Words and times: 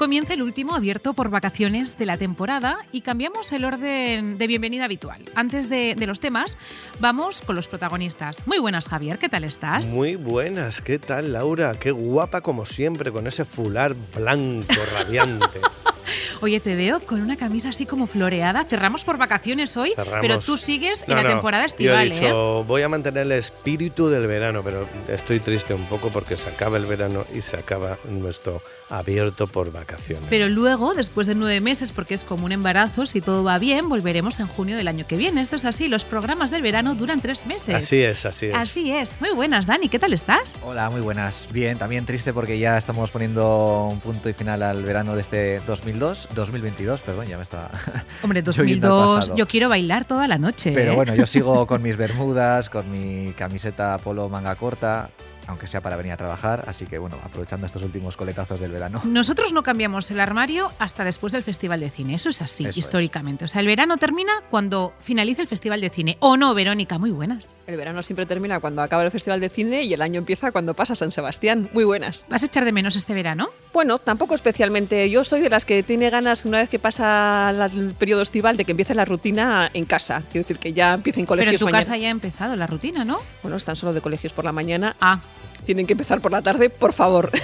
Comienza 0.00 0.32
el 0.32 0.40
último 0.40 0.74
abierto 0.74 1.12
por 1.12 1.28
vacaciones 1.28 1.98
de 1.98 2.06
la 2.06 2.16
temporada 2.16 2.78
y 2.90 3.02
cambiamos 3.02 3.52
el 3.52 3.66
orden 3.66 4.38
de 4.38 4.46
bienvenida 4.46 4.86
habitual. 4.86 5.22
Antes 5.34 5.68
de, 5.68 5.94
de, 5.94 6.06
los 6.06 6.20
temas, 6.20 6.56
vamos 7.00 7.42
con 7.42 7.54
los 7.54 7.68
protagonistas. 7.68 8.46
Muy 8.46 8.58
buenas, 8.58 8.88
Javier, 8.88 9.18
¿qué 9.18 9.28
tal 9.28 9.44
estás? 9.44 9.92
Muy 9.92 10.16
buenas, 10.16 10.80
¿qué 10.80 10.98
tal, 10.98 11.34
Laura? 11.34 11.74
Qué 11.78 11.90
guapa 11.90 12.40
como 12.40 12.64
siempre, 12.64 13.12
con 13.12 13.26
ese 13.26 13.44
fular 13.44 13.94
blanco 14.16 14.72
radiante. 14.94 15.60
Oye, 16.40 16.60
te 16.60 16.76
veo 16.76 17.00
con 17.00 17.20
una 17.20 17.36
camisa 17.36 17.68
así 17.68 17.84
como 17.84 18.06
floreada. 18.06 18.64
Cerramos 18.64 19.04
por 19.04 19.18
vacaciones 19.18 19.76
hoy, 19.76 19.92
Cerramos. 19.94 20.20
pero 20.22 20.38
tú 20.38 20.56
sigues 20.56 21.06
No, 21.06 21.12
en 21.12 21.16
la 21.18 21.22
no, 21.24 21.28
temporada 21.34 21.64
Yo 21.64 21.66
estival, 21.66 22.12
he 22.12 22.14
dicho, 22.14 22.60
¿eh? 22.62 22.64
voy 22.66 22.80
a 22.80 22.88
mantener 22.88 23.26
el 23.26 23.32
espíritu 23.32 24.08
del 24.08 24.26
verano, 24.26 24.62
pero 24.64 24.88
estoy 25.08 25.40
triste 25.40 25.74
un 25.74 25.84
poco 25.84 26.08
porque 26.08 26.38
se 26.38 26.48
acaba 26.48 26.78
el 26.78 26.86
verano 26.86 27.26
y 27.34 27.42
se 27.42 27.58
acaba 27.58 27.98
nuestro 28.08 28.62
abierto 28.90 29.46
por 29.46 29.72
vacaciones. 29.72 30.26
Pero 30.28 30.48
luego, 30.48 30.94
después 30.94 31.26
de 31.26 31.34
nueve 31.34 31.60
meses, 31.60 31.92
porque 31.92 32.14
es 32.14 32.24
como 32.24 32.44
un 32.44 32.52
embarazo, 32.52 33.06
si 33.06 33.20
todo 33.20 33.44
va 33.44 33.58
bien, 33.58 33.88
volveremos 33.88 34.40
en 34.40 34.46
junio 34.46 34.76
del 34.76 34.88
año 34.88 35.06
que 35.06 35.16
viene. 35.16 35.40
Esto 35.40 35.56
es 35.56 35.64
así, 35.64 35.88
los 35.88 36.04
programas 36.04 36.50
del 36.50 36.62
verano 36.62 36.94
duran 36.94 37.20
tres 37.20 37.46
meses. 37.46 37.74
así 37.74 38.02
es, 38.02 38.26
así 38.26 38.46
es. 38.46 38.54
Así 38.54 38.92
es. 38.92 39.14
Muy 39.20 39.30
buenas, 39.30 39.66
Dani, 39.66 39.88
¿qué 39.88 39.98
tal 39.98 40.12
estás? 40.12 40.58
Hola, 40.62 40.90
muy 40.90 41.00
buenas. 41.00 41.48
Bien, 41.52 41.78
también 41.78 42.04
triste 42.04 42.32
porque 42.32 42.58
ya 42.58 42.76
estamos 42.76 43.10
poniendo 43.10 43.86
un 43.90 44.00
punto 44.00 44.28
y 44.28 44.32
final 44.32 44.62
al 44.62 44.82
verano 44.82 45.14
de 45.14 45.20
este 45.20 45.60
2002, 45.66 46.28
2022, 46.34 47.00
perdón, 47.02 47.26
ya 47.26 47.36
me 47.36 47.42
estaba... 47.42 47.70
Hombre, 48.22 48.42
Yo 48.42 48.64
yendo 48.64 48.86
al 48.86 48.90
2002, 48.90 49.16
pasado. 49.16 49.36
yo 49.36 49.46
quiero 49.46 49.68
bailar 49.68 50.04
toda 50.04 50.26
la 50.26 50.38
noche. 50.38 50.72
Pero 50.74 50.92
¿eh? 50.92 50.96
bueno, 50.96 51.14
yo 51.14 51.26
sigo 51.26 51.66
con 51.68 51.82
mis 51.82 51.96
bermudas, 51.96 52.68
con 52.70 52.90
mi 52.90 53.32
camiseta 53.34 53.98
polo 53.98 54.28
manga 54.28 54.54
corta, 54.56 55.10
aunque 55.46 55.66
sea 55.66 55.80
para 55.80 55.96
venir 55.96 56.12
a 56.12 56.16
trabajar, 56.16 56.64
así 56.66 56.86
que 56.86 56.98
bueno, 56.98 57.16
aprovechando 57.24 57.66
estos 57.66 57.82
últimos 57.82 58.16
coletazos 58.16 58.60
del 58.60 58.70
verano. 58.70 59.00
Nosotros 59.04 59.52
no 59.52 59.62
cambiamos 59.62 60.10
el 60.10 60.20
armario 60.20 60.70
hasta 60.78 61.04
después 61.04 61.32
del 61.32 61.42
Festival 61.42 61.80
de 61.80 61.90
Cine. 61.90 62.14
Eso 62.14 62.28
es 62.28 62.42
así, 62.42 62.64
Eso 62.64 62.70
es. 62.70 62.76
históricamente. 62.76 63.44
O 63.44 63.48
sea, 63.48 63.60
el 63.60 63.66
verano 63.66 63.96
termina 63.96 64.32
cuando 64.50 64.92
finalice 65.00 65.42
el 65.42 65.48
Festival 65.48 65.80
de 65.80 65.90
Cine. 65.90 66.16
¿O 66.20 66.36
no, 66.36 66.54
Verónica? 66.54 66.98
Muy 66.98 67.10
buenas. 67.10 67.52
El 67.66 67.76
verano 67.76 68.02
siempre 68.02 68.26
termina 68.26 68.60
cuando 68.60 68.82
acaba 68.82 69.04
el 69.04 69.10
Festival 69.10 69.40
de 69.40 69.48
Cine 69.48 69.82
y 69.82 69.92
el 69.92 70.02
año 70.02 70.18
empieza 70.18 70.50
cuando 70.52 70.74
pasa 70.74 70.94
San 70.94 71.12
Sebastián. 71.12 71.68
Muy 71.72 71.84
buenas. 71.84 72.26
¿Vas 72.28 72.42
a 72.42 72.46
echar 72.46 72.64
de 72.64 72.72
menos 72.72 72.96
este 72.96 73.14
verano? 73.14 73.50
Bueno, 73.72 73.98
tampoco 73.98 74.34
especialmente. 74.34 75.08
Yo 75.10 75.24
soy 75.24 75.40
de 75.40 75.50
las 75.50 75.64
que 75.64 75.82
tiene 75.82 76.10
ganas, 76.10 76.44
una 76.44 76.58
vez 76.58 76.68
que 76.68 76.78
pasa 76.78 77.50
el 77.50 77.94
periodo 77.94 78.22
estival, 78.22 78.56
de 78.56 78.64
que 78.64 78.72
empiece 78.72 78.94
la 78.94 79.04
rutina 79.04 79.70
en 79.72 79.84
casa. 79.84 80.22
Quiero 80.30 80.44
decir, 80.44 80.58
que 80.58 80.72
ya 80.72 80.94
empiecen 80.94 81.24
Pero 81.26 81.34
en 81.34 81.38
colegios 81.44 81.60
tu 81.60 81.64
mañana. 81.66 81.84
casa 81.84 81.96
ya 81.96 82.08
ha 82.08 82.10
empezado 82.10 82.56
la 82.56 82.66
rutina, 82.66 83.04
¿no? 83.04 83.18
Bueno, 83.42 83.56
están 83.56 83.76
solo 83.76 83.92
de 83.92 84.00
colegios 84.00 84.32
por 84.32 84.44
la 84.44 84.52
mañana. 84.52 84.96
Ah, 85.00 85.20
Tienen 85.64 85.86
que 85.86 85.92
empezar 85.92 86.20
por 86.20 86.32
la 86.32 86.42
tarde, 86.42 86.70
por 86.70 86.92
favor. 86.92 87.30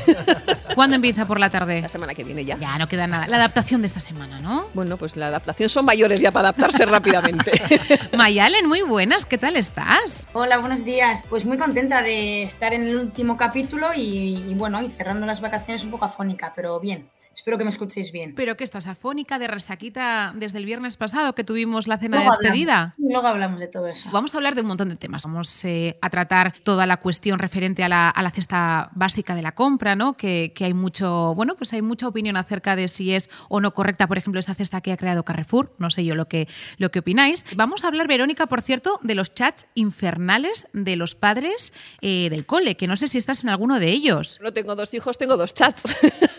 ¿cuándo 0.76 0.94
empieza 0.94 1.26
por 1.26 1.40
la 1.40 1.48
tarde? 1.50 1.80
la 1.80 1.88
semana 1.88 2.14
que 2.14 2.22
viene 2.22 2.44
ya. 2.44 2.58
Ya, 2.58 2.76
no 2.78 2.86
queda 2.86 3.06
nada. 3.06 3.26
La 3.26 3.36
adaptación 3.36 3.80
de 3.80 3.86
esta 3.86 3.98
semana, 3.98 4.40
¿no? 4.40 4.66
Bueno, 4.74 4.98
pues 4.98 5.16
la 5.16 5.28
adaptación 5.28 5.70
son 5.70 5.86
mayores 5.86 6.20
ya 6.20 6.30
para 6.30 6.50
adaptarse 6.50 6.84
rápidamente. 6.86 7.50
Mayalen, 8.16 8.68
muy 8.68 8.82
buenas. 8.82 9.24
¿Qué 9.24 9.38
tal 9.38 9.56
estás? 9.56 10.28
Hola, 10.34 10.58
buenos 10.58 10.84
días. 10.84 11.24
Pues 11.30 11.46
muy 11.46 11.56
contenta 11.56 12.02
de 12.02 12.42
estar 12.42 12.74
en 12.74 12.86
el 12.86 12.96
último 12.96 13.38
capítulo 13.38 13.88
y, 13.94 14.44
y 14.48 14.54
bueno, 14.54 14.82
y 14.82 14.90
cerrando 14.90 15.24
las 15.26 15.40
vacaciones 15.40 15.82
un 15.82 15.90
poco 15.90 16.04
afónica, 16.04 16.52
pero 16.54 16.78
bien. 16.78 17.08
Espero 17.36 17.58
que 17.58 17.64
me 17.64 17.70
escuchéis 17.70 18.12
bien. 18.12 18.34
¿Pero 18.34 18.56
qué 18.56 18.64
estás 18.64 18.86
afónica 18.86 19.38
de 19.38 19.46
resaquita 19.46 20.32
desde 20.34 20.56
el 20.56 20.64
viernes 20.64 20.96
pasado 20.96 21.34
que 21.34 21.44
tuvimos 21.44 21.86
la 21.86 21.98
cena 21.98 22.16
Luego 22.16 22.30
de 22.32 22.38
despedida? 22.38 22.94
hablamos, 22.96 23.12
luego 23.12 23.26
hablamos 23.28 23.60
de 23.60 23.68
todo 23.68 23.88
eso. 23.88 24.08
Vamos 24.10 24.34
a 24.34 24.38
hablar 24.38 24.54
de 24.54 24.62
un 24.62 24.68
montón 24.68 24.88
de 24.88 24.96
temas. 24.96 25.24
Vamos 25.24 25.62
eh, 25.66 25.98
a 26.00 26.08
tratar 26.08 26.54
toda 26.64 26.86
la 26.86 26.96
cuestión 26.96 27.38
referente 27.38 27.84
a 27.84 27.90
la, 27.90 28.08
a 28.08 28.22
la 28.22 28.30
cesta 28.30 28.88
básica 28.94 29.34
de 29.34 29.42
la 29.42 29.54
compra, 29.54 29.94
¿no? 29.96 30.16
Que, 30.16 30.54
que 30.54 30.64
hay 30.64 30.72
mucho, 30.72 31.34
bueno, 31.34 31.56
pues 31.56 31.74
hay 31.74 31.82
mucha 31.82 32.08
opinión 32.08 32.38
acerca 32.38 32.74
de 32.74 32.88
si 32.88 33.12
es 33.12 33.28
o 33.50 33.60
no 33.60 33.74
correcta, 33.74 34.06
por 34.06 34.16
ejemplo, 34.16 34.40
esa 34.40 34.54
cesta 34.54 34.80
que 34.80 34.92
ha 34.92 34.96
creado 34.96 35.22
Carrefour. 35.22 35.74
No 35.78 35.90
sé 35.90 36.06
yo 36.06 36.14
lo 36.14 36.28
que, 36.28 36.48
lo 36.78 36.90
que 36.90 37.00
opináis. 37.00 37.44
Vamos 37.54 37.84
a 37.84 37.88
hablar, 37.88 38.08
Verónica, 38.08 38.46
por 38.46 38.62
cierto, 38.62 38.98
de 39.02 39.14
los 39.14 39.34
chats 39.34 39.66
infernales 39.74 40.68
de 40.72 40.96
los 40.96 41.14
padres 41.14 41.74
eh, 42.00 42.28
del 42.30 42.46
cole, 42.46 42.78
que 42.78 42.86
no 42.86 42.96
sé 42.96 43.08
si 43.08 43.18
estás 43.18 43.44
en 43.44 43.50
alguno 43.50 43.78
de 43.78 43.90
ellos. 43.90 44.38
no 44.42 44.54
tengo 44.54 44.74
dos 44.74 44.94
hijos, 44.94 45.18
tengo 45.18 45.36
dos 45.36 45.52
chats. 45.52 45.84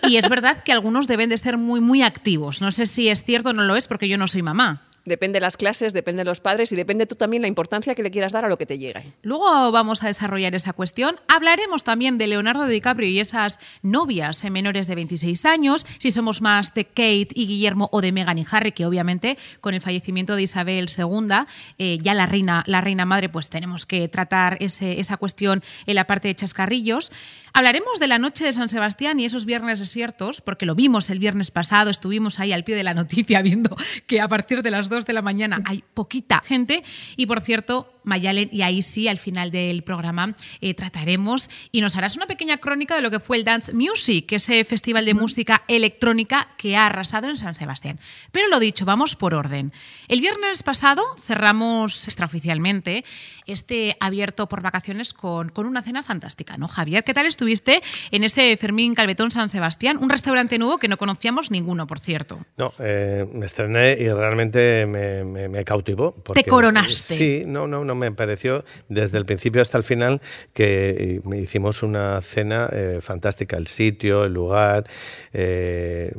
Y 0.07 0.18
es 0.18 0.28
verdad 0.28 0.63
que 0.63 0.72
algunos 0.72 0.87
deben 1.08 1.30
de 1.30 1.38
ser 1.38 1.58
muy, 1.58 1.80
muy 1.81 2.02
activos. 2.02 2.62
No 2.62 2.72
sé 2.72 2.86
si 2.86 3.09
es 3.09 3.24
cierto 3.24 3.50
o 3.50 3.53
no 3.53 3.64
lo 3.64 3.75
es, 3.75 3.88
porque 3.88 4.08
yo 4.09 4.18
no 4.18 4.28
soy 4.28 4.42
mamá. 4.42 4.84
Depende 5.06 5.38
de 5.38 5.40
las 5.42 5.56
clases, 5.56 5.94
depende 5.94 6.20
de 6.20 6.25
los 6.25 6.42
padres 6.42 6.70
y 6.74 6.75
depende 6.75 7.06
tú 7.06 7.16
también 7.16 7.42
la 7.42 7.48
importancia 7.48 7.96
que 7.96 8.03
le 8.03 8.12
quieras 8.12 8.34
dar 8.34 8.44
a 8.44 8.50
lo 8.50 8.58
que 8.58 8.66
te 8.66 8.78
llegue. 8.78 9.14
Luego 9.22 9.72
vamos 9.72 10.03
a 10.03 10.08
desarrollar 10.08 10.53
esa 10.53 10.74
cuestión. 10.74 11.16
Hablaremos 11.30 11.86
también 11.86 12.18
de 12.18 12.28
Leonardo 12.28 12.66
DiCaprio 12.66 13.08
y 13.08 13.22
esas 13.22 13.62
novias 13.81 14.44
en 14.44 14.52
menores 14.52 14.88
de 14.88 14.96
26 14.96 15.46
años, 15.46 15.86
si 16.00 16.12
somos 16.12 16.42
más 16.42 16.74
de 16.74 16.84
Kate 16.84 17.30
y 17.36 17.48
Guillermo 17.48 17.88
o 17.94 18.02
de 18.02 18.12
Meghan 18.12 18.38
y 18.38 18.46
Harry, 18.52 18.74
que 18.74 18.86
obviamente 18.86 19.38
con 19.62 19.74
el 19.74 19.80
fallecimiento 19.80 20.36
de 20.36 20.42
Isabel 20.42 20.88
II, 20.98 21.46
eh, 21.78 22.00
ya 22.02 22.14
la 22.14 22.25
reina, 22.25 22.66
la 22.68 22.81
reina 22.81 23.06
madre, 23.06 23.30
pues 23.30 23.50
tenemos 23.50 23.86
que 23.86 24.09
tratar 24.09 24.58
ese- 24.59 25.00
esa 25.00 25.16
cuestión 25.16 25.64
en 25.86 25.96
la 25.96 26.04
parte 26.04 26.28
de 26.28 26.36
chascarrillos. 26.36 27.14
Hablaremos 27.57 28.00
de 28.00 28.06
la 28.06 28.19
noche 28.19 28.45
de 28.45 28.53
San 28.53 28.69
Sebastián 28.69 29.19
y 29.19 29.25
esos 29.25 29.45
viernes 29.45 29.79
desiertos, 29.79 30.41
porque 30.41 30.68
lo 30.68 30.75
vimos 30.75 31.09
el 31.09 31.18
viernes 31.18 31.50
pasado, 31.50 31.90
estuvimos 31.90 32.40
ahí 32.40 32.51
al 32.53 32.63
pie 32.63 32.75
de 32.75 32.84
la 32.84 32.94
noticia 32.94 33.41
viendo 33.41 33.75
que 34.06 34.22
a 34.22 34.28
partir 34.28 34.62
de 34.62 34.69
las 34.69 34.90
2 34.90 35.07
de 35.07 35.13
la 35.13 35.23
mañana 35.23 35.63
hay 35.66 35.84
poquita 35.95 36.44
gente. 36.45 36.84
Y 37.16 37.25
por 37.25 37.41
cierto, 37.41 37.97
Mayalen, 38.07 38.50
y 38.51 38.62
ahí 38.63 38.81
sí, 38.81 39.07
al 39.07 39.18
final 39.19 39.51
del 39.51 39.84
programa 39.84 40.35
eh, 40.62 40.73
trataremos 40.73 41.50
y 41.72 41.81
nos 41.81 41.95
harás 41.97 42.16
una 42.18 42.25
pequeña 42.25 42.57
crónica 42.57 42.95
de 42.95 43.01
lo 43.01 43.12
que 43.12 43.19
fue 43.19 43.38
el 43.38 43.44
Dance 43.44 43.73
Music, 43.73 44.31
ese 44.31 44.63
festival 44.66 45.06
de 45.06 45.13
música 45.13 45.63
electrónica 45.68 46.47
que 46.57 46.75
ha 46.75 46.88
arrasado 46.88 47.29
en 47.29 47.38
San 47.38 47.53
Sebastián. 47.56 48.00
Pero 48.31 48.47
lo 48.47 48.59
dicho, 48.59 48.85
vamos 48.85 49.16
por 49.16 49.34
orden. 49.34 49.72
El 50.07 50.22
viernes 50.22 50.63
pasado 50.63 51.03
cerramos 51.22 52.06
extraoficialmente 52.07 53.03
este 53.45 53.95
abierto 54.00 54.47
por 54.50 54.62
vacaciones 54.62 55.13
con, 55.13 55.50
con 55.50 55.66
una 55.66 55.81
cena 55.81 56.03
fantástica, 56.03 56.57
¿no, 56.57 56.68
Javier? 56.68 57.03
¿Qué 57.03 57.13
tal 57.13 57.25
estuviste 57.25 57.81
en 58.12 58.24
ese 58.24 58.56
Fermín 58.57 58.94
Calvetón 58.94 59.31
San 59.31 59.50
Sebastián? 59.50 59.97
Un 60.01 60.09
restaurante 60.09 60.57
nuevo 60.57 60.78
que 60.79 60.88
no 60.88 60.97
conocíamos 60.97 61.51
ninguno, 61.51 61.88
por 61.88 62.00
cierto. 62.00 62.39
No, 62.57 62.74
eh, 62.79 63.25
me 63.31 63.45
estrené 63.45 63.94
y 64.00 64.09
realmente 64.09 64.85
me, 64.85 65.24
me- 65.24 65.47
me 65.50 65.63
cautivó. 65.63 66.13
porque- 66.13 66.44
coronaste. 66.44 67.16
Sí, 67.16 67.44
no, 67.45 67.68
no, 67.68 67.84
no, 67.84 67.95
me 67.97 68.12
pareció 68.12 68.63
desde 68.90 69.18
el 69.18 69.25
principio 69.25 69.62
hasta 69.62 69.78
el 69.78 69.84
final 69.84 70.22
que 70.53 71.22
eh, 71.25 71.38
hicimos 71.38 71.84
una 71.84 72.22
cena 72.22 72.69
eh, 72.72 73.00
fantástica. 73.02 73.58
El 73.58 73.68
sitio, 73.68 74.24
el 74.25 74.34
lugar, 74.34 74.85
eh, 75.34 76.12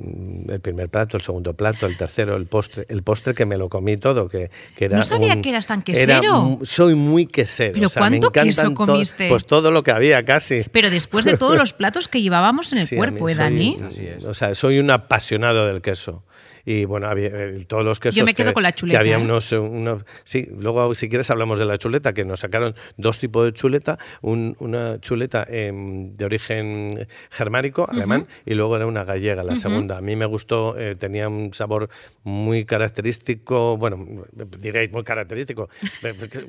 el 0.49 0.61
primer 0.61 0.89
plato, 0.89 1.17
el 1.17 1.23
segundo 1.23 1.55
plato, 1.55 1.87
el 1.87 1.97
tercero, 1.97 2.37
el 2.37 2.47
postre. 2.47 2.85
El 2.89 3.03
postre 3.03 3.35
que 3.35 3.47
me 3.47 3.57
lo 3.57 3.69
comí 3.69 3.97
todo, 3.97 4.29
que, 4.29 4.51
que 4.77 4.87
era 4.87 4.97
No 4.97 5.03
sabía 5.03 5.35
un- 5.35 5.43
que 5.43 5.51
eras 5.51 5.67
tan 5.67 5.83
quesero. 5.83 6.59
soy 6.65 6.95
muy 6.95 7.27
quesero. 7.27 7.73
¿Pero 7.75 7.87
o 7.87 7.89
sea, 7.89 8.03
me 8.03 8.19
cuánto 8.21 8.31
queso 8.31 8.63
to- 8.69 8.75
comiste? 8.75 9.29
Pues 9.29 9.47
todo 9.47 9.71
lo 9.71 9.83
que 9.83 9.91
había 9.93 10.25
casi. 10.25 10.63
Pero 10.73 10.91
después 10.91 11.25
de 11.25 11.37
todos 11.37 11.57
los 11.57 11.73
platos 11.79 12.09
que 12.09 12.21
llevábamos 12.23 12.73
en 12.73 12.79
el 12.79 12.87
Sí, 12.87 12.97
cuerpo, 12.97 13.29
¿eh, 13.29 13.35
soy- 13.35 13.39
Dani? 13.45 13.77
Así 13.87 14.07
es. 14.07 14.25
O 14.25 14.35
sea, 14.35 14.55
soy 14.55 14.79
un 14.79 14.91
apasionado 14.91 15.67
del 15.67 15.81
queso. 15.83 16.23
Y 16.65 16.85
bueno, 16.85 17.09
había, 17.09 17.29
eh, 17.29 17.65
todos 17.69 17.85
los 17.85 18.01
quesos. 18.01 18.17
Yo 18.17 18.25
me 18.25 18.35
quedo 18.35 18.49
que, 18.49 18.55
con 18.55 18.63
la 18.63 18.73
que 18.73 18.79
chuleta, 18.79 19.01
había 19.01 19.15
¿eh? 19.19 19.23
unos, 19.23 19.53
eh, 19.53 19.59
unos- 19.59 20.05
Sí, 20.25 20.49
luego 20.59 20.95
si 20.95 21.09
quieres 21.09 21.31
hablamos 21.31 21.59
de 21.59 21.65
la 21.65 21.79
chuleta, 21.79 22.13
que 22.13 22.25
nos 22.25 22.41
sacaron 22.41 22.75
dos 22.97 23.19
tipos 23.19 23.45
de 23.45 23.53
chuleta. 23.53 23.99
un- 24.23 24.57
una 24.59 25.01
chuleta 25.01 25.47
em, 25.49 26.13
de 26.15 26.25
origen 26.25 27.07
germánico, 27.31 27.89
alemán, 27.89 28.27
y 28.45 28.55
luego 28.55 28.77
era 28.77 28.87
una 28.87 29.05
gallega, 29.05 29.43
la 29.45 29.57
segunda. 29.57 29.99
A 29.99 30.01
mí 30.01 30.17
me 30.17 30.27
gustó, 30.27 30.77
eh, 30.79 30.95
tenía 30.97 31.29
un 31.29 31.55
sabor 31.55 31.89
muy 32.25 32.65
característico, 32.65 33.77
bueno, 33.77 34.05
diréis 34.59 34.91
muy 34.93 35.05
característico, 35.05 35.69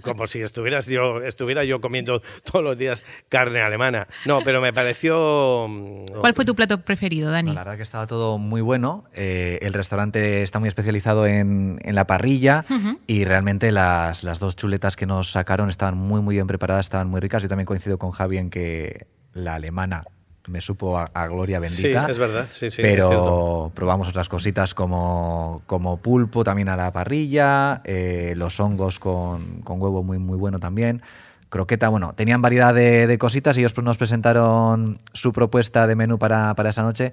como 0.01 0.25
si 0.27 0.41
estuvieras 0.41 0.87
yo, 0.87 1.21
estuviera 1.21 1.63
yo 1.63 1.79
comiendo 1.79 2.19
todos 2.43 2.63
los 2.65 2.77
días 2.77 3.05
carne 3.29 3.61
alemana. 3.61 4.07
No, 4.25 4.39
pero 4.43 4.61
me 4.61 4.73
pareció... 4.73 5.67
mm, 5.69 6.05
¿Cuál 6.19 6.33
fue 6.33 6.45
tu 6.45 6.55
plato 6.55 6.81
preferido, 6.81 7.29
Dani? 7.31 7.49
No, 7.49 7.53
la 7.55 7.61
verdad 7.63 7.77
que 7.77 7.83
estaba 7.83 8.07
todo 8.07 8.37
muy 8.39 8.61
bueno. 8.61 9.03
Eh, 9.13 9.59
el 9.61 9.73
restaurante 9.73 10.08
está 10.15 10.59
muy 10.59 10.67
especializado 10.67 11.25
en, 11.27 11.79
en 11.83 11.95
la 11.95 12.05
parrilla 12.05 12.65
y 13.07 13.25
realmente 13.25 13.71
las, 13.71 14.23
las 14.23 14.39
dos 14.39 14.55
chuletas 14.55 14.95
que 14.95 15.05
nos 15.05 15.31
sacaron 15.31 15.69
estaban 15.69 15.97
muy, 15.97 16.21
muy 16.21 16.35
bien 16.35 16.47
preparadas, 16.47 16.85
estaban 16.85 17.09
muy 17.09 17.19
ricas. 17.19 17.41
Yo 17.41 17.49
también 17.49 17.65
coincido 17.65 17.97
con 17.97 18.11
Javi 18.11 18.37
en 18.37 18.49
que 18.49 19.07
la 19.33 19.55
alemana 19.55 20.03
me 20.47 20.61
supo 20.61 20.97
a, 20.97 21.11
a 21.13 21.27
gloria 21.27 21.59
bendita. 21.59 22.05
Sí, 22.05 22.11
es 22.11 22.17
verdad, 22.17 22.47
sí, 22.49 22.71
sí. 22.71 22.81
pero 22.81 23.71
probamos 23.75 24.07
otras 24.07 24.27
cositas 24.29 24.73
como, 24.73 25.61
como 25.67 25.97
pulpo 25.97 26.43
también 26.43 26.69
a 26.69 26.75
la 26.75 26.91
parrilla, 26.91 27.81
eh, 27.83 28.33
los 28.35 28.59
hongos 28.59 28.97
con, 28.97 29.61
con 29.61 29.79
huevo 29.79 30.01
muy, 30.01 30.17
muy 30.17 30.37
bueno 30.37 30.57
también. 30.57 31.03
Croqueta, 31.49 31.89
bueno, 31.89 32.13
tenían 32.13 32.41
variedad 32.43 32.75
de, 32.75 33.07
de 33.07 33.17
cositas 33.17 33.57
y 33.57 33.61
ellos 33.61 33.75
nos 33.81 33.97
presentaron 33.97 34.99
su 35.13 35.33
propuesta 35.33 35.87
de 35.87 35.95
menú 35.95 36.19
para, 36.19 36.53
para 36.53 36.69
esa 36.69 36.83
noche 36.83 37.11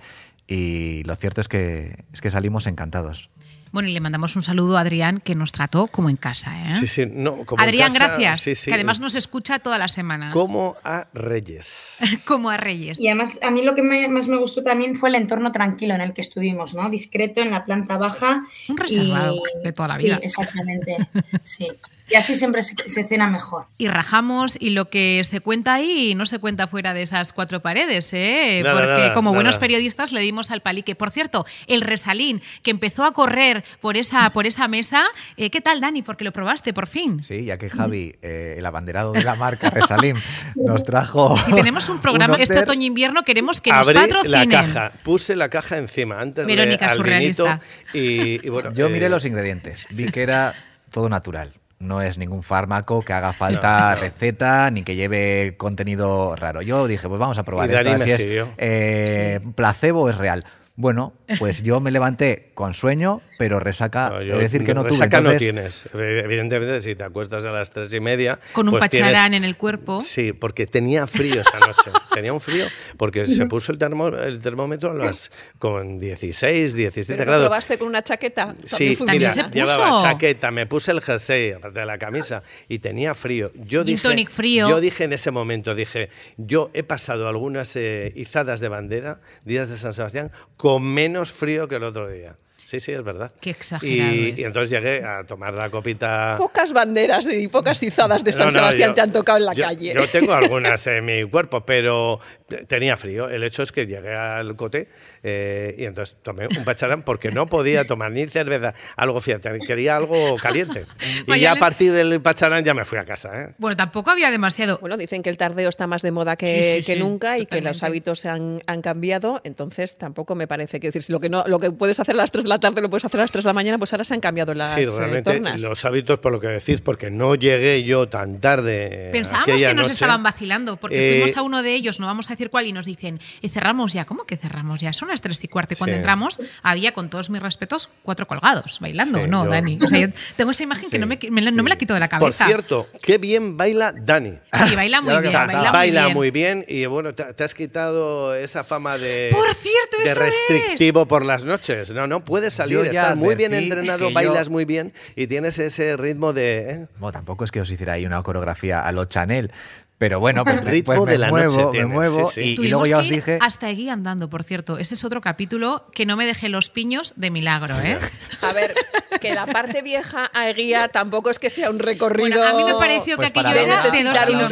y 0.49 1.03
lo 1.05 1.15
cierto 1.17 1.41
es 1.41 1.49
que, 1.49 2.05
es 2.13 2.21
que 2.21 2.31
salimos 2.31 2.67
encantados. 2.67 3.31
Bueno, 3.73 3.89
y 3.89 3.93
le 3.93 4.01
mandamos 4.01 4.35
un 4.37 4.43
saludo 4.43 4.79
a 4.79 4.83
Adrián, 4.83 5.21
que 5.21 5.35
nos 5.35 5.53
trató 5.53 5.89
como 5.89 6.09
en 6.09 6.17
casa. 6.17 6.65
¿eh? 6.67 6.71
Sí, 6.81 6.87
sí, 6.87 7.05
no, 7.05 7.45
como 7.45 7.61
en 7.63 7.69
Adrián, 7.69 7.93
casa, 7.93 8.07
gracias. 8.07 8.41
sí, 8.41 8.55
sí. 8.55 8.71
Que 8.71 8.75
además 8.75 9.01
nos 9.01 9.17
escucha 9.17 9.59
todas 9.59 9.79
las 9.79 9.93
semanas. 9.93 10.33
Como 10.33 10.77
a 10.85 11.09
Reyes. 11.13 11.99
como 12.27 12.49
a 12.49 12.57
Reyes. 12.57 12.99
Y 12.99 13.09
además, 13.09 13.39
a 13.43 13.51
mí 13.51 13.63
lo 13.63 13.75
que 13.75 13.83
me- 13.83 14.09
más 14.09 14.29
me 14.29 14.37
gustó 14.39 14.63
también 14.63 14.95
fue 14.95 15.09
el 15.11 15.17
entorno 15.17 15.53
tranquilo 15.53 15.95
en 15.95 16.01
el 16.01 16.15
que 16.15 16.21
estuvimos, 16.23 16.75
¿no? 16.75 16.89
Discreto 16.89 17.43
en 17.43 17.51
la 17.51 17.65
planta 17.67 17.99
baja. 17.99 18.45
Un 18.69 18.77
reservado 18.79 19.35
y- 19.61 19.65
de 19.65 19.73
toda 19.73 19.89
la 19.89 19.97
vida. 19.99 20.17
Sí, 20.19 20.25
exactamente. 20.25 20.97
sí. 21.43 21.69
Y 22.09 22.15
así 22.15 22.35
siempre 22.37 22.63
se, 22.63 22.75
se 22.89 23.05
cena 23.05 23.27
mejor. 23.27 23.67
Y 23.79 23.89
rajamos 23.89 24.57
y 24.61 24.71
lo 24.71 24.85
que 24.87 25.23
se 25.25 25.41
cuenta 25.41 25.75
ahí 25.75 26.15
no 26.15 26.25
se 26.27 26.39
cuenta 26.39 26.67
fuera 26.67 26.95
de 26.95 27.03
esas 27.03 27.33
cuatro 27.33 27.61
paredes, 27.61 28.13
¿eh? 28.15 28.61
Nada, 28.63 28.75
Porque 28.77 29.01
nada, 29.03 29.13
como 29.13 29.35
buenos 29.35 29.59
periodistas 29.59 30.13
le 30.13 30.21
dimos 30.21 30.51
al 30.51 30.61
palique. 30.61 30.95
Por 30.95 31.11
cierto, 31.11 31.47
el 31.67 31.81
resalín 31.81 32.43
que 32.63 32.71
empezó 32.71 33.05
a 33.05 33.13
correr 33.13 33.65
por 33.81 33.97
esa, 33.97 34.31
por 34.31 34.47
esa 34.47 34.69
mesa, 34.69 35.05
eh, 35.37 35.51
¿qué 35.51 35.61
tal, 35.61 35.81
Dani? 35.81 36.03
Porque 36.03 36.25
lo 36.25 36.33
probaste 36.33 36.73
por 36.73 36.87
fin. 36.87 37.23
Sí, 37.23 37.45
ya 37.45 37.59
que 37.59 37.69
Javi, 37.71 38.15
eh, 38.23 38.55
el 38.59 38.67
abanderado 38.67 39.13
de 39.13 39.25
la 39.25 39.35
marca 39.35 39.71
Resalim, 39.71 40.17
nos 40.55 40.85
trajo. 40.85 41.37
Si 41.39 41.53
tenemos 41.53 41.89
un 41.89 42.01
programa 42.01 42.35
este 42.37 42.55
Oster. 42.55 42.65
otoño-invierno, 42.65 43.25
queremos 43.25 43.61
que 43.61 43.73
nos 43.73 43.91
patrocinen. 43.91 44.31
la 44.31 44.47
caja, 44.49 44.93
puse 45.03 45.35
la 45.35 45.49
caja 45.49 45.79
encima 45.79 46.21
antes 46.21 46.47
Verónica, 46.47 46.87
de 46.87 46.93
al 46.93 47.03
vinito 47.03 47.45
surrealista. 47.45 47.61
y, 47.93 48.47
y 48.47 48.49
bueno, 48.49 48.73
Yo 48.73 48.89
miré 48.89 49.07
eh, 49.07 49.11
los 49.11 49.25
ingredientes, 49.25 49.87
vi 49.91 50.07
que 50.07 50.23
era 50.23 50.55
todo 50.91 51.09
natural. 51.09 51.53
No 51.79 52.01
es 52.01 52.19
ningún 52.19 52.43
fármaco 52.43 53.03
que 53.03 53.13
haga 53.13 53.33
falta 53.35 53.95
receta 53.95 54.71
ni 54.71 54.83
que 54.83 54.97
lleve 54.97 55.57
contenido 55.57 56.37
raro. 56.37 56.63
Yo 56.63 56.87
dije, 56.87 57.09
pues 57.09 57.19
vamos 57.21 57.39
a 57.39 57.43
probar 57.43 57.71
esto, 57.71 58.05
si 58.05 58.11
es 58.11 58.27
eh, 58.57 59.41
placebo 59.55 60.09
es 60.09 60.17
real. 60.17 60.45
Bueno, 60.79 61.15
pues 61.39 61.63
yo 61.63 61.81
me 61.81 61.91
levanté 61.91 62.51
con 62.55 62.75
sueño, 62.75 63.23
pero 63.39 63.59
resaca, 63.61 64.11
No, 64.11 64.21
es 64.21 64.39
decir, 64.39 64.63
que 64.63 64.75
no 64.75 64.83
tuve. 64.83 64.91
resaca 64.91 65.23
no 65.23 65.35
tienes. 65.37 65.89
Evidentemente, 65.95 66.83
si 66.83 66.95
te 66.95 67.03
acuestas 67.03 67.47
a 67.47 67.51
las 67.53 67.71
tres 67.71 67.93
y 67.95 68.01
media. 68.01 68.39
Con 68.53 68.67
un 68.69 68.73
pues 68.73 68.81
pacharán 68.83 69.31
tienes- 69.33 69.37
en 69.39 69.45
el 69.45 69.57
cuerpo. 69.57 70.01
Sí, 70.03 70.33
porque 70.35 70.67
tenía 70.67 71.07
frío 71.07 71.41
esa 71.41 71.59
noche. 71.61 71.91
tenía 72.15 72.33
un 72.33 72.41
frío 72.43 72.67
porque 72.99 73.25
se 73.27 73.47
puso 73.47 73.73
el, 73.73 73.79
termo- 73.79 74.09
el 74.17 74.41
termómetro 74.43 74.91
a 74.91 74.95
las, 74.95 75.31
con 75.59 75.99
16, 75.99 76.75
17 76.75 77.15
¿Pero 77.17 77.25
no 77.25 77.31
grados. 77.31 77.47
probaste 77.49 77.79
con 77.79 77.89
una 77.89 78.03
chaqueta? 78.03 78.55
Sí, 78.67 78.97
También 78.97 79.19
mira, 79.19 79.31
se 79.31 79.45
puso. 79.45 79.55
llevaba 79.55 80.03
chaqueta, 80.03 80.51
me 80.51 80.67
puse 80.67 80.91
el 80.93 81.01
jersey, 81.01 81.53
aparte 81.53 81.81
de 81.81 81.87
la 81.87 81.97
camisa, 81.99 82.43
y 82.69 82.81
tenía 82.81 83.15
frío. 83.15 83.51
Yo 83.55 83.81
Gin 83.83 83.97
dije, 83.97 84.03
tonic 84.09 84.31
frío. 84.31 84.69
Yo 84.69 84.81
dije 84.81 85.05
en 85.05 85.15
ese 85.15 85.31
momento, 85.31 85.75
dije, 85.75 86.11
yo 86.37 86.71
he 86.75 86.83
pasado 86.83 87.29
algunas 87.29 87.75
eh, 87.77 88.13
izadas 88.15 88.61
de 88.61 88.69
bandera, 88.69 89.21
días 89.45 89.71
de 89.71 89.79
San 89.79 89.95
Sebastián, 89.95 90.31
con 90.57 90.66
menos 90.79 91.33
frío 91.33 91.69
que 91.69 91.77
el 91.77 91.83
otro 91.85 92.09
día. 92.09 92.37
Sí, 92.65 92.81
sí, 92.81 92.91
es 92.91 93.05
verdad. 93.05 93.31
Qué 93.41 93.51
exagerado 93.51 94.13
Y, 94.13 94.31
es. 94.31 94.39
y 94.41 94.43
entonces 94.45 94.71
llegué 94.71 95.05
a 95.05 95.23
tomar 95.25 95.55
la 95.55 95.71
copita. 95.71 96.35
Pocas 96.37 96.73
banderas 96.73 97.25
y 97.33 97.47
pocas 97.47 97.81
izadas 97.85 98.25
de 98.25 98.33
San 98.33 98.41
No, 98.41 98.47
no, 98.47 98.51
Sebastián 98.59 98.91
yo- 98.91 98.95
te 98.95 99.01
han 99.03 99.13
tocado 99.13 99.39
en 99.39 99.45
la 99.45 99.53
yo- 99.55 99.63
calle. 99.65 99.95
Yo 99.95 100.09
tengo 100.09 100.35
algunas 100.35 100.85
en 100.89 101.05
mi 101.05 101.23
cuerpo, 101.31 101.65
pero 101.65 102.19
te- 102.49 102.65
tenía 102.65 102.97
frío. 102.97 103.29
El 103.29 103.45
hecho 103.45 103.63
es 103.63 103.71
que 103.71 103.87
llegué 103.87 104.13
al 104.13 104.57
cote 104.57 104.89
eh, 105.29 105.75
y 105.77 105.85
entonces 105.85 106.15
tomé 106.23 106.47
un 106.47 106.65
pacharán 106.65 107.03
porque 107.03 107.33
no 107.33 107.47
podía 107.47 107.85
tomar 107.85 108.13
ni 108.13 108.27
cerveza, 108.29 108.75
algo 108.97 109.21
fíjate, 109.21 109.59
quería 109.67 109.97
algo 109.97 110.37
caliente. 110.37 110.87
Y 111.27 111.41
ya 111.41 111.53
a 111.53 111.57
partir 111.57 111.93
del 111.93 112.21
pacharán 112.21 112.65
ya 112.65 112.75
me 112.75 112.85
fui 112.85 112.99
a 112.99 113.05
casa. 113.05 113.43
¿eh? 113.43 113.55
Bueno, 113.59 113.77
tampoco 113.77 114.11
había 114.13 114.31
demasiado. 114.31 114.79
Bueno, 114.81 114.97
dicen 114.97 115.23
que 115.23 115.31
el 115.31 115.37
tardeo 115.37 115.69
está 115.69 115.87
más 115.89 116.03
de 116.03 116.13
moda 116.13 116.37
que, 116.37 116.47
Sí, 116.47 116.81
sí, 116.83 116.87
que 116.87 116.93
sí, 116.95 116.99
nunca 117.01 117.39
y 117.39 117.47
que 117.47 117.61
los 117.61 117.83
hábitos 117.83 118.21
se 118.21 118.29
han, 118.29 118.61
han 118.67 118.83
cambiado, 118.83 119.41
entonces 119.45 119.97
tampoco 119.99 120.35
me 120.37 120.47
parece 120.47 120.79
que 120.79 120.87
decir, 120.89 121.03
si 121.03 121.13
lo 121.13 121.19
que 121.19 121.29
no, 121.29 121.43
lo 121.47 121.59
que 121.59 121.73
puedes 121.73 121.99
hacer 121.99 122.15
a 122.15 122.19
las 122.19 122.31
3 122.31 122.45
de 122.45 122.49
la 122.49 122.61
tarde 122.61 122.81
lo 122.83 122.89
puedes 122.89 123.05
hacer 123.05 123.19
a 123.19 123.25
las 123.25 123.33
3 123.33 123.45
de 123.45 123.49
la 123.49 123.53
mañana, 123.55 123.79
pues 123.79 123.93
ahora 123.93 124.05
se 124.05 124.15
han 124.15 124.21
cambiado 124.21 124.55
las 124.55 124.73
Sí, 124.75 124.83
eh, 124.83 124.89
realmente 124.97 125.33
tornas. 125.33 125.61
los 125.61 125.85
hábitos, 125.85 126.19
por 126.21 126.31
lo 126.33 126.39
que 126.41 126.49
decís, 126.49 126.81
porque 126.81 127.11
no 127.11 127.35
llegué 127.35 127.83
yo 127.83 128.09
tan 128.09 128.41
tarde. 128.41 129.09
eh, 129.09 129.11
Pensábamos 129.13 129.57
que 129.61 129.67
nos 129.75 129.77
noche. 129.77 129.93
estaban 129.93 130.23
vacilando, 130.23 130.77
porque 130.77 130.97
Eh, 130.97 131.13
fuimos 131.21 131.37
a 131.37 131.43
uno 131.43 131.63
de 131.63 131.75
ellos, 131.75 131.99
no 132.01 132.07
vamos 132.07 132.31
a 132.31 132.35
decir 132.35 132.51
cuál, 132.51 132.67
y 132.67 132.73
nos 132.73 132.87
dicen, 132.87 133.19
"Eh, 133.43 133.49
cerramos 133.49 133.93
ya. 133.93 134.05
¿Cómo 134.05 134.25
que 134.25 134.37
cerramos 134.37 134.81
ya? 134.81 134.93
Son 134.93 135.09
las 135.09 135.16
tres 135.21 135.43
y 135.45 135.49
cuarto. 135.49 135.75
Y 135.75 135.77
cuando 135.77 135.95
Sí. 135.95 135.99
entramos, 135.99 136.41
había, 136.63 136.93
con 136.93 137.09
todos 137.11 137.31
mis 137.31 137.43
respetos, 137.43 137.91
cuatro 138.03 138.27
colgados 138.27 138.79
bailando. 138.81 139.21
Sí, 139.21 139.29
no, 139.29 139.45
yo- 139.45 139.51
Dani. 139.51 139.79
O 139.85 139.89
sea, 139.89 139.99
yo 139.99 140.09
tengo 140.37 140.51
esa 140.51 140.63
imagen 140.63 140.85
que 140.91 140.97
Sí, 140.97 140.99
no 140.99 141.07
me, 141.07 141.19
me 141.31 141.43
la- 141.43 141.51
no 141.51 141.63
me 141.63 141.71
la 141.71 141.77
quito 141.77 141.95
de 141.95 142.01
la 142.01 142.09
Por 142.09 142.21
cabeza. 142.21 142.47
cierto, 142.47 142.89
qué 143.03 143.19
bien 143.19 143.57
baila 143.57 143.93
Dani. 143.97 144.35
Sí, 144.69 144.75
baila 144.75 145.01
muy 145.03 145.15
que 145.15 145.21
bien, 145.23 145.33
faltaba. 145.33 145.71
baila, 145.73 146.09
muy 146.11 146.31
bien. 146.31 146.65
y 146.69 146.87
bueno, 146.87 147.15
te, 147.15 147.25
te 147.35 147.45
has 147.45 147.55
quitado 147.55 148.35
esa 148.35 148.65
fama 148.65 148.99
de, 148.99 149.31
Por 149.33 149.53
cierto, 149.55 149.99
de 149.99 150.05
eso 150.05 150.23
es. 150.25 150.35
restrictivo 150.49 151.07
por 151.07 151.25
las 151.25 151.45
noches. 151.45 151.93
No, 151.93 152.07
no, 152.07 152.25
puedes 152.25 152.55
salir, 152.55 152.79
estás 152.81 153.17
muy 153.17 153.35
bien 153.35 153.55
entrenado, 153.55 154.09
que 154.09 154.15
bailas 154.15 154.47
yo- 154.47 154.51
muy 154.51 154.65
bien 154.65 154.93
y 155.15 155.27
tienes 155.27 155.59
ese 155.59 155.97
ritmo 155.97 156.33
de... 156.33 156.71
¿eh? 156.71 156.87
Bueno, 156.99 157.13
tampoco 157.13 157.45
es 157.45 157.51
que 157.51 157.61
os 157.61 157.71
hiciera 157.71 157.95
ahí 157.95 158.07
una 158.07 158.23
coreografía 158.23 158.81
a 158.81 158.93
lo 158.93 159.05
Chanel, 159.05 159.51
pero 159.99 160.21
bueno, 160.21 160.45
pues, 160.45 160.63
Ritmo 160.65 160.95
pues 160.95 161.07
me 161.07 161.13
de 161.13 161.19
la 161.19 161.31
noche 161.31 161.47
muevo, 161.49 161.65
me 161.67 161.71
tienes, 161.79 161.89
muevo 161.95 162.31
sí, 162.31 162.57
sí. 162.57 162.63
y- 162.63 162.69
luego 162.69 162.87
ya 162.87 162.99
os 162.99 163.09
dije. 163.09 163.39
hasta 163.41 163.67
allí 163.67 163.89
andando, 163.89 164.29
por 164.29 164.43
cierto. 164.45 164.79
Ese 164.79 164.95
es 164.95 165.05
otro 165.05 165.21
capítulo 165.21 165.87
que 165.95 166.05
no 166.07 166.17
me 166.17 166.27
dejé 166.27 166.49
los 166.49 166.69
piños 166.71 167.15
de 167.17 167.31
milagro, 167.31 167.81
¿eh? 167.81 167.99
A 168.43 168.53
ver, 168.53 168.75
que 169.21 169.35
la 169.35 169.47
parte 169.47 169.83
vieja 169.83 170.31
a 170.35 170.51
Eguía 170.51 170.89
tampoco 170.89 171.31
es 171.31 171.39
que 171.39 171.49
sea 171.51 171.71
un 171.71 171.79
recorrido. 171.79 172.29
Bueno, 172.41 172.45
a 172.45 172.53
mí 172.55 172.65
me 172.65 172.75
pareció 172.79 173.17
Pues 173.17 173.33
que 173.33 173.41
aquello 173.41 173.55
para 173.55 173.63
era 173.63 173.91
de 173.91 174.05
dos 174.05 174.19
kilómetros. 174.27 174.49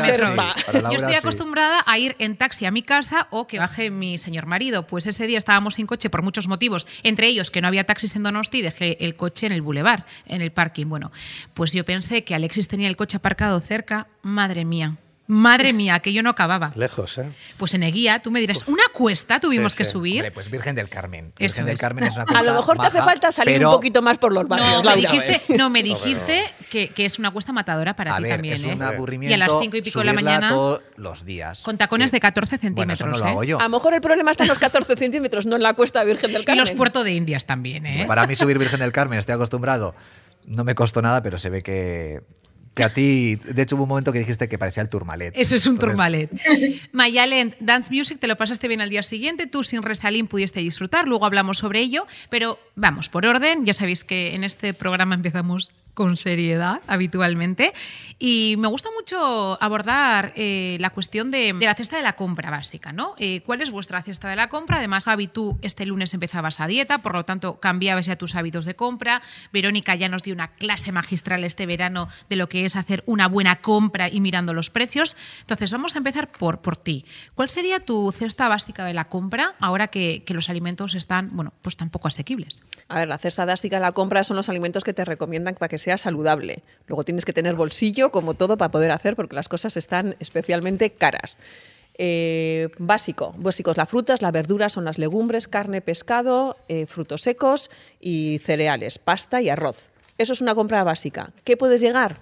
sí, 0.56 0.78
Yo 0.82 0.90
estoy 0.96 1.12
sí. 1.12 1.18
acostumbrada 1.18 1.82
a 1.86 1.98
ir 1.98 2.16
en 2.18 2.36
taxi 2.36 2.64
a 2.66 2.70
mi 2.70 2.82
casa 2.82 3.26
o 3.30 3.46
que 3.46 3.58
baje 3.58 3.90
mi 3.90 4.18
señor 4.18 4.46
marido. 4.46 4.86
Pues 4.86 5.06
ese 5.06 5.26
día 5.26 5.38
estábamos 5.38 5.74
sin 5.74 5.86
coche 5.86 6.08
por 6.10 6.22
muchos 6.22 6.48
motivos, 6.48 6.86
entre 7.02 7.26
ellos 7.26 7.50
que 7.50 7.60
no 7.60 7.68
había 7.68 7.84
taxis 7.84 8.16
en 8.16 8.22
Donosti 8.22 8.58
y 8.58 8.62
dejé 8.62 9.04
el 9.04 9.16
coche 9.16 9.46
en 9.46 9.52
el 9.52 9.60
boulevard, 9.62 10.04
en 10.26 10.40
el 10.40 10.52
parking. 10.52 10.86
Bueno, 10.86 11.12
pues 11.52 11.72
yo 11.72 11.84
pensé 11.84 12.24
que 12.24 12.34
Alexis 12.34 12.66
tenía 12.68 12.88
el 12.88 12.96
coche 12.96 13.18
aparcado 13.18 13.60
cerca. 13.60 14.06
Madre 14.22 14.64
mía. 14.64 14.96
Madre 15.26 15.72
mía, 15.72 16.00
que 16.00 16.12
yo 16.12 16.22
no 16.22 16.28
acababa. 16.28 16.70
Lejos, 16.74 17.16
¿eh? 17.16 17.30
Pues 17.56 17.72
en 17.72 17.82
Eguía, 17.82 18.18
tú 18.20 18.30
me 18.30 18.40
dirás, 18.40 18.62
¿una 18.66 18.82
cuesta 18.92 19.40
tuvimos 19.40 19.72
Sí, 19.72 19.78
que 19.78 19.84
sí. 19.86 19.92
subir? 19.92 20.16
Hombre, 20.20 20.30
pues 20.32 20.50
Virgen 20.50 20.74
del 20.74 20.90
Carmen. 20.90 21.32
Eso 21.38 21.54
Virgen 21.54 21.64
del 21.64 21.74
es. 21.76 21.80
Carmen 21.80 22.04
es 22.04 22.14
una 22.14 22.22
A 22.24 22.26
cuesta 22.26 22.42
lo 22.42 22.54
mejor 22.54 22.78
te 22.78 22.86
hace 22.88 22.98
falta 22.98 23.32
salir 23.32 23.54
pero- 23.56 23.70
un 23.70 23.76
poquito 23.76 24.02
más 24.02 24.18
por 24.18 24.34
los 24.34 24.46
barrios. 24.46 24.84
No, 24.84 24.90
me 24.90 24.96
dijiste, 24.96 25.56
no, 25.56 25.70
me 25.70 25.82
dijiste 25.82 26.44
que, 26.70 26.88
que 26.88 27.06
es 27.06 27.18
una 27.18 27.30
cuesta 27.30 27.52
matadora 27.52 27.96
para 27.96 28.14
A 28.14 28.18
ti 28.18 28.24
ver, 28.24 28.32
también. 28.32 28.54
es 28.54 28.64
¿eh? 28.64 28.74
un 28.74 28.82
aburrimiento. 28.82 29.30
Y 29.30 29.34
a 29.34 29.38
las 29.38 29.58
cinco 29.62 29.78
y 29.78 29.82
pico 29.82 30.00
de 30.00 30.04
la 30.04 30.12
mañana, 30.12 30.50
todos 30.50 30.82
los 30.96 31.24
días. 31.24 31.62
con 31.62 31.78
tacones 31.78 32.12
de 32.12 32.20
14 32.20 32.58
Bueno, 32.72 32.92
eso 32.92 33.04
centímetros. 33.06 33.08
no 33.10 33.18
lo 33.18 33.24
¿eh? 33.26 33.30
hago 33.30 33.44
yo. 33.44 33.58
A 33.60 33.62
lo 33.62 33.68
mejor 33.70 33.94
el 33.94 34.02
problema 34.02 34.30
está 34.30 34.44
en 34.44 34.48
los 34.50 34.58
14 34.58 34.94
centímetros, 34.96 35.46
no 35.46 35.56
en 35.56 35.62
la 35.62 35.72
cuesta 35.72 36.04
Virgen 36.04 36.32
del 36.34 36.42
Y 36.42 36.44
Carmen. 36.44 36.60
los 36.66 36.72
puertos 36.72 37.02
de 37.02 37.12
Indias 37.14 37.46
también, 37.46 37.86
¿eh? 37.86 38.04
Para 38.06 38.26
mí 38.26 38.36
subir 38.36 38.58
Virgen 38.58 38.80
del 38.80 38.92
Carmen, 38.92 39.18
estoy 39.18 39.36
acostumbrado. 39.36 39.94
No 40.46 40.64
me 40.64 40.74
costó 40.74 41.00
nada, 41.00 41.22
pero 41.22 41.38
se 41.38 41.48
ve 41.48 41.62
que, 41.62 42.20
que 42.74 42.82
a 42.82 42.92
ti, 42.92 43.36
de 43.36 43.62
hecho 43.62 43.76
hubo 43.76 43.84
un 43.84 43.88
momento 43.88 44.12
que 44.12 44.18
dijiste 44.18 44.48
que 44.48 44.58
parecía 44.58 44.82
el 44.82 44.88
Tourmalet. 44.88 45.32
Eso 45.36 45.54
es 45.54 45.66
un 45.66 45.74
Entonces, 45.74 45.90
turmalet. 45.90 46.30
Mayalen, 46.92 47.54
Dance 47.60 47.94
Music, 47.94 48.18
te 48.18 48.26
lo 48.26 48.36
pasaste 48.36 48.66
bien 48.68 48.80
al 48.80 48.90
día 48.90 49.02
siguiente, 49.02 49.46
tú 49.46 49.62
sin 49.62 49.82
Resalín 49.82 50.26
pudiste 50.26 50.60
disfrutar, 50.60 51.06
luego 51.06 51.24
hablamos 51.24 51.58
sobre 51.58 51.80
ello, 51.80 52.06
pero 52.30 52.58
vamos, 52.74 53.08
por 53.08 53.26
orden, 53.26 53.64
ya 53.64 53.74
sabéis 53.74 54.04
que 54.04 54.34
en 54.34 54.42
este 54.42 54.74
programa 54.74 55.14
empezamos 55.14 55.70
con 55.94 56.16
seriedad 56.16 56.80
habitualmente 56.86 57.72
y 58.18 58.56
me 58.58 58.68
gusta 58.68 58.90
mucho 58.94 59.62
abordar 59.62 60.32
eh, 60.36 60.76
la 60.80 60.90
cuestión 60.90 61.30
de, 61.30 61.52
la 61.52 61.74
cesta 61.74 61.96
de 61.96 62.02
la 62.02 62.14
compra 62.14 62.50
básica, 62.50 62.92
¿no? 62.92 63.14
Eh, 63.18 63.40
¿Cuál 63.42 63.60
es 63.60 63.70
vuestra 63.70 64.02
cesta 64.02 64.28
de 64.28 64.36
la 64.36 64.48
compra? 64.48 64.78
Además, 64.78 65.04
Javi, 65.04 65.28
tú 65.28 65.58
este 65.62 65.86
lunes 65.86 66.14
empezabas 66.14 66.60
a 66.60 66.66
dieta, 66.66 66.98
por 66.98 67.14
lo 67.14 67.24
tanto 67.24 67.60
cambiabas 67.60 68.06
ya 68.06 68.16
tus 68.16 68.34
hábitos 68.34 68.64
de 68.64 68.74
compra. 68.74 69.22
Verónica 69.52 69.94
ya 69.94 70.08
nos 70.08 70.22
dio 70.22 70.34
una 70.34 70.48
clase 70.48 70.92
magistral 70.92 71.44
este 71.44 71.66
verano 71.66 72.08
de 72.28 72.36
lo 72.36 72.48
que 72.48 72.64
es 72.64 72.76
hacer 72.76 73.02
una 73.06 73.28
buena 73.28 73.56
compra 73.56 74.08
y 74.08 74.20
mirando 74.20 74.52
los 74.52 74.70
precios. 74.70 75.16
Entonces, 75.40 75.72
vamos 75.72 75.94
a 75.94 75.98
empezar 75.98 76.30
por, 76.30 76.60
por 76.60 76.76
ti. 76.76 77.04
¿Cuál 77.34 77.50
sería 77.50 77.80
tu 77.80 78.12
cesta 78.12 78.48
básica 78.48 78.84
de 78.84 78.94
la 78.94 79.06
compra 79.06 79.54
ahora 79.60 79.88
que, 79.88 80.24
que 80.24 80.34
los 80.34 80.50
alimentos 80.50 80.94
están, 80.94 81.30
bueno, 81.32 81.52
pues 81.62 81.76
tampoco 81.76 82.08
asequibles? 82.08 82.64
A 82.88 82.98
ver, 82.98 83.08
la 83.08 83.18
cesta 83.18 83.44
básica 83.44 83.76
de 83.76 83.82
la 83.82 83.92
compra 83.92 84.24
son 84.24 84.36
los 84.36 84.48
alimentos 84.48 84.84
que 84.84 84.92
te 84.92 85.04
recomiendan 85.04 85.54
para 85.54 85.68
que 85.68 85.78
sea 85.84 85.98
saludable. 85.98 86.62
Luego 86.86 87.04
tienes 87.04 87.24
que 87.24 87.32
tener 87.34 87.54
bolsillo, 87.54 88.10
como 88.10 88.34
todo, 88.34 88.56
para 88.56 88.70
poder 88.70 88.90
hacer, 88.90 89.16
porque 89.16 89.36
las 89.36 89.48
cosas 89.48 89.76
están 89.76 90.16
especialmente 90.18 90.90
caras. 90.90 91.36
Eh, 91.96 92.70
básico, 92.78 93.34
básicos, 93.36 93.76
las 93.76 93.88
frutas, 93.88 94.22
las 94.22 94.32
verduras 94.32 94.72
son 94.72 94.86
las 94.86 94.98
legumbres, 94.98 95.46
carne, 95.46 95.82
pescado, 95.82 96.56
eh, 96.68 96.86
frutos 96.86 97.20
secos 97.20 97.70
y 98.00 98.40
cereales, 98.42 98.98
pasta 98.98 99.42
y 99.42 99.50
arroz. 99.50 99.90
Eso 100.16 100.32
es 100.32 100.40
una 100.40 100.54
compra 100.54 100.82
básica. 100.84 101.32
¿Qué 101.44 101.56
puedes 101.56 101.80
llegar? 101.80 102.16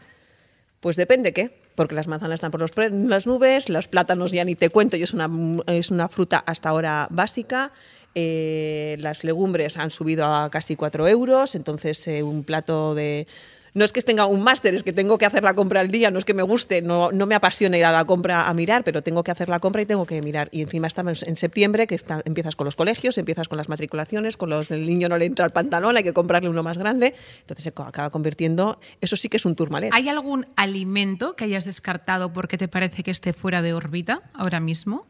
Pues 0.80 0.96
depende 0.96 1.32
qué, 1.32 1.61
porque 1.74 1.94
las 1.94 2.08
manzanas 2.08 2.34
están 2.34 2.50
por 2.50 2.60
los 2.60 2.70
las 2.76 3.26
nubes, 3.26 3.68
los 3.68 3.88
plátanos 3.88 4.30
ya 4.32 4.44
ni 4.44 4.54
te 4.54 4.70
cuento, 4.70 4.96
y 4.96 5.02
es 5.02 5.14
una, 5.14 5.30
es 5.66 5.90
una 5.90 6.08
fruta 6.08 6.42
hasta 6.46 6.68
ahora 6.68 7.08
básica. 7.10 7.72
eh, 8.14 8.96
las 9.00 9.24
legumbres 9.24 9.76
han 9.78 9.90
subido 9.90 10.26
a 10.26 10.50
casi 10.50 10.76
4 10.76 11.08
euros, 11.08 11.54
entonces 11.54 12.06
eh, 12.08 12.22
un 12.22 12.44
plato 12.44 12.94
de 12.94 13.26
no 13.74 13.84
es 13.84 13.92
que 13.92 14.02
tenga 14.02 14.26
un 14.26 14.42
máster, 14.42 14.74
es 14.74 14.82
que 14.82 14.92
tengo 14.92 15.18
que 15.18 15.26
hacer 15.26 15.42
la 15.42 15.54
compra 15.54 15.80
al 15.80 15.90
día, 15.90 16.10
no 16.10 16.18
es 16.18 16.24
que 16.24 16.34
me 16.34 16.42
guste, 16.42 16.82
no, 16.82 17.10
no 17.12 17.26
me 17.26 17.34
apasiona 17.34 17.78
ir 17.78 17.84
a 17.84 17.92
la 17.92 18.04
compra 18.04 18.48
a 18.48 18.54
mirar, 18.54 18.84
pero 18.84 19.02
tengo 19.02 19.24
que 19.24 19.30
hacer 19.30 19.48
la 19.48 19.60
compra 19.60 19.82
y 19.82 19.86
tengo 19.86 20.04
que 20.06 20.20
mirar. 20.20 20.48
Y 20.52 20.62
encima 20.62 20.86
estamos 20.86 21.22
en 21.22 21.36
septiembre, 21.36 21.86
que 21.86 21.94
está, 21.94 22.22
empiezas 22.24 22.56
con 22.56 22.66
los 22.66 22.76
colegios, 22.76 23.18
empiezas 23.18 23.48
con 23.48 23.56
las 23.56 23.68
matriculaciones, 23.68 24.36
con 24.36 24.50
los 24.50 24.70
el 24.70 24.86
niño 24.86 25.08
no 25.08 25.16
le 25.16 25.26
entra 25.26 25.44
el 25.44 25.52
pantalón, 25.52 25.96
hay 25.96 26.02
que 26.02 26.12
comprarle 26.12 26.48
uno 26.48 26.62
más 26.62 26.78
grande, 26.78 27.14
entonces 27.40 27.64
se 27.64 27.70
acaba 27.70 28.10
convirtiendo, 28.10 28.78
eso 29.00 29.16
sí 29.16 29.28
que 29.28 29.38
es 29.38 29.46
un 29.46 29.56
turmalet. 29.56 29.90
¿Hay 29.92 30.08
algún 30.08 30.46
alimento 30.56 31.34
que 31.34 31.44
hayas 31.44 31.64
descartado 31.64 32.32
porque 32.32 32.58
te 32.58 32.68
parece 32.68 33.02
que 33.02 33.10
esté 33.10 33.32
fuera 33.32 33.62
de 33.62 33.72
órbita 33.72 34.22
ahora 34.34 34.60
mismo? 34.60 35.06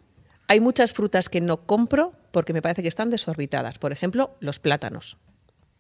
Hay 0.49 0.61
muchas 0.61 0.92
frutas 0.92 1.28
que 1.28 1.40
no 1.40 1.66
compro 1.66 2.12
porque 2.31 2.52
me 2.52 2.62
parece 2.62 2.83
que 2.83 2.88
están 2.88 3.11
desorbitadas. 3.11 3.78
Por 3.78 3.92
ejemplo, 3.92 4.37
los 4.40 4.59
plátanos 4.59 5.19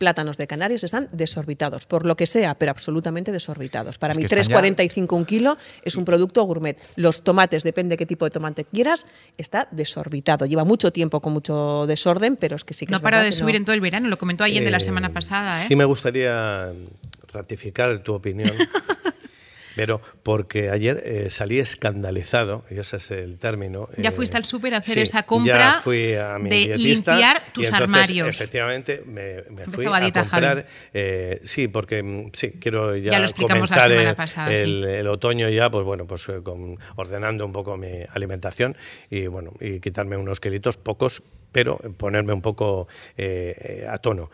plátanos 0.02 0.36
de 0.36 0.48
Canarias 0.48 0.82
están 0.82 1.08
desorbitados, 1.12 1.86
por 1.86 2.04
lo 2.04 2.16
que 2.16 2.26
sea, 2.26 2.56
pero 2.56 2.72
absolutamente 2.72 3.30
desorbitados. 3.30 3.98
Para 3.98 4.14
mí, 4.14 4.24
3,45 4.24 5.16
un 5.16 5.24
kilo 5.24 5.56
es 5.84 5.94
un 5.94 6.04
producto 6.04 6.42
gourmet. 6.42 6.76
Los 6.96 7.22
tomates, 7.22 7.62
depende 7.62 7.96
qué 7.96 8.04
tipo 8.04 8.24
de 8.24 8.32
tomate 8.32 8.64
quieras, 8.64 9.06
está 9.38 9.68
desorbitado. 9.70 10.44
Lleva 10.44 10.64
mucho 10.64 10.92
tiempo 10.92 11.20
con 11.20 11.32
mucho 11.32 11.86
desorden, 11.86 12.34
pero 12.34 12.56
es 12.56 12.64
que 12.64 12.74
sí 12.74 12.84
que 12.84 12.90
No 12.90 12.96
es 12.96 13.02
para 13.04 13.20
de 13.20 13.26
que 13.26 13.32
subir 13.32 13.54
no. 13.54 13.58
en 13.58 13.64
todo 13.64 13.74
el 13.74 13.80
verano, 13.80 14.08
lo 14.08 14.18
comentó 14.18 14.42
ayer 14.42 14.64
de 14.64 14.72
la 14.72 14.80
semana 14.80 15.12
pasada. 15.12 15.62
¿eh? 15.62 15.66
Sí 15.68 15.76
me 15.76 15.84
gustaría 15.84 16.72
ratificar 17.32 18.02
tu 18.02 18.12
opinión. 18.12 18.50
Pero 19.82 20.00
porque 20.22 20.70
ayer 20.70 21.02
eh, 21.04 21.28
salí 21.28 21.58
escandalizado, 21.58 22.64
y 22.70 22.78
ese 22.78 22.98
es 22.98 23.10
el 23.10 23.36
término. 23.38 23.88
Ya 23.98 24.10
eh, 24.10 24.12
fuiste 24.12 24.36
al 24.36 24.44
súper 24.44 24.74
a 24.74 24.78
hacer 24.78 24.94
sí, 24.94 25.00
esa 25.00 25.24
compra 25.24 25.58
ya 25.58 25.80
fui 25.82 26.14
a 26.14 26.38
mi 26.38 26.50
de 26.50 26.76
limpiar 26.76 27.42
y 27.48 27.50
tus 27.52 27.64
entonces, 27.64 27.72
armarios. 27.72 28.28
Efectivamente, 28.28 29.02
me, 29.04 29.42
me 29.50 29.66
fui 29.66 29.84
a 29.86 29.98
dieta, 29.98 30.20
comprar. 30.20 30.66
Eh, 30.94 31.40
sí, 31.42 31.66
porque 31.66 32.00
mm, 32.00 32.30
sí, 32.32 32.52
quiero 32.60 32.94
ya, 32.96 33.10
Ya 33.10 33.18
lo 33.18 33.24
explicamos 33.24 33.68
la 33.70 33.76
comenzar 33.76 33.90
semana 33.90 34.10
el, 34.10 34.16
pasada, 34.16 34.52
el- 34.54 34.84
sí. 34.86 34.90
el 34.92 35.08
otoño 35.08 35.48
ya, 35.48 35.68
pues 35.68 35.84
bueno, 35.84 36.06
pues 36.06 36.24
con- 36.44 36.78
ordenando 36.94 37.44
un 37.44 37.52
poco 37.52 37.76
mi 37.76 38.04
alimentación 38.10 38.76
y 39.10 39.26
bueno, 39.26 39.52
y 39.60 39.80
quitarme 39.80 40.16
unos 40.16 40.38
kilitos, 40.38 40.76
pocos, 40.76 41.24
pero 41.50 41.78
ponerme 41.96 42.32
un 42.32 42.40
poco 42.42 42.86
a 43.88 43.98
tono. 43.98 44.30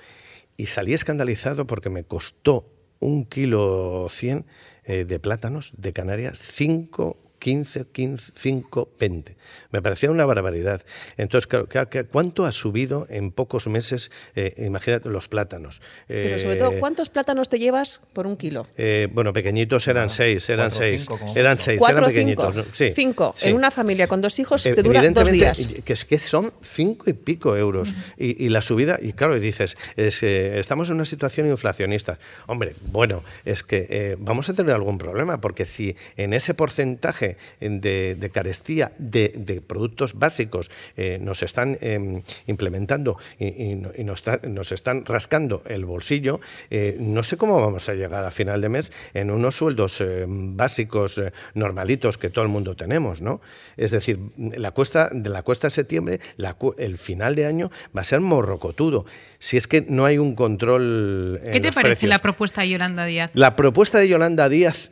Y 0.58 0.66
salí 0.66 0.92
escandalizado 0.92 1.66
porque 1.66 1.88
me 1.88 2.04
costó 2.04 2.66
un 3.00 3.24
kilo 3.26 4.08
100 4.10 4.38
eh, 4.38 4.44
de 4.88 5.18
plátanos 5.18 5.72
de 5.76 5.92
Canarias, 5.92 6.40
5, 6.42 7.27
15, 7.38 7.86
15, 7.92 8.32
5, 8.36 8.88
20. 8.98 9.36
Me 9.70 9.80
parecía 9.82 10.10
una 10.10 10.24
barbaridad. 10.26 10.82
Entonces, 11.16 11.46
claro, 11.46 11.68
¿qué- 11.68 11.86
qué- 11.90 12.04
¿cuánto 12.04 12.46
ha 12.46 12.52
subido 12.52 13.06
en 13.10 13.30
pocos 13.32 13.66
meses, 13.68 14.10
eh, 14.34 14.54
imagínate, 14.66 15.08
los 15.08 15.28
plátanos? 15.28 15.80
Pero 16.06 16.38
sobre 16.38 16.54
Eh, 16.54 16.58
todo, 16.58 16.72
¿cuántos 16.80 17.10
plátanos 17.10 17.48
te 17.48 17.58
llevas 17.58 18.00
por 18.12 18.26
un 18.26 18.36
kilo? 18.36 18.66
eh, 18.76 19.08
bueno, 19.12 19.32
pequeñitos 19.32 19.86
eran 19.88 20.10
seis, 20.10 20.48
eran 20.48 20.66
cuatro 20.70 20.78
o 20.78 20.82
seis. 20.82 21.00
cinco 21.02 21.18
como 21.18 21.34
Eran 21.36 21.52
mucho. 21.52 21.62
seis, 21.64 21.78
¿Cuatro 21.78 21.98
eran 21.98 22.10
o 22.10 22.12
cinco? 22.14 22.42
pequeñitos. 22.42 22.56
¿no? 22.68 22.74
Sí, 22.74 22.90
Cinco. 22.94 23.32
sí. 23.36 23.48
En 23.48 23.54
una 23.56 23.70
familia 23.70 24.06
con 24.08 24.20
dos 24.20 24.38
hijos 24.38 24.64
Eh, 24.66 24.74
te 24.74 24.82
dura 24.82 25.00
dos 25.00 25.06
Evidentemente, 25.28 25.64
días. 25.64 25.82
que 25.84 25.92
es 25.92 26.04
que 26.04 26.18
son 26.18 26.52
cinco 26.62 27.08
y 27.10 27.12
pico 27.12 27.56
euros. 27.56 27.92
y, 28.16 28.44
y 28.44 28.48
la 28.48 28.62
subida, 28.62 28.98
y 29.00 29.12
claro, 29.12 29.36
y 29.36 29.40
dices, 29.40 29.76
es, 29.96 30.22
eh, 30.22 30.58
estamos 30.58 30.88
en 30.88 30.96
una 30.96 31.04
situación 31.04 31.46
inflacionista. 31.46 32.18
Hombre, 32.46 32.72
bueno, 32.90 33.22
es 33.44 33.62
que 33.62 33.86
eh, 33.90 34.16
vamos 34.18 34.48
a 34.48 34.54
tener 34.54 34.74
algún 34.74 34.98
problema, 34.98 35.40
porque 35.40 35.64
si 35.64 35.96
en 36.16 36.32
ese 36.32 36.54
porcentaje 36.54 37.27
de, 37.60 38.14
de 38.14 38.30
carestía 38.30 38.92
de, 38.98 39.32
de 39.36 39.60
productos 39.60 40.14
básicos 40.14 40.70
eh, 40.96 41.18
nos 41.20 41.42
están 41.42 41.76
eh, 41.80 42.22
implementando 42.46 43.18
y, 43.38 43.46
y 43.64 43.74
no- 43.74 43.90
y 43.96 44.04
nos, 44.04 44.18
está- 44.20 44.40
nos 44.46 44.72
están 44.72 45.04
rascando 45.04 45.62
el 45.66 45.84
bolsillo, 45.84 46.40
eh, 46.70 46.96
no 46.98 47.22
sé 47.22 47.36
cómo 47.36 47.60
vamos 47.60 47.88
a 47.88 47.94
llegar 47.94 48.24
a 48.24 48.30
final 48.30 48.60
de 48.60 48.68
mes 48.68 48.92
en 49.14 49.30
unos 49.30 49.56
sueldos 49.56 50.00
eh, 50.00 50.24
básicos 50.28 51.20
normalitos 51.54 52.18
que 52.18 52.30
todo 52.30 52.44
el 52.44 52.50
mundo 52.50 52.76
tenemos, 52.76 53.20
¿no? 53.22 53.40
Es 53.76 53.90
decir, 53.90 54.18
la 54.36 54.70
cuesta 54.72 55.08
de 55.12 55.28
la 55.30 55.42
cuesta 55.42 55.66
de 55.68 55.70
septiembre, 55.72 56.20
la 56.36 56.56
el 56.78 56.98
final 56.98 57.34
de 57.34 57.46
año 57.46 57.70
va 57.96 58.00
a 58.02 58.04
ser 58.04 58.20
morrocotudo. 58.20 59.06
Si 59.38 59.56
es 59.56 59.66
que 59.68 59.84
no 59.88 60.04
hay 60.04 60.18
un 60.18 60.34
control. 60.34 61.40
en 61.42 61.50
¿Qué 61.52 61.60
te 61.60 61.68
los 61.68 61.74
parece 61.74 61.90
precios. 61.92 62.08
la 62.10 62.18
propuesta 62.18 62.60
de 62.62 62.68
Yolanda 62.70 63.04
Díaz? 63.06 63.30
La 63.34 63.56
propuesta 63.56 63.98
de 63.98 64.08
Yolanda 64.08 64.48
Díaz 64.48 64.90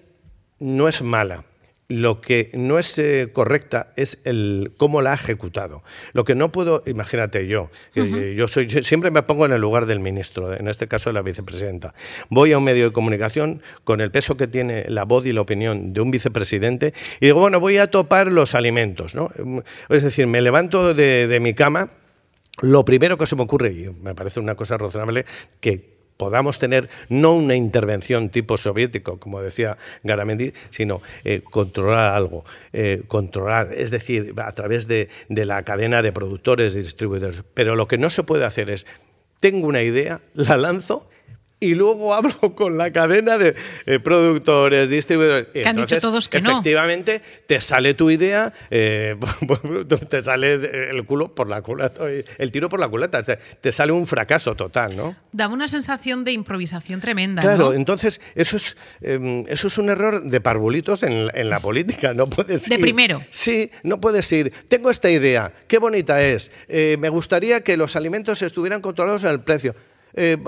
no 0.59 0.89
es 0.89 1.03
mala. 1.03 1.45
Lo 1.89 2.21
que 2.21 2.51
no 2.53 2.79
es 2.79 2.99
eh, 2.99 3.31
correcta 3.33 3.93
es 3.97 4.19
el 4.25 4.73
cómo 4.77 5.03
la 5.03 5.13
ha 5.13 5.15
ejecutado. 5.15 5.85
Lo 6.13 6.25
que 6.25 6.35
no 6.35 6.51
puedo, 6.51 6.83
imagínate 6.87 7.47
yo, 7.47 7.71
que 7.93 8.35
yo 8.35 8.49
soy 8.49 8.67
yo 8.67 8.83
siempre 8.83 9.13
me 9.13 9.23
pongo 9.23 9.47
en 9.47 9.53
el 9.53 9.61
lugar 9.61 9.87
del 9.87 10.01
ministro, 10.01 10.53
en 10.53 10.67
este 10.67 10.89
caso 10.89 11.11
de 11.11 11.15
la 11.15 11.23
vicepresidenta. 11.23 11.95
Voy 12.29 12.53
a 12.53 12.59
un 12.59 12.65
medio 12.65 12.87
de 12.87 12.93
comunicación 12.93 13.63
con 13.85 14.01
el 14.01 14.11
peso 14.11 14.37
que 14.37 14.49
tiene 14.49 14.85
la 14.89 15.05
voz 15.05 15.27
y 15.27 15.33
la 15.33 15.43
opinión 15.43 15.93
de 15.93 16.01
un 16.01 16.11
vicepresidente 16.11 16.93
y 17.21 17.27
digo, 17.27 17.41
bueno, 17.41 17.61
voy 17.61 17.79
a 17.79 17.89
topar 17.89 18.33
los 18.33 18.55
alimentos, 18.55 19.15
¿no? 19.15 19.31
Es 19.89 20.03
decir, 20.03 20.27
me 20.27 20.43
levanto 20.43 20.93
de, 20.93 21.29
de 21.29 21.41
mi 21.41 21.55
cama 21.55 21.91
lo 22.63 22.85
primero 22.85 23.19
que 23.19 23.27
se 23.27 23.37
me 23.37 23.43
ocurre, 23.43 23.73
y 23.73 23.91
me 23.91 24.15
parece 24.15 24.41
una 24.41 24.55
cosa 24.55 24.79
razonable, 24.79 25.27
que 25.61 25.96
podamos 26.17 26.59
tener 26.59 26.89
no 27.09 27.35
una 27.35 27.55
intervención 27.55 28.31
tipo 28.31 28.57
soviético, 28.57 29.19
como 29.19 29.41
decía 29.41 29.77
Garamendi, 30.03 30.53
sino 30.71 31.01
eh, 31.25 31.43
controlar 31.43 32.15
algo, 32.15 32.45
eh, 32.73 33.03
controlar, 33.07 33.73
es 33.73 33.91
decir, 33.91 34.35
a 34.37 34.53
través 34.53 34.89
de, 34.89 35.09
de 35.29 35.45
la 35.45 35.63
cadena 35.63 36.03
de 36.03 36.13
productores 36.13 36.75
y 36.75 36.79
distribuidores. 36.79 37.43
Pero 37.55 37.77
lo 37.77 37.89
que 37.89 37.99
no 37.99 38.11
se 38.11 38.23
puede 38.23 38.45
hacer 38.45 38.71
es, 38.71 38.87
tengo 39.41 39.67
una 39.67 39.83
idea, 39.83 40.21
la 40.35 40.57
lanzo 40.57 41.09
y 41.59 41.75
luego 41.75 42.13
hablo 42.15 42.35
con 42.55 42.77
la 42.77 42.93
cadena 42.93 43.39
de 43.39 43.55
eh, 43.87 43.99
productores, 43.99 44.91
distribuidores. 44.91 45.47
Que 45.53 45.67
han 45.67 45.77
dicho 45.77 45.99
todos 46.01 46.29
que 46.29 46.41
no. 46.41 46.51
efectivamente, 46.51 47.23
te 47.47 47.61
sale 47.61 47.95
tu 47.95 48.11
idea, 48.11 48.53
eh, 48.71 49.17
te 50.11 50.23
sale 50.23 50.55
el 50.91 51.05
culo 51.07 51.35
por 51.35 51.49
la 51.49 51.63
culata, 51.63 52.05
el 52.11 52.53
tiro 52.53 52.69
por 52.69 52.79
la 52.81 52.89
culata, 52.89 53.23
te, 53.23 53.73
sale 53.73 53.93
un 53.93 54.07
fracaso 54.07 54.55
total, 54.55 54.97
¿no? 54.97 55.17
Daba 55.33 55.55
una 55.55 55.69
sensación 55.69 56.25
de 56.25 56.33
improvisación 56.33 57.01
tremenda, 57.01 57.43
Claro, 57.43 57.67
¿no? 57.71 57.73
entonces 57.73 58.21
eso 58.35 58.57
es, 58.57 58.77
eh, 59.01 59.45
eso 59.49 59.69
es 59.69 59.79
un 59.79 59.89
error 59.89 60.23
de 60.23 60.41
parvulitos 60.41 61.03
en, 61.03 61.29
en 61.33 61.51
la 61.51 61.61
política. 61.61 62.13
No 62.15 62.29
puedes 62.29 62.69
De 62.69 62.77
ir- 62.77 62.81
primero. 62.81 63.23
Sí, 63.31 63.71
no 63.83 64.01
puedes 64.01 64.31
ir. 64.33 64.53
Tengo 64.69 64.91
esta 64.91 65.11
idea, 65.11 65.53
qué 65.69 65.79
bonita 65.79 66.23
es. 66.23 66.51
eh, 66.69 66.97
me 67.01 67.09
gustaría 67.09 67.63
que 67.63 67.77
los 67.77 67.97
alimentos 67.97 68.43
estuvieran 68.43 68.81
controlados 68.83 69.25
en 69.25 69.31
el 69.31 69.41
precio. 69.41 69.75
Eh, 70.17 70.39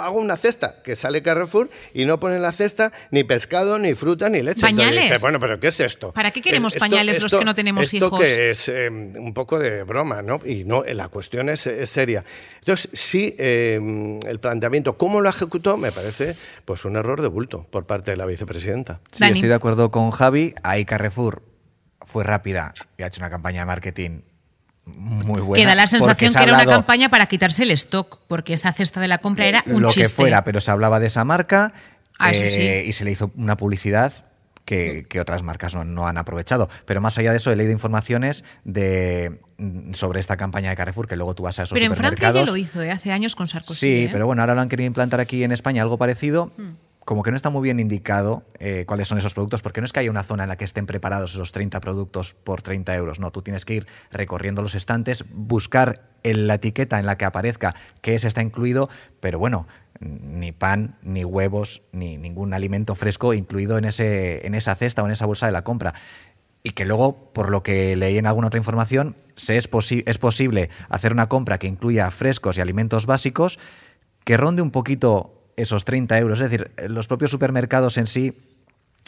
hago 0.00 0.18
una 0.20 0.36
cesta 0.36 0.82
que 0.84 0.94
sale 0.96 1.20
Carrefour 1.22 1.68
y 1.92 2.04
no 2.04 2.20
pone 2.20 2.36
en 2.36 2.42
la 2.42 2.52
cesta 2.52 2.92
ni 3.10 3.24
pescado, 3.24 3.78
ni 3.78 3.94
fruta, 3.94 4.28
ni 4.28 4.40
leche. 4.42 4.60
Pañales. 4.60 5.20
bueno, 5.20 5.40
pero 5.40 5.58
¿qué 5.58 5.68
es 5.68 5.80
esto? 5.80 6.12
¿Para 6.12 6.30
qué 6.30 6.40
queremos 6.40 6.74
Es- 6.76 6.80
pañales 6.80 7.20
los 7.22 7.34
que 7.34 7.44
no 7.44 7.54
tenemos 7.54 7.92
esto 7.92 8.06
hijos? 8.06 8.20
que 8.20 8.50
es 8.50 8.68
eh, 8.68 8.88
un 8.88 9.34
poco 9.34 9.58
de 9.58 9.82
broma, 9.82 10.22
¿no? 10.22 10.40
Y 10.46 10.64
no, 10.64 10.84
la 10.84 11.08
cuestión 11.08 11.48
es, 11.48 11.66
es 11.66 11.90
seria. 11.90 12.24
Entonces, 12.60 12.88
sí, 12.92 13.34
eh, 13.38 14.18
el 14.26 14.38
planteamiento, 14.40 14.96
cómo 14.96 15.20
lo 15.20 15.28
ejecutó, 15.28 15.76
me 15.76 15.90
parece 15.92 16.36
pues 16.64 16.84
un 16.84 16.96
error 16.96 17.20
de 17.20 17.28
bulto 17.28 17.66
por 17.70 17.84
parte 17.86 18.12
de 18.12 18.16
la 18.16 18.26
vicepresidenta. 18.26 19.00
Sí, 19.10 19.18
Dani. 19.20 19.32
estoy 19.32 19.48
de 19.48 19.54
acuerdo 19.54 19.90
con 19.90 20.10
Javi. 20.12 20.54
Ahí 20.62 20.84
Carrefour 20.84 21.42
fue 22.02 22.22
rápida 22.22 22.74
y 22.96 23.02
ha 23.02 23.08
hecho 23.08 23.20
una 23.20 23.30
campaña 23.30 23.60
de 23.60 23.66
marketing 23.66 24.20
muy 24.86 25.40
buena. 25.40 25.62
que 25.62 25.66
da 25.66 25.74
la 25.74 25.86
sensación 25.86 26.32
se 26.32 26.38
que 26.38 26.44
era 26.44 26.54
una 26.54 26.66
campaña 26.66 27.08
para 27.08 27.26
quitarse 27.26 27.64
el 27.64 27.72
stock, 27.72 28.20
porque 28.28 28.54
esa 28.54 28.72
cesta 28.72 29.00
de 29.00 29.08
la 29.08 29.18
compra 29.18 29.46
era 29.46 29.62
un 29.66 29.82
lo 29.82 29.88
chiste. 29.90 30.08
que 30.08 30.14
fuera, 30.14 30.44
pero 30.44 30.60
se 30.60 30.70
hablaba 30.70 31.00
de 31.00 31.08
esa 31.08 31.24
marca 31.24 31.74
Ah, 32.18 32.32
eh, 32.32 32.48
sí. 32.82 32.88
y 32.88 32.92
se 32.94 33.04
le 33.04 33.10
hizo 33.10 33.30
una 33.36 33.56
publicidad 33.58 34.12
que, 34.64 35.06
que 35.08 35.20
otras 35.20 35.42
marcas 35.42 35.74
no, 35.74 35.84
no 35.84 36.06
han 36.08 36.16
aprovechado. 36.18 36.68
Pero 36.86 37.00
más 37.00 37.18
allá 37.18 37.30
de 37.30 37.36
eso, 37.36 37.52
he 37.52 37.56
leído 37.56 37.72
informaciones 37.72 38.42
de, 38.64 39.38
mm, 39.58 39.92
sobre 39.92 40.18
esta 40.20 40.36
campaña 40.36 40.70
de 40.70 40.76
Carrefour, 40.76 41.06
que 41.06 41.16
luego 41.16 41.34
tú 41.34 41.42
vas 41.42 41.58
a 41.58 41.64
esos 41.64 41.78
Pero 41.78 41.92
en 41.92 41.96
Francia 41.96 42.32
ya 42.32 42.44
lo 42.44 42.56
hizo, 42.56 42.82
¿eh? 42.82 42.90
hace 42.90 43.12
años 43.12 43.34
con 43.36 43.48
Sarkozy. 43.48 43.78
Sí, 43.78 44.04
¿eh? 44.04 44.08
pero 44.10 44.26
bueno, 44.26 44.42
ahora 44.42 44.54
lo 44.54 44.60
han 44.60 44.68
querido 44.68 44.86
implantar 44.86 45.20
aquí 45.20 45.44
en 45.44 45.52
España 45.52 45.82
algo 45.82 45.98
parecido. 45.98 46.52
Como 47.06 47.22
que 47.22 47.30
no 47.30 47.36
está 47.36 47.50
muy 47.50 47.62
bien 47.62 47.78
indicado 47.78 48.42
eh, 48.58 48.82
cuáles 48.84 49.06
son 49.06 49.16
esos 49.16 49.32
productos, 49.32 49.62
porque 49.62 49.80
no 49.80 49.84
es 49.84 49.92
que 49.92 50.00
haya 50.00 50.10
una 50.10 50.24
zona 50.24 50.42
en 50.42 50.48
la 50.48 50.56
que 50.56 50.64
estén 50.64 50.86
preparados 50.86 51.34
esos 51.34 51.52
30 51.52 51.80
productos 51.80 52.34
por 52.34 52.62
30 52.62 52.92
euros. 52.96 53.20
No, 53.20 53.30
tú 53.30 53.42
tienes 53.42 53.64
que 53.64 53.74
ir 53.74 53.86
recorriendo 54.10 54.60
los 54.60 54.74
estantes, 54.74 55.24
buscar 55.32 56.02
en 56.24 56.48
la 56.48 56.54
etiqueta 56.54 56.98
en 56.98 57.06
la 57.06 57.16
que 57.16 57.24
aparezca 57.24 57.76
que 58.02 58.16
ese 58.16 58.26
está 58.26 58.42
incluido, 58.42 58.88
pero 59.20 59.38
bueno, 59.38 59.68
ni 60.00 60.50
pan, 60.50 60.96
ni 61.00 61.24
huevos, 61.24 61.82
ni 61.92 62.16
ningún 62.16 62.52
alimento 62.52 62.96
fresco 62.96 63.34
incluido 63.34 63.78
en, 63.78 63.84
ese, 63.84 64.44
en 64.44 64.56
esa 64.56 64.74
cesta 64.74 65.04
o 65.04 65.06
en 65.06 65.12
esa 65.12 65.26
bolsa 65.26 65.46
de 65.46 65.52
la 65.52 65.62
compra. 65.62 65.94
Y 66.64 66.70
que 66.70 66.86
luego, 66.86 67.30
por 67.32 67.50
lo 67.50 67.62
que 67.62 67.94
leí 67.94 68.18
en 68.18 68.26
alguna 68.26 68.48
otra 68.48 68.58
información, 68.58 69.14
se 69.36 69.56
es, 69.56 69.68
es 70.06 70.18
posible 70.18 70.70
hacer 70.88 71.12
una 71.12 71.28
compra 71.28 71.58
que 71.58 71.68
incluya 71.68 72.10
frescos 72.10 72.58
y 72.58 72.62
alimentos 72.62 73.06
básicos 73.06 73.60
que 74.24 74.36
ronde 74.36 74.60
un 74.60 74.72
poquito 74.72 75.36
esos 75.56 75.84
30 75.84 76.18
euros. 76.18 76.40
Es 76.40 76.50
decir, 76.50 76.70
los 76.88 77.06
propios 77.08 77.30
supermercados 77.30 77.98
en 77.98 78.06
sí 78.06 78.34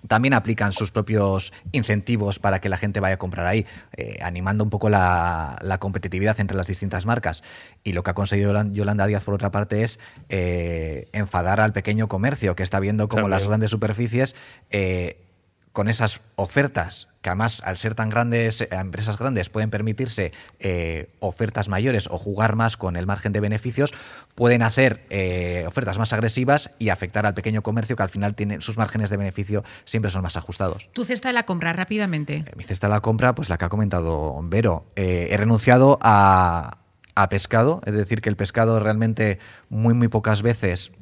también 0.07 0.35
aplican 0.35 0.73
sus 0.73 0.91
propios 0.91 1.53
incentivos 1.73 2.39
para 2.39 2.61
que 2.61 2.69
la 2.69 2.77
gente 2.77 3.01
vaya 3.01 3.17
a 3.17 3.19
comprar 3.19 3.47
ahí, 3.47 3.67
eh, 3.97 4.19
animando 4.23 4.63
un 4.63 4.71
poco 4.71 4.89
la, 4.89 5.59
la, 5.61 5.79
competitividad 5.79 6.39
entre 6.39 6.57
las 6.57 6.69
distintas 6.69 7.05
marcas. 7.05 7.43
Y 7.83 7.95
lo 7.95 8.05
que 8.05 8.11
ha 8.11 8.15
conseguido 8.15 8.53
Yolanda 8.73 9.07
Díaz, 9.07 9.25
por 9.25 9.35
otra 9.35 9.51
parte, 9.51 9.83
es 9.83 9.99
eh, 10.29 11.09
enfadar 11.13 11.61
al 11.61 11.73
pequeño 11.73 12.07
comercio, 12.07 12.55
que 12.55 12.63
está 12.63 12.79
viendo 12.79 13.09
como 13.09 13.29
las 13.29 13.47
grandes 13.49 13.71
superficies, 13.71 14.37
eh, 14.71 15.25
con 15.73 15.89
esas 15.89 16.21
ofertas 16.37 17.09
que 17.29 17.33
además 17.33 17.61
al 17.63 17.77
ser 17.77 17.95
tan 17.95 18.09
grandes, 18.09 18.63
eh, 18.63 18.69
empresas 18.71 19.19
grandes 19.19 19.51
pueden 19.51 19.69
permitirse 19.69 20.33
eh, 20.61 21.11
ofertas 21.21 21.69
mayores 21.69 22.07
o 22.07 22.17
jugar 22.17 22.57
más 22.57 22.79
con 22.79 22.97
el 22.97 23.07
margen 23.07 23.35
de 23.35 23.41
beneficios, 23.41 23.93
pueden 24.35 24.63
hacer 24.63 25.05
eh, 25.11 25.65
ofertas 25.67 25.99
más 25.99 26.15
agresivas 26.15 26.71
y 26.79 26.89
afectar 26.89 27.27
al 27.27 27.35
pequeño 27.35 27.63
comercio 27.63 27.97
que 27.97 28.03
al 28.03 28.09
final 28.09 28.35
tiene 28.35 28.63
sus 28.63 28.79
márgenes 28.79 29.11
de 29.11 29.19
beneficio 29.19 29.63
siempre 29.85 30.11
son 30.11 30.23
más 30.23 30.39
ajustados. 30.39 30.89
¿Tu 30.95 31.05
cesta 31.05 31.29
de 31.29 31.35
la 31.35 31.43
compra 31.43 31.75
rápidamente? 31.75 32.47
mi 32.57 32.65
cesta 32.65 32.87
de 32.87 32.95
la 32.95 33.01
compra, 33.01 33.35
pues 33.35 33.51
la 33.51 33.59
que 33.59 33.67
ha 33.67 33.69
comentado 33.69 34.41
Vero. 34.45 34.87
he 34.97 35.37
renunciado 35.37 35.99
a, 36.01 36.79
a 37.15 37.29
pescado, 37.29 37.83
es 37.85 37.93
decir, 37.93 38.23
que 38.23 38.31
el 38.31 38.37
pescado 38.37 38.81
realmente 38.81 39.39
muy, 39.69 39.93
muy 39.93 40.09
pocas 40.09 40.41
veces 40.41 40.93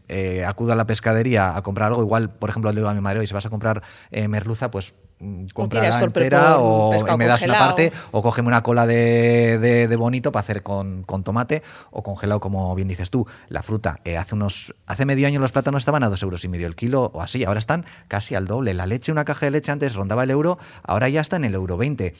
acudo 0.44 0.72
a 0.72 0.76
la 0.76 0.86
pescadería 0.86 1.56
a 1.56 1.62
comprar 1.62 1.88
algo. 1.88 2.02
Igual, 2.02 2.30
por 2.30 2.50
ejemplo, 2.50 2.72
le 2.72 2.80
digo 2.80 2.88
a 2.88 2.94
mi 2.94 3.00
madre, 3.00 3.22
y 3.22 3.26
si 3.28 3.34
vas 3.34 3.46
a 3.46 3.50
comprar 3.50 3.82
merluza, 4.10 4.72
pues 4.72 4.94
Mm, 5.18 5.46
comprarla 5.54 5.98
entera 6.02 6.58
o 6.58 6.92
me 7.16 7.26
das 7.26 7.40
una 7.40 7.58
parte 7.58 7.90
o 8.10 8.20
cógeme 8.20 8.48
una 8.48 8.62
cola 8.62 8.86
de, 8.86 9.56
de, 9.58 9.96
bonito 9.96 10.30
para 10.30 10.42
hacer 10.42 10.62
con, 10.62 11.04
con, 11.04 11.24
tomate 11.24 11.62
o 11.90 12.02
congelado 12.02 12.38
como 12.38 12.74
bien 12.74 12.86
dices 12.86 13.08
tú. 13.08 13.26
La 13.48 13.62
fruta 13.62 13.98
eh, 14.04 14.18
hace 14.18 14.34
unos 14.34 14.74
hace 14.86 15.06
medio 15.06 15.26
año 15.26 15.40
los 15.40 15.52
plátanos 15.52 15.80
estaban 15.80 16.02
a 16.02 16.10
dos 16.10 16.22
euros 16.22 16.44
y 16.44 16.48
medio 16.48 16.66
el 16.66 16.76
kilo 16.76 17.10
o 17.14 17.22
así 17.22 17.44
ahora 17.44 17.58
están 17.58 17.86
casi 18.08 18.34
al 18.34 18.46
doble. 18.46 18.74
La 18.74 18.84
leche 18.84 19.10
una 19.10 19.24
caja 19.24 19.46
de 19.46 19.52
leche 19.52 19.72
antes 19.72 19.94
rondaba 19.94 20.22
el 20.22 20.30
euro 20.30 20.58
ahora 20.82 21.08
ya 21.08 21.22
está 21.22 21.36
en 21.36 21.46
el 21.46 21.54
euro 21.54 21.78
20 21.78 22.12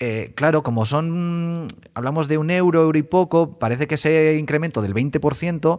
eh, 0.00 0.32
claro, 0.34 0.64
como 0.64 0.86
son, 0.86 1.68
hablamos 1.94 2.26
de 2.26 2.36
un 2.36 2.50
euro, 2.50 2.82
euro 2.82 2.98
y 2.98 3.04
poco, 3.04 3.58
parece 3.60 3.86
que 3.86 3.94
ese 3.94 4.36
incremento 4.38 4.82
del 4.82 4.92
20%, 4.92 5.78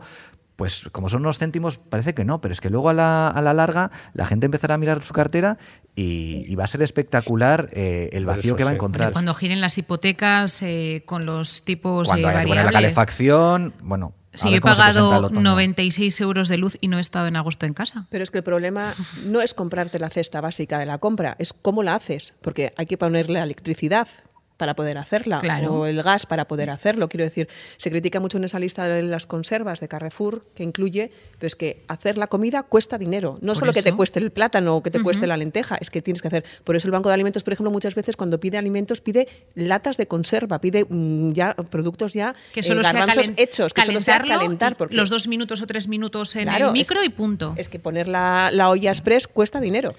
pues 0.56 0.90
como 0.92 1.10
son 1.10 1.22
unos 1.22 1.38
céntimos, 1.38 1.78
parece 1.78 2.14
que 2.14 2.26
no, 2.26 2.42
pero 2.42 2.54
es 2.54 2.62
que 2.62 2.70
luego 2.70 2.90
a 2.90 2.94
la, 2.94 3.28
a 3.30 3.42
la 3.42 3.54
larga 3.54 3.92
la 4.14 4.26
gente 4.26 4.46
empezará 4.46 4.76
a 4.76 4.78
mirar 4.78 5.04
su 5.04 5.14
cartera 5.14 5.58
y, 5.96 6.56
va 6.56 6.66
a 6.66 6.68
ser 6.68 6.82
espectacular 6.82 7.70
eh, 7.72 8.10
el 8.14 8.26
vacío 8.26 8.56
que 8.56 8.64
va 8.64 8.72
a 8.72 8.74
encontrar. 8.74 9.12
Cuando 9.14 9.34
giren 9.34 9.62
las 9.62 9.78
hipotecas 9.78 10.62
eh, 10.62 11.04
con 11.06 11.26
los 11.26 11.64
tipos 11.64 12.08
Cuando 12.08 12.30
eh, 12.30 12.34
variables. 12.34 12.66
la 12.66 12.72
calefacción, 12.72 13.74
bueno. 13.82 14.14
Sí, 14.34 14.54
he 14.54 14.60
pagado 14.60 15.30
96 15.30 16.20
euros 16.20 16.50
de 16.50 16.58
luz 16.58 16.78
y 16.82 16.90
no 16.90 16.98
he 16.98 17.02
estado 17.02 17.28
en 17.28 17.38
agosto 17.38 17.66
en 17.66 17.74
casa. 17.74 18.06
Pero 18.10 18.22
es 18.22 18.32
que 18.32 18.40
el 18.40 18.44
problema 18.44 18.94
no 19.24 19.42
es 19.42 19.54
comprarte 19.54 19.98
la 19.98 20.10
cesta 20.10 20.42
básica 20.42 20.78
de 20.78 20.86
la 20.86 20.98
compra, 20.98 21.38
es 21.40 21.54
cómo 21.54 21.84
la 21.84 21.96
haces, 21.96 22.34
porque 22.42 22.74
hay 22.76 22.86
que 22.86 22.98
ponerle 22.98 23.40
electricidad, 23.40 24.10
para 24.58 24.76
poder 24.76 24.98
hacerla 24.98 25.42
o 25.70 25.86
el 25.86 26.02
gas 26.02 26.26
para 26.26 26.48
poder 26.48 26.70
hacerlo. 26.70 27.10
Quiero 27.10 27.24
decir, 27.24 27.48
se 27.78 27.90
critica 27.90 28.20
mucho 28.20 28.38
en 28.38 28.46
esa 28.46 28.60
lista 28.60 28.88
de 28.88 29.04
las 29.04 29.26
conservas 29.26 29.80
de 29.80 29.88
Carrefour 29.88 30.46
que 30.56 30.64
incluye 30.64 31.12
pues 31.40 31.56
que 31.56 31.84
hacer 31.88 32.18
la 32.18 32.28
comida 32.28 32.64
cuesta 32.64 32.98
dinero. 32.98 33.38
No 33.42 33.56
solo 33.56 33.74
que 33.74 33.84
te 33.84 33.94
cueste 33.94 34.20
el 34.20 34.32
plátano 34.32 34.76
o 34.78 34.84
que 34.84 34.92
te 34.92 35.02
cueste 35.02 35.28
la 35.28 35.38
lenteja, 35.38 35.76
es 35.80 35.90
que 35.90 36.02
tienes 36.02 36.22
que 36.22 36.28
hacer. 36.28 36.46
Por 36.64 36.76
eso 36.76 36.88
el 36.88 36.92
Banco 36.92 37.10
de 37.10 37.14
Alimentos, 37.14 37.44
por 37.44 37.54
ejemplo, 37.54 37.72
muchas 37.72 37.96
veces 37.96 38.16
cuando 38.16 38.40
pide 38.40 38.58
alimentos 38.58 39.02
pide 39.02 39.28
latas 39.56 39.98
de 39.98 40.08
conserva, 40.08 40.60
pide 40.60 40.86
mm, 40.88 41.34
ya 41.34 41.54
productos 41.54 42.14
ya 42.14 42.36
que 42.54 42.64
solo 42.64 42.82
eh, 42.82 43.34
hechos, 43.38 43.74
que 43.74 43.86
solo 43.86 44.02
sea 44.02 44.22
calentar. 44.22 44.78
Porque, 44.78 44.96
los 44.96 45.10
dos 45.10 45.28
minutos 45.28 45.62
o 45.62 45.68
tres 45.68 45.88
minutos 45.88 46.36
en 46.36 46.50
el 46.50 46.72
micro 46.72 47.04
y 47.04 47.10
punto. 47.10 47.54
Es 47.58 47.70
que 47.70 47.80
poner 47.80 48.08
la, 48.08 48.50
la 48.52 48.70
olla 48.70 48.92
express 48.92 49.28
cuesta 49.28 49.60
dinero. 49.60 49.96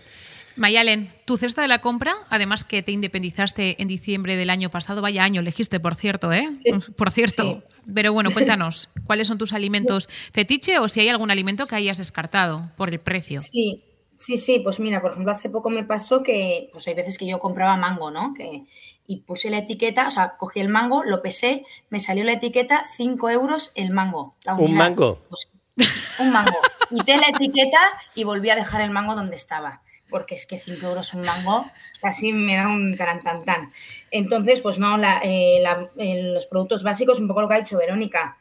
Mayalen, 0.56 1.12
tu 1.26 1.36
cesta 1.36 1.60
de 1.60 1.68
la 1.68 1.80
compra, 1.80 2.14
además 2.30 2.64
que 2.64 2.82
te 2.82 2.92
independizaste 2.92 3.80
en 3.80 3.88
diciembre 3.88 4.36
del 4.36 4.50
año 4.50 4.70
pasado, 4.70 5.02
vaya 5.02 5.22
año 5.22 5.42
elegiste, 5.42 5.80
por 5.80 5.96
cierto, 5.96 6.32
¿eh? 6.32 6.48
Por 6.96 7.10
cierto. 7.10 7.62
Pero 7.92 8.12
bueno, 8.12 8.30
cuéntanos, 8.32 8.90
¿cuáles 9.04 9.28
son 9.28 9.38
tus 9.38 9.52
alimentos 9.52 10.08
fetiche 10.32 10.78
o 10.78 10.88
si 10.88 11.00
hay 11.00 11.08
algún 11.08 11.30
alimento 11.30 11.66
que 11.66 11.76
hayas 11.76 11.98
descartado 11.98 12.70
por 12.76 12.88
el 12.88 12.98
precio? 12.98 13.42
Sí, 13.42 13.84
sí, 14.18 14.38
sí. 14.38 14.60
Pues 14.60 14.80
mira, 14.80 15.02
por 15.02 15.10
ejemplo, 15.10 15.30
hace 15.30 15.50
poco 15.50 15.68
me 15.68 15.84
pasó 15.84 16.22
que, 16.22 16.70
pues 16.72 16.88
hay 16.88 16.94
veces 16.94 17.18
que 17.18 17.26
yo 17.26 17.38
compraba 17.38 17.76
mango, 17.76 18.10
¿no? 18.10 18.32
Que, 18.32 18.64
y 19.06 19.20
puse 19.20 19.50
la 19.50 19.58
etiqueta, 19.58 20.08
o 20.08 20.10
sea, 20.10 20.36
cogí 20.38 20.60
el 20.60 20.70
mango, 20.70 21.04
lo 21.04 21.20
pesé, 21.20 21.64
me 21.90 22.00
salió 22.00 22.24
la 22.24 22.32
etiqueta 22.32 22.86
5 22.96 23.28
euros 23.30 23.72
el 23.74 23.90
mango. 23.90 24.36
¿Un 24.56 24.74
mango? 24.74 25.20
Pues, 25.28 25.48
un 26.18 26.32
mango. 26.32 26.56
Quité 26.88 27.18
la 27.18 27.28
etiqueta 27.28 27.78
y 28.14 28.24
volví 28.24 28.48
a 28.48 28.54
dejar 28.54 28.80
el 28.80 28.90
mango 28.90 29.14
donde 29.14 29.36
estaba 29.36 29.82
porque 30.08 30.34
es 30.34 30.46
que 30.46 30.58
5 30.58 30.86
euros 30.86 31.14
un 31.14 31.22
mango 31.22 31.70
casi 32.00 32.32
me 32.32 32.56
da 32.56 32.68
un 32.68 32.96
tan 32.96 33.72
Entonces, 34.10 34.60
pues 34.60 34.78
no, 34.78 34.98
eh, 35.22 35.62
los 36.32 36.46
productos 36.46 36.82
básicos, 36.82 37.20
un 37.20 37.28
poco 37.28 37.42
lo 37.42 37.48
que 37.48 37.54
ha 37.54 37.58
dicho 37.58 37.78
Verónica, 37.78 38.36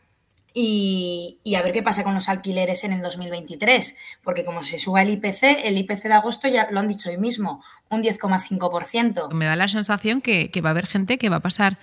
y, 0.58 1.54
a 1.58 1.62
ver 1.62 1.74
qué 1.74 1.84
pasa 1.84 2.06
con 2.06 2.14
los 2.14 2.30
alquileres 2.30 2.86
en 2.86 2.94
el 2.94 3.02
2023, 3.02 3.96
porque 4.24 4.46
como 4.46 4.64
se 4.64 4.78
suba 4.78 5.02
el 5.02 5.10
IPC, 5.10 5.66
el 5.66 5.78
IPC 5.78 6.04
de 6.04 6.14
agosto 6.14 6.48
ya 6.48 6.72
lo 6.72 6.80
han 6.80 6.88
dicho 6.88 7.10
hoy 7.10 7.18
mismo, 7.18 7.62
un 7.90 8.02
10,5%. 8.02 9.34
Me 9.34 9.46
da 9.46 9.58
la 9.58 9.68
sensación 9.68 10.22
que, 10.22 10.50
que 10.52 10.62
va 10.62 10.70
a 10.70 10.72
haber 10.72 10.88
gente 10.88 11.18
que 11.18 11.28
va 11.28 11.38
a 11.38 11.42
pasar 11.42 11.78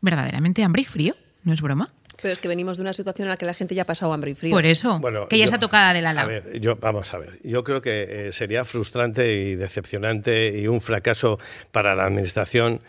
verdaderamente 0.00 0.64
hambre 0.64 0.82
y 0.82 0.86
frío, 0.86 1.14
¿no 1.44 1.52
es 1.52 1.62
broma? 1.62 1.92
Pero 2.22 2.32
es 2.32 2.38
que 2.38 2.48
venimos 2.48 2.76
de 2.76 2.82
una 2.82 2.92
situación 2.92 3.26
en 3.26 3.30
la 3.30 3.36
que 3.36 3.46
la 3.46 3.54
gente 3.54 3.74
ya 3.74 3.82
ha 3.82 3.86
pasado 3.86 4.12
hambre 4.12 4.30
y 4.32 4.34
frío. 4.34 4.54
Por 4.54 4.66
eso, 4.66 5.00
que 5.28 5.38
ya 5.38 5.44
está 5.44 5.58
tocada 5.58 5.92
de 5.92 6.02
la 6.02 6.10
A 6.10 6.26
ver, 6.26 6.60
yo, 6.60 6.76
vamos 6.76 7.12
a 7.14 7.18
ver. 7.18 7.38
Yo 7.42 7.64
creo 7.64 7.80
que 7.80 8.28
eh, 8.28 8.32
sería 8.32 8.64
frustrante 8.64 9.34
y 9.34 9.54
decepcionante 9.54 10.58
y 10.58 10.66
un 10.66 10.80
fracaso 10.80 11.38
para 11.72 11.94
la 11.94 12.04
Administración 12.04 12.80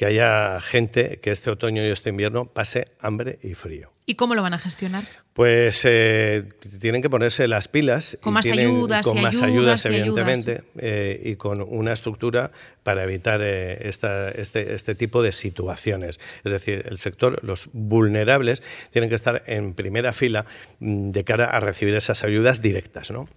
que 0.00 0.06
haya 0.06 0.58
gente 0.62 1.20
que 1.22 1.30
este 1.30 1.50
otoño 1.50 1.86
y 1.86 1.90
este 1.90 2.08
invierno 2.08 2.46
pase 2.46 2.86
hambre 3.00 3.38
y 3.42 3.52
frío. 3.52 3.92
¿Y 4.06 4.14
cómo 4.14 4.34
lo 4.34 4.40
van 4.40 4.54
a 4.54 4.58
gestionar? 4.58 5.04
Pues 5.34 5.82
eh, 5.84 6.48
tienen 6.80 7.02
que 7.02 7.10
ponerse 7.10 7.46
las 7.48 7.68
pilas. 7.68 8.16
Con 8.22 8.32
más 8.32 8.46
ayudas, 8.46 9.06
con 9.06 9.18
y 9.18 9.20
más 9.20 9.42
ayudas, 9.42 9.84
evidentemente, 9.84 10.62
eh, 10.78 11.20
y 11.22 11.36
con 11.36 11.60
una 11.60 11.92
estructura 11.92 12.50
para 12.82 13.04
evitar 13.04 13.42
eh, 13.42 13.90
este, 13.90 14.72
este 14.74 14.94
tipo 14.94 15.22
de 15.22 15.32
situaciones. 15.32 16.18
Es 16.44 16.52
decir, 16.52 16.82
el 16.88 16.96
sector, 16.96 17.38
los 17.44 17.68
vulnerables, 17.74 18.62
tienen 18.92 19.10
que 19.10 19.16
estar 19.16 19.42
en 19.46 19.74
primera 19.74 20.14
fila 20.14 20.46
mm, 20.78 21.10
de 21.10 21.24
cara 21.24 21.44
a 21.44 21.60
recibir 21.60 21.94
esas 21.94 22.24
ayudas 22.24 22.62
directas, 22.62 23.10
¿no? 23.10 23.28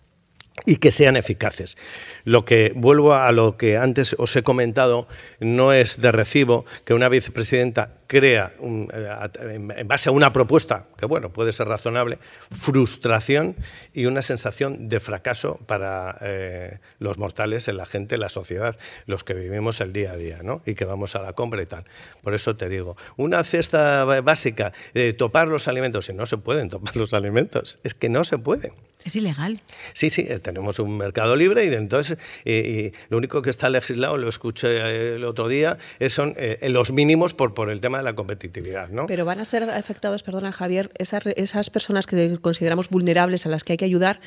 Y 0.66 0.78
que 0.78 0.92
sean 0.92 1.18
eficaces. 1.18 1.78
Lo 2.24 2.46
que 2.46 2.74
vuelvo 2.76 3.14
a 3.14 3.32
lo 3.32 3.58
que 3.58 3.78
antes 3.78 4.16
os 4.18 4.36
he 4.36 4.44
comentado, 4.44 5.08
no 5.40 5.74
es 5.74 6.00
de 6.00 6.12
recibo 6.12 6.66
que 6.86 6.94
una 6.94 7.10
vicepresidenta 7.10 7.98
crea, 8.08 8.54
eh, 8.62 9.70
en 9.76 9.88
base 9.88 10.10
a 10.10 10.12
una 10.12 10.32
propuesta, 10.32 10.86
que 10.98 11.08
bueno, 11.08 11.34
puede 11.34 11.52
ser 11.52 11.68
razonable, 11.68 12.20
frustración 12.52 13.56
y 13.94 14.06
una 14.06 14.22
sensación 14.22 14.88
de 14.88 15.00
fracaso 15.00 15.60
para 15.66 16.18
eh, 16.22 16.78
los 17.00 17.18
mortales, 17.18 17.68
en 17.68 17.78
la 17.78 17.88
gente, 17.88 18.18
la 18.18 18.30
sociedad, 18.30 18.78
los 19.08 19.24
que 19.24 19.34
vivimos 19.34 19.82
el 19.82 19.92
día 19.92 20.12
a 20.12 20.18
día, 20.18 20.40
¿no? 20.44 20.62
Y 20.66 20.76
que 20.76 20.86
vamos 20.86 21.16
a 21.16 21.22
la 21.22 21.34
compra 21.34 21.64
y 21.64 21.66
tal. 21.66 21.86
Por 22.22 22.36
eso 22.36 22.56
te 22.56 22.70
digo, 22.70 22.96
una 23.18 23.44
cesta 23.44 24.06
básica, 24.22 24.74
de 24.94 25.14
topar 25.14 25.48
los 25.48 25.68
alimentos, 25.68 26.08
y 26.10 26.14
no 26.14 26.28
se 26.28 26.38
pueden 26.38 26.70
topar 26.70 26.96
los 26.96 27.14
alimentos, 27.14 27.80
es 27.84 27.96
que 27.96 28.10
no 28.10 28.24
se 28.24 28.38
pueden. 28.38 28.74
Es 29.04 29.16
ilegal. 29.16 29.62
Sí, 29.94 30.10
sí, 30.10 30.26
eh, 30.28 30.40
tenemos 30.40 30.80
un 30.80 30.98
mercado 30.98 31.36
libre 31.36 31.66
y 31.66 31.74
entonces 31.74 32.18
y 32.46 32.92
lo 33.10 33.18
único 33.18 33.42
que 33.42 33.50
está 33.50 33.70
legislado, 33.70 34.18
lo 34.18 34.30
escuché 34.30 35.16
el 35.16 35.24
otro 35.26 35.48
día, 35.48 35.78
son 36.10 36.36
los 36.62 36.92
mínimos 36.92 37.34
por, 37.34 37.54
por 37.54 37.70
el 37.70 37.82
tema 37.82 37.98
de 37.98 38.04
la 38.04 38.16
competitividad. 38.16 38.90
¿no? 38.90 39.08
Pero 39.08 39.26
van 39.26 39.40
a 39.40 39.46
ser 39.46 39.70
afectados, 39.70 40.24
perdona 40.24 40.52
Javier, 40.52 40.92
esas, 40.98 41.26
esas 41.36 41.70
personas 41.70 42.06
que 42.06 42.38
consideramos 42.42 42.90
vulnerables 42.90 43.46
a 43.46 43.50
las 43.50 43.64
que 43.64 43.74
hay 43.74 43.78
que 43.78 43.86
ayudar, 43.86 44.20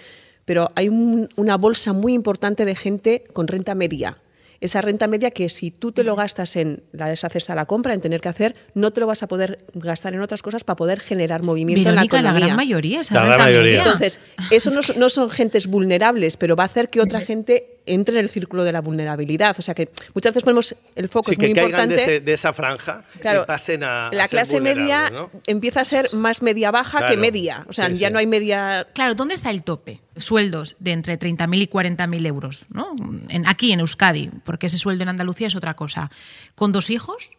pero 0.44 0.70
hay 0.74 0.88
una 0.88 1.56
bolsa 1.56 1.92
muy 1.92 2.14
importante 2.14 2.64
de 2.64 2.74
gente 2.74 3.24
con 3.32 3.48
renta 3.48 3.74
media 3.74 4.18
esa 4.60 4.80
renta 4.80 5.06
media 5.06 5.30
que 5.30 5.48
si 5.48 5.70
tú 5.70 5.92
te 5.92 6.04
lo 6.04 6.16
gastas 6.16 6.56
en 6.56 6.82
la 6.92 7.12
esa 7.12 7.28
cesta 7.28 7.54
la 7.54 7.66
compra, 7.66 7.94
en 7.94 8.00
tener 8.00 8.20
que 8.20 8.28
hacer, 8.28 8.54
no 8.74 8.92
te 8.92 9.00
lo 9.00 9.06
vas 9.06 9.22
a 9.22 9.28
poder 9.28 9.64
gastar 9.74 10.14
en 10.14 10.20
otras 10.20 10.42
cosas 10.42 10.64
para 10.64 10.76
poder 10.76 11.00
generar 11.00 11.42
movimiento 11.42 11.88
en 11.88 11.94
la 11.94 12.04
economía. 12.04 12.32
la 12.32 12.46
gran 12.46 12.56
mayoría, 12.56 13.00
esa 13.00 13.20
renta 13.22 13.46
Media. 13.46 13.78
Entonces, 13.78 14.20
eso 14.50 14.70
no, 14.70 14.80
no, 14.96 15.08
son 15.08 15.30
gentes 15.30 15.66
vulnerables, 15.66 16.36
pero 16.36 16.56
va 16.56 16.64
a 16.64 16.66
hacer 16.66 16.88
que 16.88 17.00
otra 17.00 17.20
gente 17.20 17.75
entre 17.86 18.18
en 18.18 18.20
el 18.20 18.28
círculo 18.28 18.64
de 18.64 18.72
la 18.72 18.80
vulnerabilidad. 18.80 19.56
O 19.58 19.62
sea 19.62 19.74
que 19.74 19.90
muchas 20.14 20.32
veces 20.32 20.42
ponemos 20.44 20.74
el 20.94 21.08
foco, 21.08 21.30
es 21.30 21.38
muy 21.38 21.52
que 21.52 21.60
importante. 21.60 22.20
De, 22.20 22.32
esa 22.32 22.52
franja 22.52 23.04
y 23.14 23.46
pasen 23.46 23.84
a. 23.84 24.10
La 24.12 24.28
clase 24.28 24.60
media 24.60 25.10
empieza 25.46 25.80
a 25.80 25.84
ser 25.84 26.12
más 26.12 26.42
media 26.42 26.70
baja 26.70 27.08
que 27.08 27.16
media. 27.16 27.64
O 27.68 27.72
sea, 27.72 27.88
ya 27.88 28.10
no 28.10 28.18
hay 28.18 28.26
media. 28.26 28.86
Claro, 28.94 29.14
¿dónde 29.14 29.34
está 29.34 29.50
el 29.50 29.62
tope? 29.62 30.00
Sueldos 30.16 30.76
de 30.78 30.92
entre 30.92 31.18
30.000 31.18 31.62
y 31.62 31.66
40.000 31.66 32.26
euros, 32.26 32.66
¿no? 32.70 32.94
En, 33.28 33.46
aquí 33.46 33.72
en 33.72 33.80
Euskadi, 33.80 34.30
porque 34.44 34.66
ese 34.68 34.78
sueldo 34.78 35.02
en 35.02 35.10
Andalucía 35.10 35.46
es 35.46 35.56
otra 35.56 35.74
cosa. 35.74 36.10
¿Con 36.54 36.72
dos 36.72 36.90
hijos? 36.90 37.30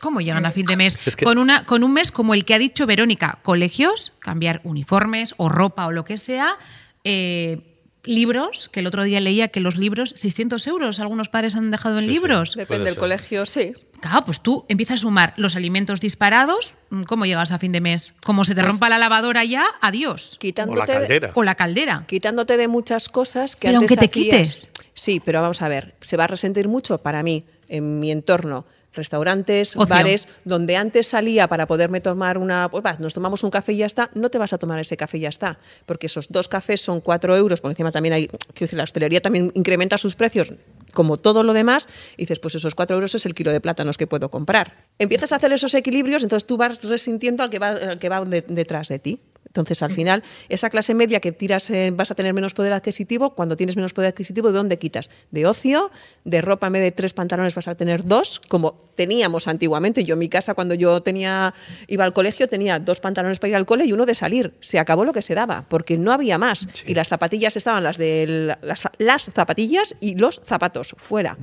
¿Cómo 0.00 0.20
llegan 0.20 0.46
a 0.46 0.50
fin 0.50 0.66
de 0.66 0.76
mes? 0.76 0.98
con, 1.22 1.38
una, 1.38 1.64
con 1.64 1.82
un 1.84 1.92
mes 1.92 2.12
como 2.12 2.34
el 2.34 2.44
que 2.44 2.54
ha 2.54 2.58
dicho 2.58 2.86
Verónica, 2.86 3.38
colegios, 3.42 4.12
cambiar 4.18 4.60
uniformes 4.64 5.34
o 5.36 5.48
ropa 5.48 5.86
o 5.86 5.92
lo 5.92 6.04
que 6.04 6.18
sea, 6.18 6.56
eh, 7.04 7.67
libros, 8.08 8.68
que 8.68 8.80
el 8.80 8.86
otro 8.86 9.04
día 9.04 9.20
leía 9.20 9.48
que 9.48 9.60
los 9.60 9.76
libros, 9.76 10.12
600 10.16 10.66
euros, 10.66 10.98
algunos 11.00 11.28
padres 11.28 11.54
han 11.56 11.70
dejado 11.70 11.98
en 11.98 12.04
Sí, 12.06 12.10
libros. 12.10 12.54
Depende 12.56 12.86
del 12.86 12.96
colegio, 12.98 13.46
sí. 13.46 13.74
Claro, 14.00 14.24
pues 14.24 14.40
tú 14.40 14.64
empiezas 14.68 14.94
a 15.00 15.02
sumar 15.02 15.34
los 15.36 15.56
alimentos 15.56 16.00
disparados, 16.00 16.76
mm, 16.90 17.02
¿cómo 17.02 17.26
llegas 17.26 17.50
a 17.52 17.58
fin 17.58 17.72
de 17.72 17.80
mes? 17.80 18.14
Como 18.24 18.44
se 18.44 18.54
te 18.54 18.62
rompa 18.62 18.88
la 18.88 18.98
lavadora 18.98 19.44
ya, 19.44 19.64
adiós. 19.80 20.30
O 20.30 20.34
la 20.34 20.38
Quitándote, 20.38 20.92
caldera. 20.92 21.30
O 21.34 21.42
la 21.42 21.54
caldera. 21.54 22.04
quitándote 22.06 22.56
de 22.56 22.68
muchas 22.68 23.08
cosas 23.08 23.56
que 23.56 23.68
Pero 23.68 23.78
antes 23.80 23.98
aunque 23.98 24.08
te 24.08 24.20
hacías. 24.20 24.36
quites. 24.36 24.70
Sí, 24.94 25.20
pero 25.24 25.40
vamos 25.42 25.62
a 25.62 25.68
ver, 25.68 25.94
se 26.00 26.16
va 26.16 26.24
a 26.24 26.28
resentir 26.28 26.68
mucho 26.68 26.98
para 26.98 27.22
mí, 27.22 27.44
en 27.68 28.00
mi 28.00 28.10
entorno. 28.10 28.66
Restaurantes, 28.98 29.74
Ocio. 29.76 29.86
bares, 29.88 30.28
donde 30.44 30.76
antes 30.76 31.06
salía 31.06 31.48
para 31.48 31.66
poderme 31.66 32.00
tomar 32.02 32.36
una. 32.36 32.68
Pues 32.70 32.84
va, 32.84 32.96
nos 32.98 33.14
tomamos 33.14 33.42
un 33.44 33.50
café 33.50 33.72
y 33.72 33.78
ya 33.78 33.86
está, 33.86 34.10
no 34.14 34.28
te 34.30 34.36
vas 34.38 34.52
a 34.52 34.58
tomar 34.58 34.78
ese 34.78 34.96
café 34.96 35.16
y 35.16 35.20
ya 35.22 35.28
está. 35.30 35.58
Porque 35.86 36.06
esos 36.06 36.28
dos 36.28 36.48
cafés 36.48 36.80
son 36.82 37.00
cuatro 37.00 37.34
euros, 37.36 37.60
por 37.62 37.70
encima 37.70 37.90
también 37.92 38.12
hay. 38.12 38.26
Quiero 38.28 38.38
decir, 38.60 38.76
la 38.76 38.84
hostelería 38.84 39.20
también 39.22 39.50
incrementa 39.54 39.96
sus 39.96 40.14
precios, 40.16 40.52
como 40.92 41.16
todo 41.16 41.42
lo 41.42 41.52
demás, 41.52 41.88
y 42.16 42.22
dices, 42.22 42.38
pues 42.40 42.54
esos 42.56 42.74
cuatro 42.74 42.96
euros 42.96 43.14
es 43.14 43.24
el 43.24 43.34
kilo 43.34 43.52
de 43.52 43.60
plátanos 43.60 43.96
que 43.96 44.06
puedo 44.06 44.30
comprar. 44.30 44.84
Empiezas 44.98 45.32
a 45.32 45.36
hacer 45.36 45.52
esos 45.52 45.72
equilibrios, 45.74 46.22
entonces 46.22 46.46
tú 46.46 46.56
vas 46.56 46.82
resintiendo 46.82 47.42
al 47.42 47.50
que 47.50 47.58
va, 47.58 47.68
al 47.70 47.98
que 47.98 48.08
va 48.08 48.24
de- 48.24 48.42
detrás 48.42 48.88
de 48.88 48.98
ti. 48.98 49.20
Entonces, 49.48 49.82
al 49.82 49.92
final, 49.92 50.22
esa 50.48 50.70
clase 50.70 50.94
media 50.94 51.20
que 51.20 51.32
tiras, 51.32 51.68
eh, 51.70 51.90
vas 51.92 52.10
a 52.10 52.14
tener 52.14 52.32
menos 52.34 52.54
poder 52.54 52.72
adquisitivo. 52.72 53.34
Cuando 53.34 53.56
tienes 53.56 53.76
menos 53.76 53.92
poder 53.92 54.10
adquisitivo, 54.10 54.48
¿de 54.52 54.58
dónde 54.58 54.78
quitas? 54.78 55.10
De 55.30 55.46
ocio, 55.46 55.90
de 56.24 56.40
ropa, 56.40 56.68
en 56.68 56.74
vez 56.74 56.82
de 56.82 56.92
tres 56.92 57.12
pantalones 57.12 57.54
vas 57.54 57.68
a 57.68 57.74
tener 57.74 58.04
dos, 58.04 58.40
como 58.48 58.74
teníamos 58.94 59.48
antiguamente. 59.48 60.04
Yo 60.04 60.14
en 60.14 60.20
mi 60.20 60.28
casa, 60.28 60.54
cuando 60.54 60.74
yo 60.74 61.02
tenía 61.02 61.54
iba 61.86 62.04
al 62.04 62.12
colegio, 62.12 62.48
tenía 62.48 62.78
dos 62.78 63.00
pantalones 63.00 63.38
para 63.38 63.50
ir 63.50 63.56
al 63.56 63.66
cole 63.66 63.84
y 63.84 63.92
uno 63.92 64.06
de 64.06 64.14
salir. 64.14 64.54
Se 64.60 64.78
acabó 64.78 65.04
lo 65.04 65.12
que 65.12 65.22
se 65.22 65.34
daba, 65.34 65.66
porque 65.68 65.98
no 65.98 66.12
había 66.12 66.38
más. 66.38 66.68
Y 66.86 66.94
las 66.94 67.08
zapatillas 67.08 67.56
estaban 67.56 67.82
las 67.82 67.98
de 67.98 68.56
las, 68.62 68.82
las 68.98 69.24
zapatillas 69.24 69.96
y 70.00 70.14
los 70.16 70.40
zapatos 70.44 70.94
fuera. 70.98 71.38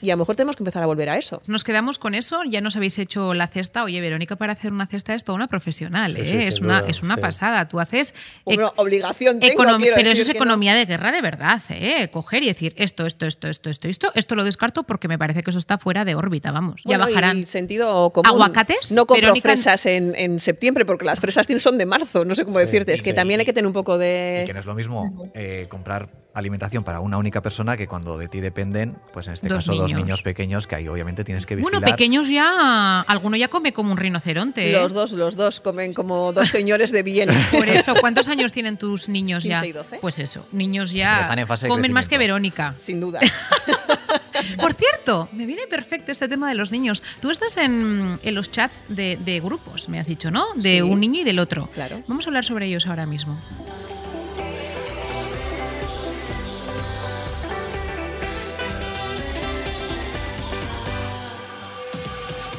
Y 0.00 0.10
a 0.10 0.14
lo 0.14 0.18
mejor 0.18 0.36
tenemos 0.36 0.54
que 0.56 0.62
empezar 0.62 0.82
a 0.82 0.86
volver 0.86 1.08
a 1.08 1.16
eso. 1.16 1.40
Nos 1.48 1.64
quedamos 1.64 1.98
con 1.98 2.14
eso, 2.14 2.42
ya 2.44 2.60
nos 2.60 2.76
habéis 2.76 2.98
hecho 2.98 3.34
la 3.34 3.46
cesta. 3.48 3.82
Oye, 3.84 4.00
Verónica, 4.00 4.36
para 4.36 4.52
hacer 4.52 4.72
una 4.72 4.86
cesta 4.86 5.14
es 5.14 5.24
toda 5.24 5.34
una 5.36 5.48
profesional, 5.48 6.14
Sí, 6.14 6.20
¿eh? 6.22 6.26
sí, 6.42 6.48
es, 6.48 6.60
una, 6.60 6.80
duda, 6.80 6.90
es 6.90 7.02
una 7.02 7.14
sí. 7.16 7.20
pasada. 7.20 7.68
Tú 7.68 7.80
haces... 7.80 8.14
Ec- 8.46 8.72
obligación 8.76 9.40
tengo, 9.40 9.64
pero 9.94 10.10
eso 10.10 10.22
es 10.22 10.28
no. 10.28 10.34
economía 10.34 10.74
de 10.74 10.84
guerra 10.86 11.10
de 11.10 11.22
verdad, 11.22 11.60
¿eh? 11.70 12.08
Coger 12.12 12.42
y 12.42 12.46
decir 12.46 12.74
esto, 12.76 13.06
esto, 13.06 13.26
esto, 13.26 13.48
esto, 13.48 13.70
esto, 13.70 13.88
esto, 13.88 14.12
esto 14.14 14.34
lo 14.36 14.44
descarto 14.44 14.82
porque 14.84 15.08
me 15.08 15.18
parece 15.18 15.42
que 15.42 15.50
eso 15.50 15.58
está 15.58 15.78
fuera 15.78 16.04
de 16.04 16.14
órbita, 16.14 16.52
vamos. 16.52 16.82
Bueno, 16.84 17.04
ya 17.06 17.10
bajarán. 17.10 17.38
Y 17.38 17.46
sentido 17.46 18.10
común. 18.10 18.26
¿Aguacates? 18.26 18.92
No 18.92 19.06
compro 19.06 19.26
Verónica- 19.28 19.48
fresas 19.48 19.86
en, 19.86 20.14
en 20.16 20.38
septiembre 20.38 20.84
porque 20.84 21.04
las 21.04 21.20
fresas 21.20 21.46
son 21.58 21.78
de 21.78 21.86
marzo. 21.86 22.24
No 22.24 22.34
sé 22.34 22.44
cómo 22.44 22.58
decirte. 22.58 22.92
Es 22.94 23.02
que 23.02 23.10
sí. 23.10 23.16
también 23.16 23.40
hay 23.40 23.46
que 23.46 23.52
tener 23.52 23.66
un 23.66 23.72
poco 23.72 23.96
Y 23.96 24.00
de. 24.00 24.42
que 24.46 24.52
no 24.52 24.60
es 24.60 24.66
lo 24.66 24.74
mismo 24.74 25.04
eh, 25.34 25.66
comprar 25.68 26.08
alimentación 26.34 26.84
para 26.84 27.00
una 27.00 27.16
única 27.16 27.40
persona 27.42 27.76
que 27.76 27.86
cuando 27.86 28.18
de 28.18 28.28
ti 28.28 28.40
dependen, 28.40 28.96
pues 29.12 29.26
en 29.28 29.34
este 29.34 29.48
Dos 29.48 29.58
caso 29.58 29.74
dos 29.74 29.92
niños. 29.92 30.22
pequeños 30.22 30.66
que 30.66 30.74
ahí 30.74 30.88
obviamente 30.88 31.24
tienes 31.24 31.46
que 31.46 31.54
vigilar. 31.56 31.80
Bueno, 31.80 31.86
pequeños 31.86 32.28
ya, 32.28 33.00
alguno 33.02 33.36
ya 33.36 33.48
come 33.48 33.72
como 33.72 33.92
un 33.92 33.96
rinoceronte. 33.98 34.70
¿eh? 34.70 34.72
Los 34.72 34.92
dos, 34.92 35.12
los 35.12 35.36
dos 35.36 35.60
comen 35.60 35.94
como 35.94 36.32
dos 36.32 36.48
señores 36.50 36.90
de 36.92 37.02
bien. 37.02 37.30
Por 37.52 37.68
eso, 37.68 37.94
¿cuántos 38.00 38.28
años 38.28 38.52
tienen 38.52 38.76
tus 38.76 39.08
niños 39.08 39.44
ya? 39.44 39.60
15 39.62 39.68
y 39.68 39.72
12. 39.72 39.98
Pues 40.00 40.18
eso, 40.18 40.46
niños 40.52 40.90
ya 40.90 41.20
están 41.22 41.38
en 41.38 41.46
fase 41.46 41.68
comen 41.68 41.92
más 41.92 42.08
que. 42.08 42.18
Verónica. 42.18 42.74
Sin 42.78 43.00
duda. 43.00 43.20
Por 44.60 44.74
cierto, 44.74 45.28
me 45.32 45.46
viene 45.46 45.66
perfecto 45.68 46.10
este 46.12 46.28
tema 46.28 46.48
de 46.48 46.54
los 46.54 46.70
niños. 46.72 47.02
Tú 47.20 47.30
estás 47.30 47.56
en, 47.56 48.18
en 48.22 48.34
los 48.34 48.50
chats 48.50 48.84
de, 48.88 49.16
de 49.24 49.40
grupos, 49.40 49.88
me 49.88 49.98
has 49.98 50.06
dicho, 50.06 50.30
¿no? 50.30 50.46
De 50.56 50.74
Sí. 50.76 50.80
un 50.82 51.00
niño 51.00 51.20
y 51.20 51.24
del 51.24 51.38
otro. 51.38 51.68
Claro. 51.74 52.00
Vamos 52.08 52.26
a 52.26 52.28
hablar 52.30 52.44
sobre 52.44 52.66
ellos 52.66 52.86
ahora 52.86 53.06
mismo. 53.06 53.38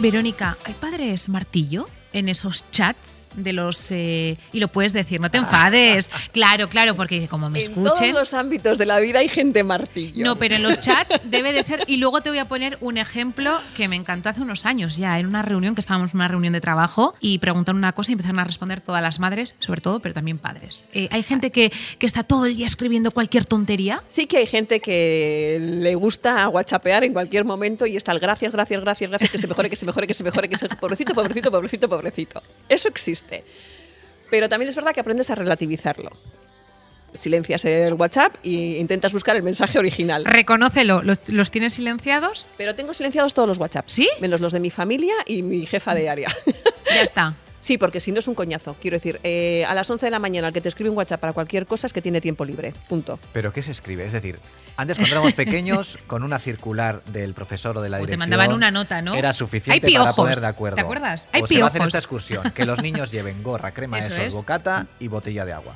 Verónica, 0.05 0.55
¿hay 0.65 0.75
padres 0.75 1.29
martillo 1.29 1.87
en 2.15 2.29
esos 2.29 2.63
chats 2.71 3.27
de 3.35 3.51
los... 3.51 3.91
eh, 3.91 4.37
y 4.53 4.59
lo 4.61 4.69
puedes 4.69 4.93
decir, 4.93 5.19
no 5.19 5.29
te 5.29 5.37
enfades. 5.37 6.09
Claro, 6.31 6.69
claro, 6.69 6.95
porque 6.95 7.27
como 7.27 7.49
me 7.49 7.63
en 7.63 7.73
todos 7.73 7.87
escuchen... 7.93 8.13
los 8.13 8.33
ámbitos 8.33 8.77
de 8.77 8.85
la 8.85 8.99
vida 8.99 9.19
hay 9.19 9.29
gente 9.29 9.63
martillo. 9.63 10.25
No, 10.25 10.37
pero 10.37 10.55
en 10.55 10.63
los 10.63 10.79
chats 10.81 11.19
debe 11.23 11.53
de 11.53 11.63
ser. 11.63 11.83
Y 11.87 11.97
luego 11.97 12.21
te 12.21 12.29
voy 12.29 12.39
a 12.39 12.45
poner 12.45 12.77
un 12.81 12.97
ejemplo 12.97 13.59
que 13.75 13.87
me 13.87 13.95
encantó 13.95 14.29
hace 14.29 14.41
unos 14.41 14.65
años 14.65 14.97
ya, 14.97 15.19
en 15.19 15.27
una 15.27 15.41
reunión, 15.41 15.75
que 15.75 15.81
estábamos 15.81 16.13
en 16.13 16.17
una 16.19 16.27
reunión 16.27 16.53
de 16.53 16.61
trabajo 16.61 17.13
y 17.19 17.39
preguntaron 17.39 17.77
una 17.77 17.93
cosa 17.93 18.11
y 18.11 18.13
empezaron 18.13 18.39
a 18.39 18.43
responder 18.43 18.81
todas 18.81 19.01
las 19.01 19.19
madres, 19.19 19.55
sobre 19.59 19.81
todo, 19.81 19.99
pero 19.99 20.13
también 20.13 20.37
padres. 20.37 20.87
Eh, 20.93 21.07
hay 21.11 21.23
gente 21.23 21.51
que, 21.51 21.71
que 21.99 22.05
está 22.05 22.23
todo 22.23 22.45
el 22.45 22.55
día 22.55 22.65
escribiendo 22.65 23.11
cualquier 23.11 23.45
tontería. 23.45 24.03
Sí 24.07 24.25
que 24.25 24.37
hay 24.37 24.45
gente 24.45 24.79
que 24.79 25.57
le 25.61 25.95
gusta 25.95 26.49
whatsappear 26.49 27.03
en 27.03 27.13
cualquier 27.13 27.45
momento 27.45 27.85
y 27.85 27.95
está 27.95 28.11
el 28.11 28.19
gracias, 28.19 28.51
gracias, 28.51 28.81
gracias, 28.81 29.09
gracias, 29.09 29.31
que 29.31 29.37
se 29.37 29.47
mejore, 29.47 29.69
que 29.69 29.75
se 29.75 29.85
mejore, 29.85 30.07
que 30.07 30.13
se 30.13 30.23
mejore, 30.23 30.49
que 30.49 30.57
se 30.57 30.67
pobrecito, 30.69 31.13
pobrecito, 31.13 31.51
pobrecito, 31.51 31.89
pobrecito. 31.89 32.04
Eso 32.69 32.87
existe. 32.87 33.43
Pero 34.29 34.49
también 34.49 34.69
es 34.69 34.75
verdad 34.75 34.93
que 34.93 34.99
aprendes 34.99 35.29
a 35.29 35.35
relativizarlo. 35.35 36.11
Silencias 37.13 37.63
el 37.63 37.93
WhatsApp 37.93 38.35
e 38.43 38.77
intentas 38.79 39.13
buscar 39.13 39.35
el 39.37 39.43
mensaje 39.43 39.79
original. 39.79 40.25
Reconócelo, 40.25 41.01
¿los, 41.01 41.29
los 41.29 41.49
tienes 41.49 41.75
silenciados? 41.75 42.51
Pero 42.57 42.75
tengo 42.75 42.93
silenciados 42.93 43.33
todos 43.33 43.47
los 43.47 43.57
WhatsApps. 43.57 43.93
¿Sí? 43.93 44.09
Menos 44.19 44.41
los 44.41 44.51
de 44.51 44.59
mi 44.59 44.69
familia 44.69 45.13
y 45.25 45.41
mi 45.41 45.65
jefa 45.65 45.95
de 45.95 46.09
área. 46.09 46.29
Ya 46.93 47.01
está. 47.01 47.35
sí, 47.65 47.79
porque 47.79 47.99
si 47.99 48.11
no 48.11 48.19
es 48.19 48.27
un 48.27 48.35
coñazo. 48.35 48.75
Quiero 48.79 48.95
decir, 48.95 49.19
eh, 49.23 49.65
a 49.67 49.73
las 49.73 49.89
11 49.89 50.05
de 50.05 50.11
la 50.11 50.19
mañana 50.19 50.47
el 50.49 50.53
que 50.53 50.61
te 50.61 50.69
escribe 50.69 50.91
un 50.91 50.97
WhatsApp 50.97 51.19
para 51.19 51.33
cualquier 51.33 51.65
cosa 51.65 51.87
es 51.87 51.93
que 51.93 52.01
tiene 52.01 52.21
tiempo 52.21 52.45
libre. 52.45 52.73
Punto. 52.87 53.19
¿Pero 53.33 53.51
qué 53.51 53.63
se 53.63 53.71
escribe? 53.71 54.05
Es 54.05 54.13
decir, 54.13 54.37
antes 54.77 54.97
cuando 54.97 55.15
éramos 55.15 55.33
pequeños, 55.33 55.97
con 56.07 56.21
una 56.23 56.37
circular 56.37 57.03
del 57.05 57.33
profesor 57.33 57.77
o 57.77 57.81
de 57.81 57.89
la 57.89 57.97
O 57.97 58.01
te 58.01 58.05
dirección... 58.05 58.19
mandaban 58.19 58.53
una 58.53 58.69
nota, 58.69 59.01
¿no? 59.01 59.15
Era 59.15 59.29
Hay 59.29 59.35
suficiente 59.35 59.91
para 59.97 60.13
poner 60.13 60.39
de 60.39 60.47
acuerdo. 60.47 60.75
¿te 60.75 60.81
acuerdas? 60.81 61.27
Hay 61.31 61.41
o 61.41 61.47
se 61.47 61.57
va 61.59 61.65
a 61.65 61.69
hacer 61.69 61.81
esta 61.81 61.97
excursión, 61.97 62.51
que 62.51 62.65
los 62.65 62.81
niños 62.81 63.11
lleven 63.15 63.41
gorra, 63.41 63.71
crema 63.71 63.97
de 63.97 64.07
Eso 64.07 64.15
sol, 64.15 64.25
es. 64.25 64.33
bocata 64.35 64.85
y 64.99 65.07
botella 65.07 65.45
de 65.45 65.53
agua. 65.53 65.75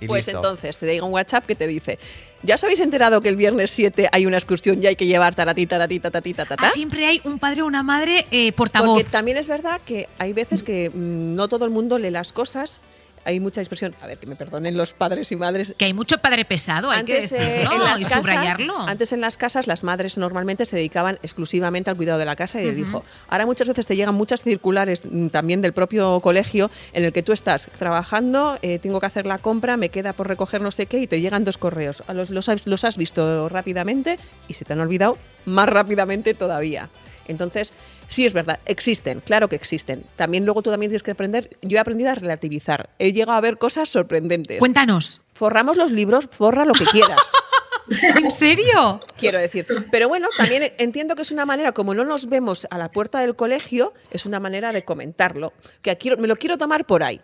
Y 0.00 0.06
Pues 0.06 0.26
listo. 0.26 0.38
entonces 0.38 0.76
te 0.76 0.86
llega 0.86 1.04
un 1.04 1.12
WhatsApp 1.12 1.44
que 1.44 1.54
te 1.54 1.66
dice, 1.66 1.98
¿ya 2.42 2.54
os 2.54 2.62
habéis 2.64 2.80
enterado 2.80 3.20
que 3.20 3.28
el 3.28 3.36
viernes 3.36 3.70
7 3.70 4.08
hay 4.12 4.26
una 4.26 4.36
excursión 4.36 4.82
y 4.82 4.86
hay 4.86 4.96
que 4.96 5.06
llevar 5.06 5.34
taratí, 5.34 5.66
taratí, 5.66 5.98
tatatí, 5.98 6.34
tatatá? 6.34 6.66
Ah, 6.66 6.70
siempre 6.72 7.06
hay 7.06 7.20
un 7.24 7.38
padre 7.38 7.62
o 7.62 7.66
una 7.66 7.82
madre 7.82 8.26
eh, 8.30 8.52
portavoz. 8.52 8.94
Porque 8.98 9.04
también 9.10 9.36
es 9.36 9.48
verdad 9.48 9.80
que 9.84 10.08
hay 10.18 10.32
veces 10.32 10.62
que 10.62 10.90
mm, 10.90 11.34
no 11.34 11.48
todo 11.48 11.64
el 11.64 11.70
mundo 11.70 11.98
lee 11.98 12.10
las 12.10 12.32
cosas, 12.32 12.80
hay 13.28 13.40
mucha 13.40 13.60
dispersión. 13.60 13.94
A 14.00 14.06
ver, 14.06 14.16
que 14.16 14.26
me 14.26 14.36
perdonen 14.36 14.74
los 14.76 14.94
padres 14.94 15.30
y 15.32 15.36
madres. 15.36 15.74
Que 15.76 15.84
hay 15.84 15.92
mucho 15.92 16.16
padre 16.16 16.46
pesado, 16.46 16.90
hay 16.90 17.04
que 17.04 17.18
eh, 17.18 17.20
decirlo 17.20 17.74
en 17.74 17.80
las 17.80 18.00
y 18.00 18.04
casas, 18.04 18.20
subrayarlo. 18.20 18.78
antes 18.80 19.12
en 19.12 19.20
las 19.20 19.36
casas 19.36 19.66
las 19.66 19.84
madres 19.84 20.16
normalmente 20.16 20.64
se 20.64 20.76
dedicaban 20.76 21.18
exclusivamente 21.22 21.90
al 21.90 21.96
cuidado 21.96 22.18
de 22.18 22.24
la 22.24 22.36
casa 22.36 22.60
y 22.60 22.64
del 22.64 22.78
hijo. 22.78 23.04
Ahora 23.28 23.44
muchas 23.44 23.68
veces 23.68 23.86
te 23.86 23.96
llegan 23.96 24.14
muchas 24.14 24.42
circulares 24.42 25.02
mm, 25.04 25.26
también 25.28 25.60
del 25.60 25.74
propio 25.74 26.20
colegio 26.20 26.70
en 26.94 27.04
el 27.04 27.12
que 27.12 27.22
tú 27.22 27.32
estás 27.32 27.68
trabajando, 27.78 28.58
eh, 28.62 28.78
tengo 28.78 28.98
que 28.98 29.06
hacer 29.06 29.26
la 29.26 29.36
compra, 29.36 29.76
me 29.76 29.90
queda 29.90 30.14
por 30.14 30.26
recoger 30.26 30.62
no 30.62 30.70
sé 30.70 30.86
qué 30.86 30.98
y 30.98 31.06
te 31.06 31.20
llegan 31.20 31.44
dos 31.44 31.58
correos. 31.58 32.02
Los, 32.14 32.30
los, 32.30 32.48
los 32.66 32.84
has 32.84 32.96
visto 32.96 33.50
rápidamente 33.50 34.18
y 34.48 34.54
se 34.54 34.64
te 34.64 34.72
han 34.72 34.80
olvidado 34.80 35.18
más 35.44 35.68
rápidamente 35.68 36.32
todavía. 36.32 36.88
Entonces, 37.28 37.72
sí 38.08 38.26
es 38.26 38.32
verdad, 38.32 38.58
existen, 38.66 39.20
claro 39.20 39.48
que 39.48 39.56
existen. 39.56 40.04
También 40.16 40.44
luego 40.44 40.62
tú 40.62 40.70
también 40.70 40.90
tienes 40.90 41.02
que 41.02 41.12
aprender, 41.12 41.50
yo 41.62 41.76
he 41.76 41.80
aprendido 41.80 42.10
a 42.10 42.14
relativizar. 42.14 42.90
He 42.98 43.12
llegado 43.12 43.38
a 43.38 43.40
ver 43.40 43.58
cosas 43.58 43.88
sorprendentes. 43.88 44.58
Cuéntanos. 44.58 45.20
Forramos 45.34 45.76
los 45.76 45.92
libros, 45.92 46.26
forra 46.30 46.64
lo 46.64 46.72
que 46.74 46.84
quieras. 46.86 47.20
¿En 48.16 48.30
serio? 48.30 49.00
quiero 49.16 49.38
decir. 49.38 49.66
Pero 49.90 50.08
bueno, 50.08 50.28
también 50.36 50.64
entiendo 50.78 51.14
que 51.14 51.22
es 51.22 51.30
una 51.30 51.46
manera, 51.46 51.72
como 51.72 51.94
no 51.94 52.04
nos 52.04 52.28
vemos 52.28 52.66
a 52.70 52.76
la 52.78 52.90
puerta 52.90 53.20
del 53.20 53.34
colegio, 53.36 53.94
es 54.10 54.26
una 54.26 54.40
manera 54.40 54.72
de 54.72 54.84
comentarlo. 54.84 55.52
Que 55.80 55.90
aquí 55.90 56.10
me 56.18 56.26
lo 56.28 56.36
quiero 56.36 56.58
tomar 56.58 56.84
por 56.86 57.02
ahí. 57.02 57.20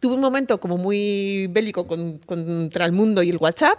Tuve 0.00 0.14
un 0.14 0.20
momento 0.20 0.58
como 0.60 0.76
muy 0.76 1.46
bélico 1.48 1.86
con- 1.86 2.18
contra 2.18 2.84
el 2.84 2.92
mundo 2.92 3.22
y 3.22 3.30
el 3.30 3.36
WhatsApp, 3.36 3.78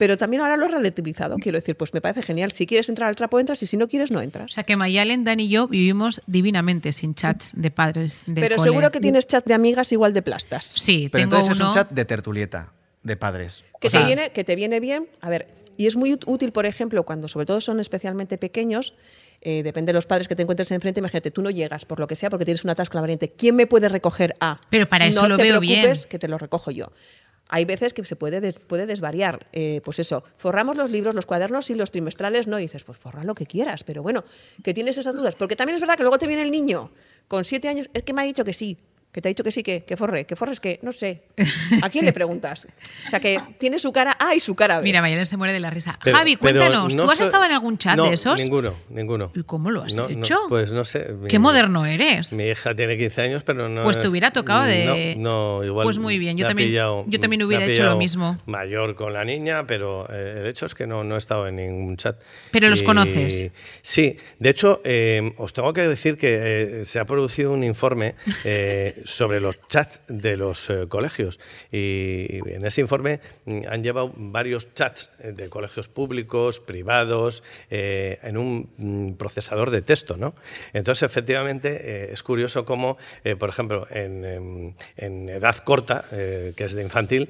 pero 0.00 0.16
también 0.16 0.40
ahora 0.40 0.56
lo 0.56 0.64
he 0.64 0.68
relativizado. 0.70 1.36
Quiero 1.36 1.58
decir, 1.58 1.76
pues 1.76 1.92
me 1.92 2.00
parece 2.00 2.22
genial. 2.22 2.52
Si 2.52 2.66
quieres 2.66 2.88
entrar 2.88 3.10
al 3.10 3.16
trapo, 3.16 3.38
entras 3.38 3.62
y 3.62 3.66
si 3.66 3.76
no 3.76 3.86
quieres, 3.86 4.10
no 4.10 4.20
O 4.20 4.22
entras. 4.22 4.50
sea 4.54 4.64
que 4.64 4.74
Mayalen, 4.74 5.24
Dan 5.24 5.40
y 5.40 5.50
yo 5.50 5.68
vivimos 5.68 6.22
divinamente 6.26 6.94
sin 6.94 7.14
chats 7.14 7.52
de 7.54 7.70
padres 7.70 8.22
del 8.24 8.36
Pero 8.36 8.56
cole. 8.56 8.70
seguro 8.70 8.90
que 8.90 8.98
tienes 9.00 9.26
chat 9.26 9.44
de 9.44 9.52
amigas 9.52 9.92
igual 9.92 10.14
de 10.14 10.22
plastas. 10.22 10.64
Sí, 10.64 11.10
Pero 11.12 11.24
tengo 11.24 11.36
entonces 11.36 11.60
uno. 11.60 11.68
es 11.68 11.74
un 11.76 11.80
chat 11.82 11.90
de 11.90 12.04
tertulieta, 12.06 12.72
de 13.02 13.16
padres. 13.18 13.62
Que, 13.78 13.88
O 13.88 13.90
sea, 13.90 14.00
te 14.00 14.06
viene, 14.06 14.30
que 14.30 14.42
te 14.42 14.56
viene 14.56 14.80
bien. 14.80 15.06
A 15.20 15.28
ver, 15.28 15.48
y 15.76 15.86
es 15.86 15.96
muy 15.96 16.12
út- 16.14 16.24
útil, 16.26 16.50
por 16.52 16.64
ejemplo, 16.64 17.04
cuando 17.04 17.28
sobre 17.28 17.44
todo 17.44 17.60
son 17.60 17.78
especialmente 17.78 18.38
pequeños, 18.38 18.94
eh, 19.42 19.62
depende 19.62 19.90
de 19.90 19.94
los 19.98 20.06
padres 20.06 20.28
que 20.28 20.34
te 20.34 20.42
encuentres 20.42 20.70
enfrente, 20.70 21.00
imagínate, 21.00 21.30
tú 21.30 21.42
no 21.42 21.50
llegas 21.50 21.84
por 21.84 22.00
lo 22.00 22.06
que 22.06 22.16
sea 22.16 22.30
porque 22.30 22.46
tienes 22.46 22.64
una 22.64 22.74
tasca 22.74 22.98
variante. 23.02 23.32
¿Quién 23.32 23.54
me 23.56 23.66
puede 23.66 23.90
recoger 23.90 24.34
A? 24.40 24.60
Pero 24.70 24.88
para 24.88 25.04
eso 25.06 25.22
no 25.22 25.28
lo 25.28 25.36
te 25.36 25.42
veo 25.42 25.58
preocupes 25.60 25.98
bien. 26.00 26.08
que 26.08 26.18
te 26.18 26.26
lo 26.28 26.38
recojo 26.38 26.70
yo. 26.70 26.90
Hay 27.50 27.64
veces 27.64 27.92
que 27.92 28.04
se 28.04 28.16
puede, 28.16 28.52
puede 28.52 28.86
desvariar. 28.86 29.46
Eh, 29.52 29.80
pues 29.84 29.98
eso, 29.98 30.24
forramos 30.36 30.76
los 30.76 30.90
libros, 30.90 31.14
los 31.14 31.26
cuadernos 31.26 31.68
y 31.70 31.74
los 31.74 31.90
trimestrales 31.90 32.46
no. 32.46 32.58
Y 32.58 32.62
dices, 32.62 32.84
pues 32.84 32.98
forra 32.98 33.24
lo 33.24 33.34
que 33.34 33.46
quieras. 33.46 33.84
Pero 33.84 34.02
bueno, 34.02 34.24
que 34.62 34.72
tienes 34.72 34.96
esas 34.98 35.16
dudas. 35.16 35.34
Porque 35.34 35.56
también 35.56 35.74
es 35.74 35.80
verdad 35.80 35.96
que 35.96 36.02
luego 36.02 36.18
te 36.18 36.26
viene 36.26 36.42
el 36.42 36.50
niño 36.50 36.90
con 37.30 37.44
siete 37.44 37.68
años, 37.68 37.88
es 37.94 38.02
que 38.02 38.12
me 38.12 38.22
ha 38.22 38.24
dicho 38.24 38.44
que 38.44 38.52
sí. 38.52 38.76
Que 39.12 39.20
te 39.20 39.26
ha 39.26 39.30
dicho 39.30 39.42
que 39.42 39.50
sí, 39.50 39.64
que, 39.64 39.82
que 39.82 39.96
forre, 39.96 40.24
que 40.24 40.36
forres 40.36 40.60
que, 40.60 40.78
no 40.82 40.92
sé. 40.92 41.22
¿A 41.82 41.90
quién 41.90 42.04
le 42.04 42.12
preguntas? 42.12 42.68
O 43.06 43.10
sea, 43.10 43.18
que 43.18 43.40
tiene 43.58 43.80
su 43.80 43.90
cara 43.90 44.16
A 44.20 44.36
y 44.36 44.40
su 44.40 44.54
cara 44.54 44.78
B. 44.78 44.84
Mira, 44.84 45.00
Mayalen 45.02 45.26
se 45.26 45.36
muere 45.36 45.52
de 45.52 45.58
la 45.58 45.68
risa. 45.68 45.98
Pero- 46.04 46.16
Javi, 46.16 46.36
cuéntanos, 46.36 46.94
no 46.94 47.04
¿tú 47.06 47.10
has 47.10 47.18
so- 47.18 47.24
estado 47.24 47.44
en 47.44 47.50
algún 47.50 47.76
chat 47.76 47.96
No, 47.96 48.04
de 48.06 48.14
esos? 48.14 48.40
Ninguno, 48.40 48.74
ninguno. 48.88 49.32
¿Y 49.34 49.42
cómo 49.42 49.72
lo 49.72 49.82
has 49.82 49.96
No, 49.96 50.04
no, 50.08 50.10
hecho? 50.10 50.36
pues 50.48 50.70
no 50.70 50.84
sé. 50.84 51.08
mi- 51.12 51.26
Qué 51.28 51.40
moderno 51.40 51.86
eres. 51.86 52.32
Mi 52.34 52.44
hija 52.44 52.72
tiene 52.76 52.96
15 52.96 53.22
años, 53.22 53.42
pero 53.42 53.68
no. 53.68 53.80
Pues 53.82 53.98
te 53.98 54.06
es- 54.06 54.10
hubiera 54.12 54.30
tocado 54.30 54.62
de- 54.64 55.16
No, 55.18 55.58
no, 55.58 55.64
igual. 55.64 55.84
Pues 55.84 55.98
muy 55.98 56.16
bien, 56.18 56.36
yo 56.36 56.46
también- 56.46 56.68
pillado- 56.68 57.04
yo 57.08 57.18
también 57.18 57.42
hubiera 57.42 57.64
hecho 57.66 57.82
lo 57.86 57.96
mismo. 57.96 58.38
Mayor 58.46 58.94
con 58.94 59.12
la 59.12 59.24
niña, 59.24 59.66
pero 59.66 60.06
eh, 60.08 60.36
el 60.42 60.46
hecho 60.46 60.66
es 60.66 60.74
que 60.76 60.86
no, 60.86 61.02
no 61.02 61.16
he 61.16 61.18
estado 61.18 61.48
en 61.48 61.56
ningún 61.56 61.96
chat. 61.96 62.16
Pero 62.52 62.68
los 62.68 62.84
conoces. 62.84 63.50
Sí, 63.82 64.16
de 64.38 64.50
hecho, 64.50 64.80
eh, 64.84 65.32
os 65.36 65.52
tengo 65.52 65.72
que 65.72 65.82
decir 65.88 66.16
que 66.16 66.80
eh, 66.80 66.84
se 66.84 67.00
ha 67.00 67.04
producido 67.06 67.50
un 67.52 67.64
informe 67.64 68.14
eh, 68.44 68.99
sobre 69.04 69.40
los 69.40 69.56
chats 69.68 70.02
de 70.08 70.36
los 70.36 70.68
eh, 70.70 70.86
colegios. 70.88 71.38
Y 71.72 72.38
en 72.48 72.64
ese 72.66 72.80
informe 72.80 73.20
mm, 73.44 73.60
han 73.68 73.82
llevado 73.82 74.12
varios 74.16 74.74
chats 74.74 75.10
eh, 75.20 75.32
de 75.32 75.48
colegios 75.48 75.88
públicos, 75.88 76.60
privados, 76.60 77.42
eh, 77.70 78.18
en 78.22 78.36
un 78.36 78.70
mm, 78.76 79.12
procesador 79.14 79.70
de 79.70 79.82
texto, 79.82 80.16
¿no? 80.16 80.34
Entonces, 80.72 81.02
efectivamente, 81.02 82.12
es 82.12 82.22
curioso 82.22 82.64
cómo, 82.64 82.98
por 83.38 83.48
ejemplo, 83.48 83.86
en, 83.90 84.24
em, 84.24 84.74
en 84.96 85.28
edad 85.28 85.56
corta, 85.56 86.04
que 86.10 86.54
es 86.64 86.74
de 86.74 86.82
infantil, 86.82 87.28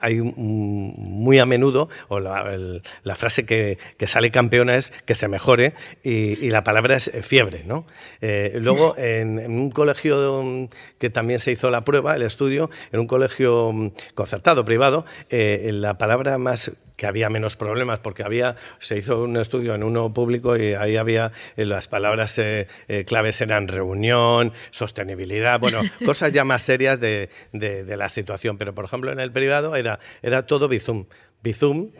hay 0.00 0.20
un- 0.20 0.94
muy 0.96 1.38
a 1.38 1.46
menudo, 1.46 1.88
o 2.08 2.20
la, 2.20 3.14
frase 3.14 3.46
que, 3.46 3.78
sale 4.06 4.30
campeona 4.30 4.76
es 4.76 4.92
que 5.04 5.14
se 5.14 5.28
mejore, 5.28 5.74
y, 6.02 6.50
la 6.50 6.64
palabra 6.64 6.96
es 6.96 7.10
fiebre, 7.22 7.64
¿no? 7.64 7.86
Luego, 8.20 8.96
en, 8.98 9.38
en 9.38 9.52
un 9.52 9.70
colegio 9.70 10.35
mm, 10.42 10.68
que 10.98 11.10
también 11.10 11.40
se 11.40 11.52
hizo 11.52 11.70
la 11.70 11.84
prueba, 11.84 12.16
el 12.16 12.22
estudio, 12.22 12.70
en 12.92 13.00
un 13.00 13.06
colegio 13.06 13.72
mm, 13.72 13.90
concertado, 14.14 14.64
privado, 14.64 15.04
eh, 15.30 15.70
la 15.72 15.98
palabra 15.98 16.38
más 16.38 16.72
que 16.96 17.06
había 17.06 17.28
menos 17.28 17.56
problemas 17.56 17.98
porque 17.98 18.22
había 18.22 18.56
se 18.78 18.96
hizo 18.96 19.22
un 19.24 19.36
estudio 19.36 19.74
en 19.74 19.82
uno 19.82 20.14
público 20.14 20.56
y 20.56 20.72
ahí 20.72 20.96
había 20.96 21.30
eh, 21.58 21.66
las 21.66 21.88
palabras 21.88 22.38
eh, 22.38 22.68
eh, 22.88 23.04
claves 23.04 23.38
eran 23.42 23.68
reunión 23.68 24.54
sostenibilidad 24.70 25.60
bueno 25.60 25.82
cosas 26.06 26.32
ya 26.32 26.44
más 26.44 26.62
serias 26.62 26.98
de, 26.98 27.28
de- 27.52 27.84
de 27.84 27.96
la 27.98 28.08
situación. 28.08 28.56
Pero 28.56 28.74
por 28.74 28.86
ejemplo 28.86 29.12
en 29.12 29.20
el 29.20 29.30
privado 29.30 29.76
era 29.76 29.98
era 30.22 30.46
todo 30.46 30.68
bizum 30.68 31.04
Bizum, 31.46 31.90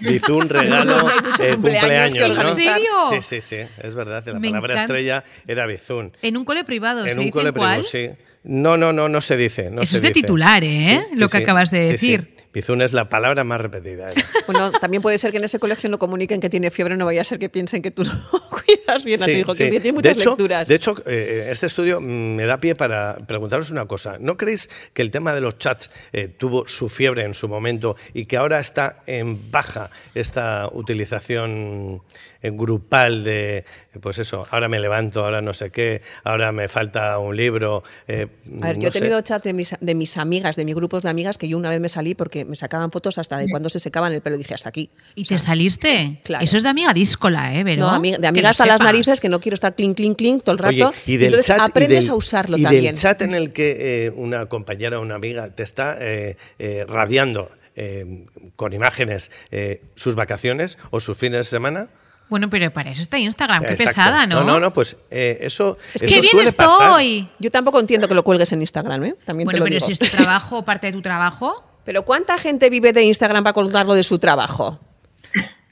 Bizum, 0.00 0.48
regalo, 0.48 1.08
eh, 1.40 1.52
cumpleaños 1.54 2.12
que 2.14 2.28
¿no? 2.28 2.42
¿En 2.48 2.54
serio? 2.54 2.90
Sí, 3.10 3.20
sí, 3.22 3.40
sí, 3.40 3.56
es 3.80 3.94
verdad. 3.94 4.24
La 4.26 4.38
Me 4.40 4.48
palabra 4.48 4.74
encanta. 4.74 4.94
estrella 4.94 5.24
era 5.46 5.66
Bizum. 5.66 6.10
En 6.20 6.36
un 6.36 6.44
cole 6.44 6.64
privado, 6.64 7.04
En 7.04 7.10
¿se 7.12 7.18
un 7.18 7.20
dice 7.26 7.32
cole 7.32 7.52
privado, 7.52 7.82
sí. 7.84 8.10
No, 8.42 8.76
no, 8.76 8.92
no, 8.92 9.08
no 9.08 9.20
se 9.20 9.36
dice. 9.36 9.70
no 9.70 9.82
Eso 9.82 9.90
se 9.92 9.96
es 9.96 10.02
de 10.02 10.08
dice. 10.08 10.20
titular, 10.22 10.64
¿eh? 10.64 11.06
Lo 11.16 11.28
que 11.28 11.38
acabas 11.38 11.70
de 11.70 11.82
Sí, 11.82 11.86
sí. 11.86 11.92
decir. 11.92 12.34
Bizum 12.52 12.80
es 12.80 12.92
la 12.92 13.08
palabra 13.08 13.44
más 13.44 13.60
repetida. 13.60 14.10
¿eh? 14.10 14.14
Bueno, 14.46 14.72
también 14.72 15.02
puede 15.02 15.18
ser 15.18 15.30
que 15.30 15.36
en 15.36 15.44
ese 15.44 15.58
colegio 15.58 15.90
no 15.90 15.98
comuniquen 15.98 16.40
que 16.40 16.48
tiene 16.48 16.70
fiebre, 16.70 16.96
no 16.96 17.04
vaya 17.04 17.20
a 17.20 17.24
ser 17.24 17.38
que 17.38 17.50
piensen 17.50 17.82
que 17.82 17.90
tú 17.90 18.02
no 18.04 18.12
cuidas 18.50 19.04
bien 19.04 19.22
a 19.22 19.26
tu 19.26 19.32
hijo, 19.32 19.54
sí. 19.54 19.64
que 19.64 19.80
tiene 19.80 19.92
muchas 19.92 20.16
de 20.16 20.22
hecho, 20.22 20.30
lecturas. 20.30 20.68
De 20.68 20.74
hecho, 20.74 20.94
eh, 21.04 21.48
este 21.50 21.66
estudio 21.66 22.00
mm, 22.00 22.04
me 22.04 22.46
da 22.46 22.58
pie 22.58 22.74
para 22.74 23.18
preguntaros 23.26 23.70
una 23.70 23.84
cosa. 23.86 24.16
¿No 24.18 24.38
creéis 24.38 24.70
que 24.94 25.02
el 25.02 25.10
tema 25.10 25.34
de 25.34 25.42
los 25.42 25.58
chats 25.58 25.90
eh, 26.14 26.28
tuvo 26.28 26.66
su 26.66 26.88
fiebre 26.88 27.24
en 27.24 27.34
su 27.34 27.46
momento 27.46 27.96
y 28.14 28.24
que 28.24 28.38
ahora 28.38 28.58
está 28.58 29.02
en 29.06 29.50
baja 29.50 29.90
esta 30.14 30.68
utilización 30.72 32.02
grupal 32.40 33.24
de, 33.24 33.64
pues 34.00 34.18
eso, 34.18 34.46
ahora 34.50 34.68
me 34.68 34.78
levanto, 34.78 35.24
ahora 35.24 35.42
no 35.42 35.52
sé 35.52 35.70
qué, 35.70 36.02
ahora 36.22 36.52
me 36.52 36.68
falta 36.68 37.18
un 37.18 37.36
libro? 37.36 37.82
A 38.06 38.12
ver, 38.12 38.28
no 38.46 38.72
yo 38.74 38.88
he 38.88 38.92
sé. 38.92 39.00
tenido 39.00 39.20
chat 39.22 39.42
de 39.42 39.52
mis, 39.52 39.74
de 39.80 39.94
mis 39.96 40.16
amigas, 40.16 40.54
de 40.54 40.64
mis 40.64 40.76
grupos 40.76 41.02
de 41.02 41.10
amigas, 41.10 41.36
que 41.36 41.48
yo 41.48 41.58
una 41.58 41.70
vez 41.70 41.80
me 41.80 41.88
salí 41.88 42.14
porque 42.14 42.37
me 42.44 42.56
sacaban 42.56 42.90
fotos 42.90 43.18
hasta 43.18 43.38
de 43.38 43.48
cuando 43.48 43.68
se 43.70 43.80
secaban 43.80 44.12
el 44.12 44.20
pelo. 44.20 44.36
Dije, 44.36 44.54
hasta 44.54 44.68
aquí. 44.68 44.90
¿Y 45.14 45.24
te 45.24 45.38
saliste? 45.38 46.20
claro. 46.24 46.44
Eso 46.44 46.56
es 46.56 46.62
de 46.62 46.68
amiga 46.68 46.92
díscola, 46.92 47.54
¿eh, 47.54 47.64
Vero? 47.64 47.82
No, 47.82 47.90
ami- 47.92 48.12
de 48.16 48.20
Que 48.20 48.26
amigas 48.26 48.58
lo 48.58 48.64
a 48.64 48.68
las 48.68 48.80
narices, 48.80 49.20
que 49.20 49.28
no 49.28 49.40
quiero 49.40 49.54
estar 49.54 49.74
clink, 49.74 49.96
clink, 49.96 50.16
clink 50.18 50.42
todo 50.44 50.56
el 50.56 50.64
Oye, 50.64 50.84
rato. 50.84 50.94
y 51.06 51.16
del 51.16 51.26
entonces 51.26 51.46
chat, 51.46 51.58
y 51.58 51.70
aprendes 51.70 52.04
del- 52.06 52.10
a 52.10 52.14
usarlo 52.14 52.58
y 52.58 52.62
también. 52.62 52.84
del 52.94 52.94
chat 53.02 53.22
en 53.22 53.34
el 53.34 53.52
que 53.52 54.06
eh, 54.06 54.10
una 54.10 54.46
compañera 54.46 54.98
o 54.98 55.02
una 55.02 55.14
amiga 55.16 55.54
te 55.54 55.62
está 55.62 55.96
eh, 56.00 56.36
eh, 56.58 56.84
radiando 56.88 57.50
eh, 57.76 58.26
con 58.56 58.72
imágenes 58.72 59.30
eh, 59.50 59.82
sus 59.94 60.14
vacaciones 60.14 60.78
o 60.90 61.00
sus 61.00 61.16
fines 61.16 61.38
de 61.38 61.44
semana. 61.44 61.88
Bueno, 62.30 62.50
pero 62.50 62.70
para 62.70 62.90
eso 62.90 63.00
está 63.00 63.18
Instagram. 63.18 63.62
Qué 63.64 63.70
Exacto. 63.72 63.90
pesada, 63.94 64.26
¿no? 64.26 64.40
No, 64.40 64.44
no, 64.44 64.60
no, 64.60 64.72
pues 64.74 64.96
eh, 65.10 65.38
eso. 65.40 65.78
Es 65.94 66.02
¡Qué 66.02 66.08
bien 66.20 66.24
suele 66.24 66.52
pasar. 66.52 66.88
estoy! 66.90 67.28
Yo 67.38 67.50
tampoco 67.50 67.80
entiendo 67.80 68.06
que 68.06 68.14
lo 68.14 68.22
cuelgues 68.22 68.52
en 68.52 68.60
Instagram, 68.60 69.02
¿eh? 69.04 69.14
También 69.24 69.46
Bueno, 69.46 69.54
te 69.56 69.58
lo 69.60 69.64
pero 69.64 69.74
digo. 69.76 69.86
si 69.86 69.92
es 69.92 69.98
tu 69.98 70.08
trabajo, 70.14 70.62
parte 70.62 70.88
de 70.88 70.92
tu 70.92 71.00
trabajo. 71.00 71.64
Pero 71.88 72.02
¿cuánta 72.02 72.36
gente 72.36 72.68
vive 72.68 72.92
de 72.92 73.02
Instagram 73.02 73.42
para 73.42 73.54
colgarlo 73.54 73.94
de 73.94 74.02
su 74.02 74.18
trabajo? 74.18 74.78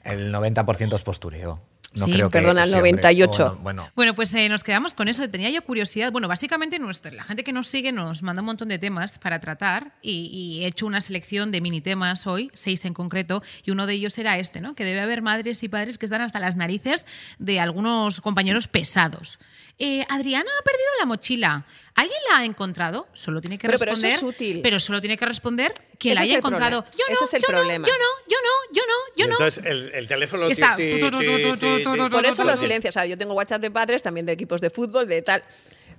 El 0.03 0.33
90% 0.33 0.95
es 0.95 1.03
postureo. 1.03 1.61
No 1.93 2.05
Sí, 2.05 2.13
creo 2.13 2.31
que, 2.31 2.39
perdona, 2.39 2.63
el 2.63 2.69
sí, 2.69 2.75
hombre. 2.75 2.91
98. 2.93 3.43
Bueno, 3.43 3.61
bueno, 3.61 3.91
Bueno, 3.95 4.15
pues 4.15 4.33
eh, 4.33 4.49
nos 4.49 4.63
quedamos 4.63 4.95
con 4.95 5.09
eso. 5.09 5.29
Tenía 5.29 5.51
yo 5.51 5.63
curiosidad. 5.63 6.11
Bueno, 6.11 6.27
básicamente 6.27 6.79
nuestra, 6.79 7.11
la 7.11 7.21
gente 7.21 7.43
que 7.43 7.53
nos 7.53 7.67
sigue 7.67 7.91
nos 7.91 8.23
manda 8.23 8.41
un 8.41 8.47
montón 8.47 8.69
de 8.69 8.79
temas 8.79 9.19
para 9.19 9.39
tratar 9.39 9.93
y, 10.01 10.31
y 10.33 10.63
he 10.63 10.67
hecho 10.69 10.87
una 10.87 11.01
selección 11.01 11.51
de 11.51 11.61
mini 11.61 11.81
temas 11.81 12.25
hoy, 12.25 12.49
seis 12.55 12.83
en 12.85 12.95
concreto, 12.95 13.43
y 13.63 13.69
uno 13.69 13.85
de 13.85 13.93
ellos 13.93 14.17
era 14.17 14.39
este, 14.39 14.59
¿no? 14.59 14.73
Que 14.73 14.85
debe 14.85 15.01
haber 15.01 15.21
madres 15.21 15.61
y 15.61 15.69
padres 15.69 15.99
que 15.99 16.07
están 16.07 16.21
hasta 16.21 16.39
las 16.39 16.55
narices 16.55 17.05
de 17.37 17.59
algunos 17.59 18.21
compañeros 18.21 18.67
pesados. 18.67 19.37
Eh, 19.79 20.03
Adriana 20.09 20.49
ha 20.59 20.63
perdido 20.63 20.89
la 20.99 21.05
mochila. 21.05 21.63
¿Alguien 21.93 22.17
la 22.31 22.39
ha 22.39 22.45
encontrado? 22.45 23.07
Solo 23.13 23.41
tiene 23.41 23.59
que 23.59 23.67
Pero- 23.67 23.77
pero 23.77 23.91
responder. 23.91 24.17
eso 24.17 24.29
es 24.29 24.35
útil. 24.35 24.59
pero 24.63 24.79
solo 24.79 24.99
tiene 25.01 25.17
que 25.17 25.25
responder 25.25 25.71
quien 25.99 26.15
la 26.15 26.21
haya 26.21 26.37
encontrado. 26.37 26.81
problema. 26.81 26.97
Yo 26.97 27.05
no, 27.07 27.13
Ese 27.13 27.25
es 27.25 27.33
el 27.35 27.41
yo 27.41 27.47
no, 27.51 27.57
problema. 27.59 27.87
yo 27.87 27.93
no, 27.93 28.27
yo 28.27 28.37
no, 28.43 28.73
yo 28.75 28.81
no, 28.87 28.93
yo 29.15 29.27
no. 29.27 29.33
Entonces 29.33 29.63
el, 29.65 29.91
el 29.93 30.07
teléfono. 30.07 30.47
Está. 30.47 30.75
tu, 30.77 32.09
Por 32.09 32.25
eso 32.25 32.43
lo 32.43 32.51
tu. 32.53 32.57
silencio. 32.57 32.89
O 32.89 32.93
sea, 32.93 33.05
yo 33.05 33.17
tengo 33.19 33.33
WhatsApp 33.35 33.61
de 33.61 33.69
padres, 33.69 34.01
también 34.01 34.25
de 34.25 34.31
equipos 34.33 34.61
de 34.61 34.69
fútbol, 34.71 35.07
de 35.07 35.21
tal. 35.21 35.43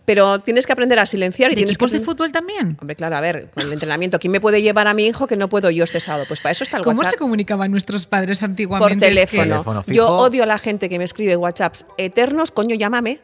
Pero 0.05 0.39
tienes 0.41 0.67
que 0.67 0.73
aprender 0.73 0.99
a 0.99 1.05
silenciar 1.07 1.51
y 1.51 1.55
¿De 1.55 1.57
tienes 1.59 1.75
equipos 1.77 1.93
que 1.93 1.99
de 1.99 2.05
fútbol 2.05 2.33
también? 2.33 2.79
Hombre, 2.81 2.97
claro, 2.97 3.17
a 3.17 3.21
ver, 3.21 3.51
con 3.51 3.63
el 3.65 3.73
entrenamiento, 3.73 4.19
¿quién 4.19 4.31
me 4.33 4.41
puede 4.41 4.63
llevar 4.63 4.89
a 4.89 4.95
mi 4.95 5.07
hijo 5.07 5.27
que 5.27 5.37
no 5.37 5.49
puedo 5.51 5.69
yo 5.71 5.85
este 5.85 6.01
sábado? 6.01 6.25
Pues 6.27 6.41
para 6.41 6.53
eso 6.53 6.65
está 6.65 6.79
el 6.79 6.83
¿Cómo 6.85 6.97
WhatsApp. 6.99 7.13
se 7.15 7.19
comunicaban 7.19 7.71
nuestros 7.71 8.07
padres 8.07 8.39
Por 8.41 8.49
antiguamente? 8.49 9.07
Es 9.07 9.11
que- 9.13 9.15
teléfono. 9.27 9.43
Teléfono 9.57 9.83
fijo. 9.83 9.95
Yo 9.97 10.09
odio 10.09 10.45
a 10.45 10.47
la 10.47 10.57
gente 10.59 10.89
que 10.89 10.97
me 10.99 11.05
escribe 11.05 11.37
WhatsApps 11.37 11.85
eternos, 11.99 12.51
coño, 12.51 12.75
llámame. 12.75 13.21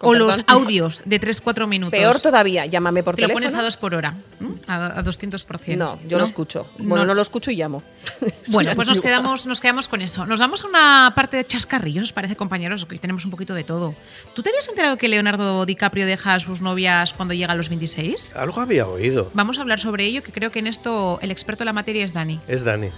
O 0.00 0.14
los 0.14 0.42
audios 0.46 1.02
de 1.04 1.20
3-4 1.20 1.66
minutos. 1.66 1.98
Peor 1.98 2.20
todavía, 2.20 2.66
llámame 2.66 3.02
por 3.02 3.16
Te 3.16 3.22
lo 3.22 3.28
teléfono. 3.28 3.46
pones 3.46 3.58
a 3.58 3.62
2 3.62 3.76
por 3.78 3.94
hora, 3.94 4.14
¿no? 4.38 4.54
a, 4.68 4.98
a 4.98 5.02
200%. 5.04 5.76
No, 5.76 5.98
yo 6.08 6.18
lo 6.18 6.24
escucho. 6.24 6.70
Bueno, 6.78 6.98
No. 7.04 7.08
no, 7.08 7.14
lo 7.14 7.22
escucho 7.22 7.50
y 7.50 7.56
llamo. 7.56 7.82
Bueno, 8.48 8.72
pues 8.76 8.88
nos 8.88 9.00
quedamos, 9.00 9.44
nos 9.46 9.60
quedamos 9.60 9.88
con 9.88 10.00
eso. 10.00 10.24
Nos 10.24 10.40
vamos 10.40 10.64
a 10.64 10.68
una 10.68 11.12
parte 11.14 11.36
de 11.36 11.46
chascarrillos, 11.46 12.04
¿os 12.04 12.12
parece, 12.12 12.36
compañeros? 12.36 12.86
Que 12.86 12.94
hoy 12.94 12.98
tenemos 12.98 13.24
un 13.24 13.30
poquito 13.30 13.54
de 13.54 13.64
todo. 13.64 13.94
¿Tú 14.34 14.42
te 14.42 14.50
habías 14.50 14.68
enterado 14.68 14.96
que 14.96 15.08
Leonardo 15.08 15.66
DiCaprio 15.66 16.06
deja 16.06 16.34
a 16.34 16.40
sus 16.40 16.60
novias 16.62 17.12
cuando 17.12 17.34
llega 17.34 17.52
a 17.52 17.56
los 17.56 17.68
26? 17.68 18.36
Algo 18.36 18.60
había 18.60 18.86
oído. 18.86 19.30
Vamos 19.34 19.58
a 19.58 19.62
hablar 19.62 19.80
sobre 19.80 20.04
ello, 20.06 20.22
que 20.22 20.32
creo 20.32 20.50
que 20.50 20.60
en 20.60 20.66
esto 20.68 21.18
el 21.22 21.30
experto 21.30 21.64
en 21.64 21.66
la 21.66 21.72
materia 21.72 22.04
es 22.04 22.12
Dani. 22.14 22.40
Es 22.48 22.64
Dani. 22.64 22.90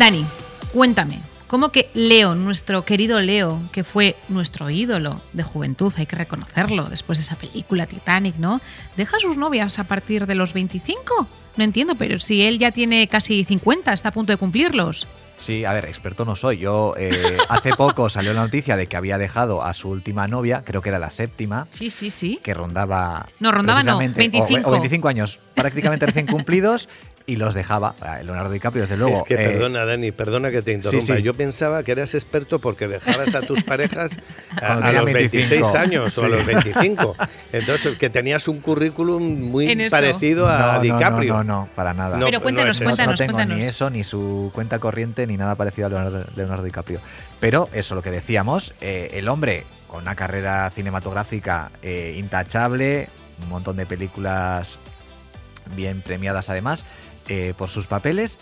Dani, 0.00 0.24
cuéntame, 0.72 1.20
¿cómo 1.46 1.68
que 1.72 1.90
Leo, 1.92 2.34
nuestro 2.34 2.86
querido 2.86 3.20
Leo, 3.20 3.60
que 3.70 3.84
fue 3.84 4.16
nuestro 4.30 4.70
ídolo 4.70 5.20
de 5.34 5.42
juventud, 5.42 5.92
hay 5.98 6.06
que 6.06 6.16
reconocerlo, 6.16 6.84
después 6.88 7.18
de 7.18 7.24
esa 7.24 7.36
película 7.36 7.84
Titanic, 7.86 8.36
¿no? 8.36 8.62
¿Deja 8.96 9.18
a 9.18 9.20
sus 9.20 9.36
novias 9.36 9.78
a 9.78 9.84
partir 9.84 10.24
de 10.26 10.34
los 10.36 10.54
25? 10.54 11.26
No 11.58 11.64
entiendo, 11.64 11.96
pero 11.96 12.18
si 12.18 12.40
él 12.40 12.58
ya 12.58 12.70
tiene 12.72 13.08
casi 13.08 13.44
50, 13.44 13.92
está 13.92 14.08
a 14.08 14.12
punto 14.12 14.32
de 14.32 14.38
cumplirlos. 14.38 15.06
Sí, 15.36 15.64
a 15.64 15.72
ver, 15.72 15.86
experto 15.86 16.24
no 16.26 16.36
soy. 16.36 16.58
Yo 16.58 16.94
eh, 16.98 17.10
hace 17.48 17.70
poco 17.74 18.08
salió 18.10 18.32
la 18.34 18.42
noticia 18.42 18.76
de 18.76 18.86
que 18.86 18.96
había 18.96 19.16
dejado 19.18 19.62
a 19.62 19.72
su 19.74 19.88
última 19.88 20.28
novia, 20.28 20.62
creo 20.64 20.82
que 20.82 20.90
era 20.90 20.98
la 20.98 21.08
séptima, 21.10 21.66
Sí, 21.70 21.90
sí, 21.90 22.10
sí. 22.10 22.38
que 22.42 22.52
rondaba. 22.54 23.26
No, 23.38 23.50
rondaba 23.50 23.82
no, 23.82 23.96
precisamente- 23.98 24.38
25. 24.38 24.68
O, 24.68 24.70
o 24.70 24.72
25 24.72 25.08
años, 25.08 25.40
prácticamente 25.54 26.04
recién 26.06 26.26
cumplidos, 26.26 26.88
y 27.30 27.36
los 27.36 27.54
dejaba. 27.54 27.94
Leonardo 28.24 28.50
DiCaprio, 28.50 28.82
desde 28.82 28.96
luego. 28.96 29.14
es 29.16 29.22
que 29.22 29.34
eh, 29.34 29.48
perdona, 29.48 29.84
Dani, 29.84 30.10
perdona 30.12 30.50
que 30.50 30.62
te 30.62 30.72
interrumpa. 30.72 31.16
sí. 31.16 31.22
Yo 31.22 31.34
pensaba 31.34 31.82
que 31.82 31.92
eras 31.92 32.14
experto 32.14 32.58
porque 32.58 32.88
dejabas 32.88 33.34
a 33.34 33.40
tus 33.42 33.62
parejas 33.62 34.10
a, 34.60 34.74
a 34.74 34.92
los 34.92 35.04
26 35.04 35.50
25. 35.50 35.78
años 35.78 36.18
o 36.18 36.22
a 36.22 36.24
Sí. 36.26 36.30
los 36.32 36.46
25. 36.46 37.16
Entonces, 37.52 37.98
que 37.98 38.10
tenías 38.10 38.48
un 38.48 38.60
currículum 38.60 39.22
muy 39.50 39.88
parecido 39.88 40.48
a 40.48 40.58
no, 40.58 40.72
no, 40.74 40.80
DiCaprio. 40.80 41.34
No, 41.34 41.44
no, 41.44 41.60
no, 41.62 41.68
para 41.74 41.94
nada. 41.94 42.16
No, 42.16 42.26
Pero 42.26 42.38
no 42.38 42.42
cuéntanos, 42.42 42.78
cuéntanos, 42.80 43.12
no 43.12 43.16
tengo 43.16 43.32
cuéntanos. 43.34 43.58
ni 43.58 43.64
eso, 43.64 43.90
ni 43.90 44.02
su 44.04 44.50
cuenta 44.54 44.78
corriente, 44.78 45.26
ni 45.26 45.36
nada 45.36 45.54
parecido 45.54 45.86
a 45.86 45.90
Leonardo, 45.90 46.24
Leonardo 46.36 46.64
DiCaprio. 46.64 47.00
Pero 47.38 47.68
eso, 47.72 47.94
lo 47.94 48.02
que 48.02 48.10
decíamos, 48.10 48.74
eh, 48.80 49.10
el 49.14 49.28
hombre 49.28 49.64
con 49.86 50.02
una 50.02 50.14
carrera 50.14 50.70
cinematográfica 50.74 51.70
eh, 51.82 52.14
intachable, 52.18 53.08
un 53.42 53.48
montón 53.48 53.76
de 53.76 53.86
películas 53.86 54.78
bien 55.76 56.00
premiadas 56.02 56.50
además 56.50 56.84
eh, 57.28 57.54
por 57.56 57.68
sus 57.68 57.86
papeles, 57.86 58.38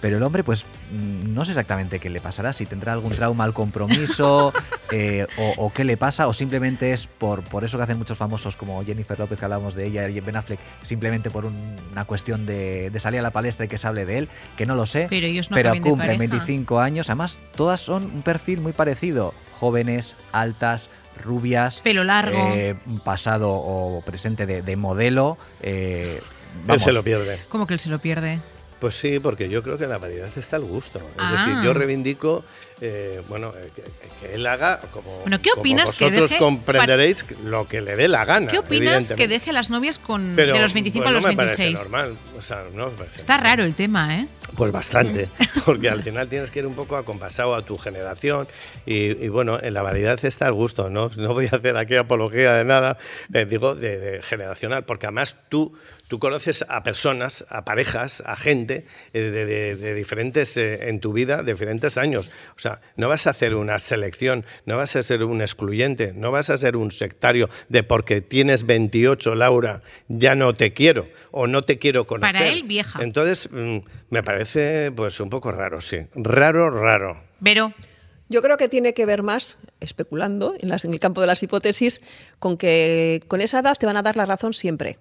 Pero 0.00 0.16
el 0.18 0.22
hombre, 0.22 0.44
pues 0.44 0.64
mm, 0.92 1.34
no 1.34 1.44
sé 1.44 1.50
exactamente 1.50 1.98
qué 1.98 2.08
le 2.08 2.20
pasará, 2.20 2.52
si 2.52 2.66
tendrá 2.66 2.92
algún 2.92 3.10
trauma 3.10 3.42
al 3.42 3.52
compromiso, 3.52 4.52
eh, 4.92 5.26
o, 5.36 5.54
o 5.56 5.72
qué 5.72 5.82
le 5.82 5.96
pasa, 5.96 6.28
o 6.28 6.32
simplemente 6.32 6.92
es 6.92 7.08
por, 7.08 7.42
por 7.42 7.64
eso 7.64 7.78
que 7.78 7.82
hacen 7.82 7.98
muchos 7.98 8.16
famosos 8.16 8.54
como 8.56 8.84
Jennifer 8.84 9.18
López, 9.18 9.40
que 9.40 9.44
hablamos 9.44 9.74
de 9.74 9.86
ella, 9.88 10.08
y 10.08 10.20
Ben 10.20 10.36
Affleck, 10.36 10.60
simplemente 10.82 11.30
por 11.32 11.46
un- 11.46 11.74
una 11.90 12.04
cuestión 12.04 12.46
de, 12.46 12.90
de 12.90 13.00
salir 13.00 13.18
a 13.18 13.24
la 13.24 13.32
palestra 13.32 13.66
y 13.66 13.68
que 13.68 13.76
se 13.76 13.88
hable 13.88 14.06
de 14.06 14.18
él, 14.18 14.28
que 14.56 14.66
no 14.66 14.76
lo 14.76 14.86
sé. 14.86 15.08
Pero 15.10 15.26
ellos 15.26 15.50
no 15.50 15.56
pero 15.56 15.72
cumplen 15.72 16.16
pareja. 16.16 16.16
25 16.36 16.78
años, 16.78 17.08
además 17.10 17.40
todas 17.56 17.80
son 17.80 18.04
un 18.04 18.22
perfil 18.22 18.60
muy 18.60 18.72
parecido, 18.72 19.34
jóvenes, 19.58 20.14
altas, 20.30 20.90
rubias, 21.24 21.80
Pelo 21.80 22.04
largo. 22.04 22.38
eh, 22.40 22.76
pasado 23.02 23.50
o 23.50 24.00
presente 24.02 24.46
de, 24.46 24.62
de 24.62 24.76
modelo. 24.76 25.38
eh, 25.60 26.20
Él 26.66 26.80
se 26.80 26.92
lo 26.92 27.02
pierde. 27.02 27.38
¿Cómo 27.48 27.66
que 27.66 27.74
él 27.74 27.80
se 27.80 27.88
lo 27.90 27.98
pierde? 27.98 28.40
Pues 28.80 28.94
sí, 28.94 29.18
porque 29.18 29.48
yo 29.48 29.62
creo 29.62 29.76
que 29.76 29.84
en 29.84 29.90
la 29.90 29.98
variedad 29.98 30.30
está 30.36 30.56
el 30.56 30.62
gusto. 30.62 30.98
Es 30.98 31.04
Ah. 31.18 31.44
decir, 31.46 31.62
yo 31.64 31.74
reivindico, 31.74 32.44
eh, 32.80 33.22
bueno, 33.28 33.52
eh, 33.56 33.70
que, 33.74 33.82
que 34.28 34.34
él 34.34 34.46
haga 34.46 34.80
como. 34.92 35.20
Bueno, 35.20 35.40
¿qué 35.40 35.50
como 35.50 35.60
opinas 35.60 35.92
que 35.92 36.04
vosotros 36.06 36.30
deje 36.30 36.38
comprenderéis 36.38 37.24
lo 37.44 37.66
que 37.68 37.80
le 37.80 37.96
dé 37.96 38.08
la 38.08 38.24
gana. 38.24 38.46
¿Qué 38.48 38.58
opinas 38.58 39.12
que 39.12 39.28
deje 39.28 39.52
las 39.52 39.70
novias 39.70 39.98
con 39.98 40.34
Pero, 40.36 40.54
de 40.54 40.60
los 40.62 40.74
25 40.74 41.02
pues, 41.04 41.10
a 41.10 41.12
los 41.14 41.24
no 41.24 41.30
me 41.30 41.36
parece 41.36 41.62
26? 41.64 41.90
normal. 41.90 42.16
O 42.38 42.42
sea, 42.42 42.64
no 42.72 42.86
me 42.90 43.04
Está 43.16 43.34
normal. 43.34 43.50
raro 43.50 43.64
el 43.64 43.74
tema, 43.74 44.16
¿eh? 44.18 44.28
Pues 44.56 44.72
bastante, 44.72 45.28
porque 45.66 45.90
al 45.90 46.02
final 46.02 46.28
tienes 46.28 46.50
que 46.50 46.60
ir 46.60 46.66
un 46.66 46.74
poco 46.74 46.96
acompasado 46.96 47.54
a 47.54 47.62
tu 47.62 47.76
generación 47.78 48.48
y, 48.86 48.94
y 49.24 49.28
bueno, 49.28 49.58
en 49.62 49.74
la 49.74 49.82
variedad 49.82 50.18
está 50.24 50.46
el 50.46 50.54
gusto, 50.54 50.88
¿no? 50.88 51.10
No 51.16 51.34
voy 51.34 51.48
a 51.52 51.56
hacer 51.56 51.76
aquí 51.76 51.96
apología 51.96 52.54
de 52.54 52.64
nada, 52.64 52.96
eh, 53.34 53.44
digo, 53.44 53.74
de, 53.74 53.98
de 53.98 54.22
generacional, 54.22 54.84
porque 54.84 55.06
además 55.06 55.36
tú, 55.50 55.74
tú 56.08 56.18
conoces 56.18 56.64
a 56.68 56.82
personas, 56.82 57.44
a 57.50 57.64
parejas, 57.66 58.22
a 58.24 58.36
gente 58.36 58.86
eh, 59.12 59.20
de, 59.20 59.44
de- 59.46 59.76
de 59.76 59.94
diferentes, 59.94 60.56
eh, 60.56 60.88
en 60.88 61.00
tu 61.00 61.12
vida, 61.12 61.42
de 61.42 61.52
diferentes 61.52 61.98
años. 61.98 62.30
O 62.56 62.58
sea, 62.60 62.67
no 62.96 63.08
vas 63.08 63.26
a 63.26 63.30
hacer 63.30 63.54
una 63.54 63.78
selección, 63.78 64.44
no 64.66 64.76
vas 64.76 64.96
a 64.96 65.02
ser 65.02 65.24
un 65.24 65.40
excluyente, 65.40 66.12
no 66.14 66.30
vas 66.30 66.50
a 66.50 66.58
ser 66.58 66.76
un 66.76 66.90
sectario 66.90 67.48
de 67.68 67.82
porque 67.82 68.20
tienes 68.20 68.64
28, 68.66 69.34
Laura, 69.34 69.82
ya 70.08 70.34
no 70.34 70.54
te 70.54 70.72
quiero 70.72 71.08
o 71.30 71.46
no 71.46 71.62
te 71.62 71.78
quiero 71.78 72.06
conocer. 72.06 72.34
Para 72.34 72.48
él, 72.48 72.62
vieja. 72.64 73.02
Entonces, 73.02 73.48
mm, 73.50 73.78
me 74.10 74.22
parece 74.22 74.92
pues 74.94 75.18
un 75.20 75.30
poco 75.30 75.52
raro, 75.52 75.80
sí. 75.80 75.98
Raro, 76.14 76.70
raro. 76.70 77.22
Pero 77.42 77.72
Yo 78.30 78.42
creo 78.42 78.58
que 78.58 78.68
tiene 78.68 78.92
que 78.92 79.06
ver 79.06 79.22
más, 79.22 79.56
especulando 79.80 80.54
en, 80.58 80.68
las- 80.68 80.84
en 80.84 80.92
el 80.92 81.00
campo 81.00 81.22
de 81.22 81.26
las 81.26 81.42
hipótesis, 81.42 82.02
con 82.38 82.58
que 82.58 83.22
con 83.26 83.40
esa 83.40 83.60
edad 83.60 83.74
te 83.78 83.86
van 83.86 83.96
a 83.96 84.02
dar 84.02 84.18
la 84.18 84.26
razón 84.26 84.52
siempre. 84.52 84.98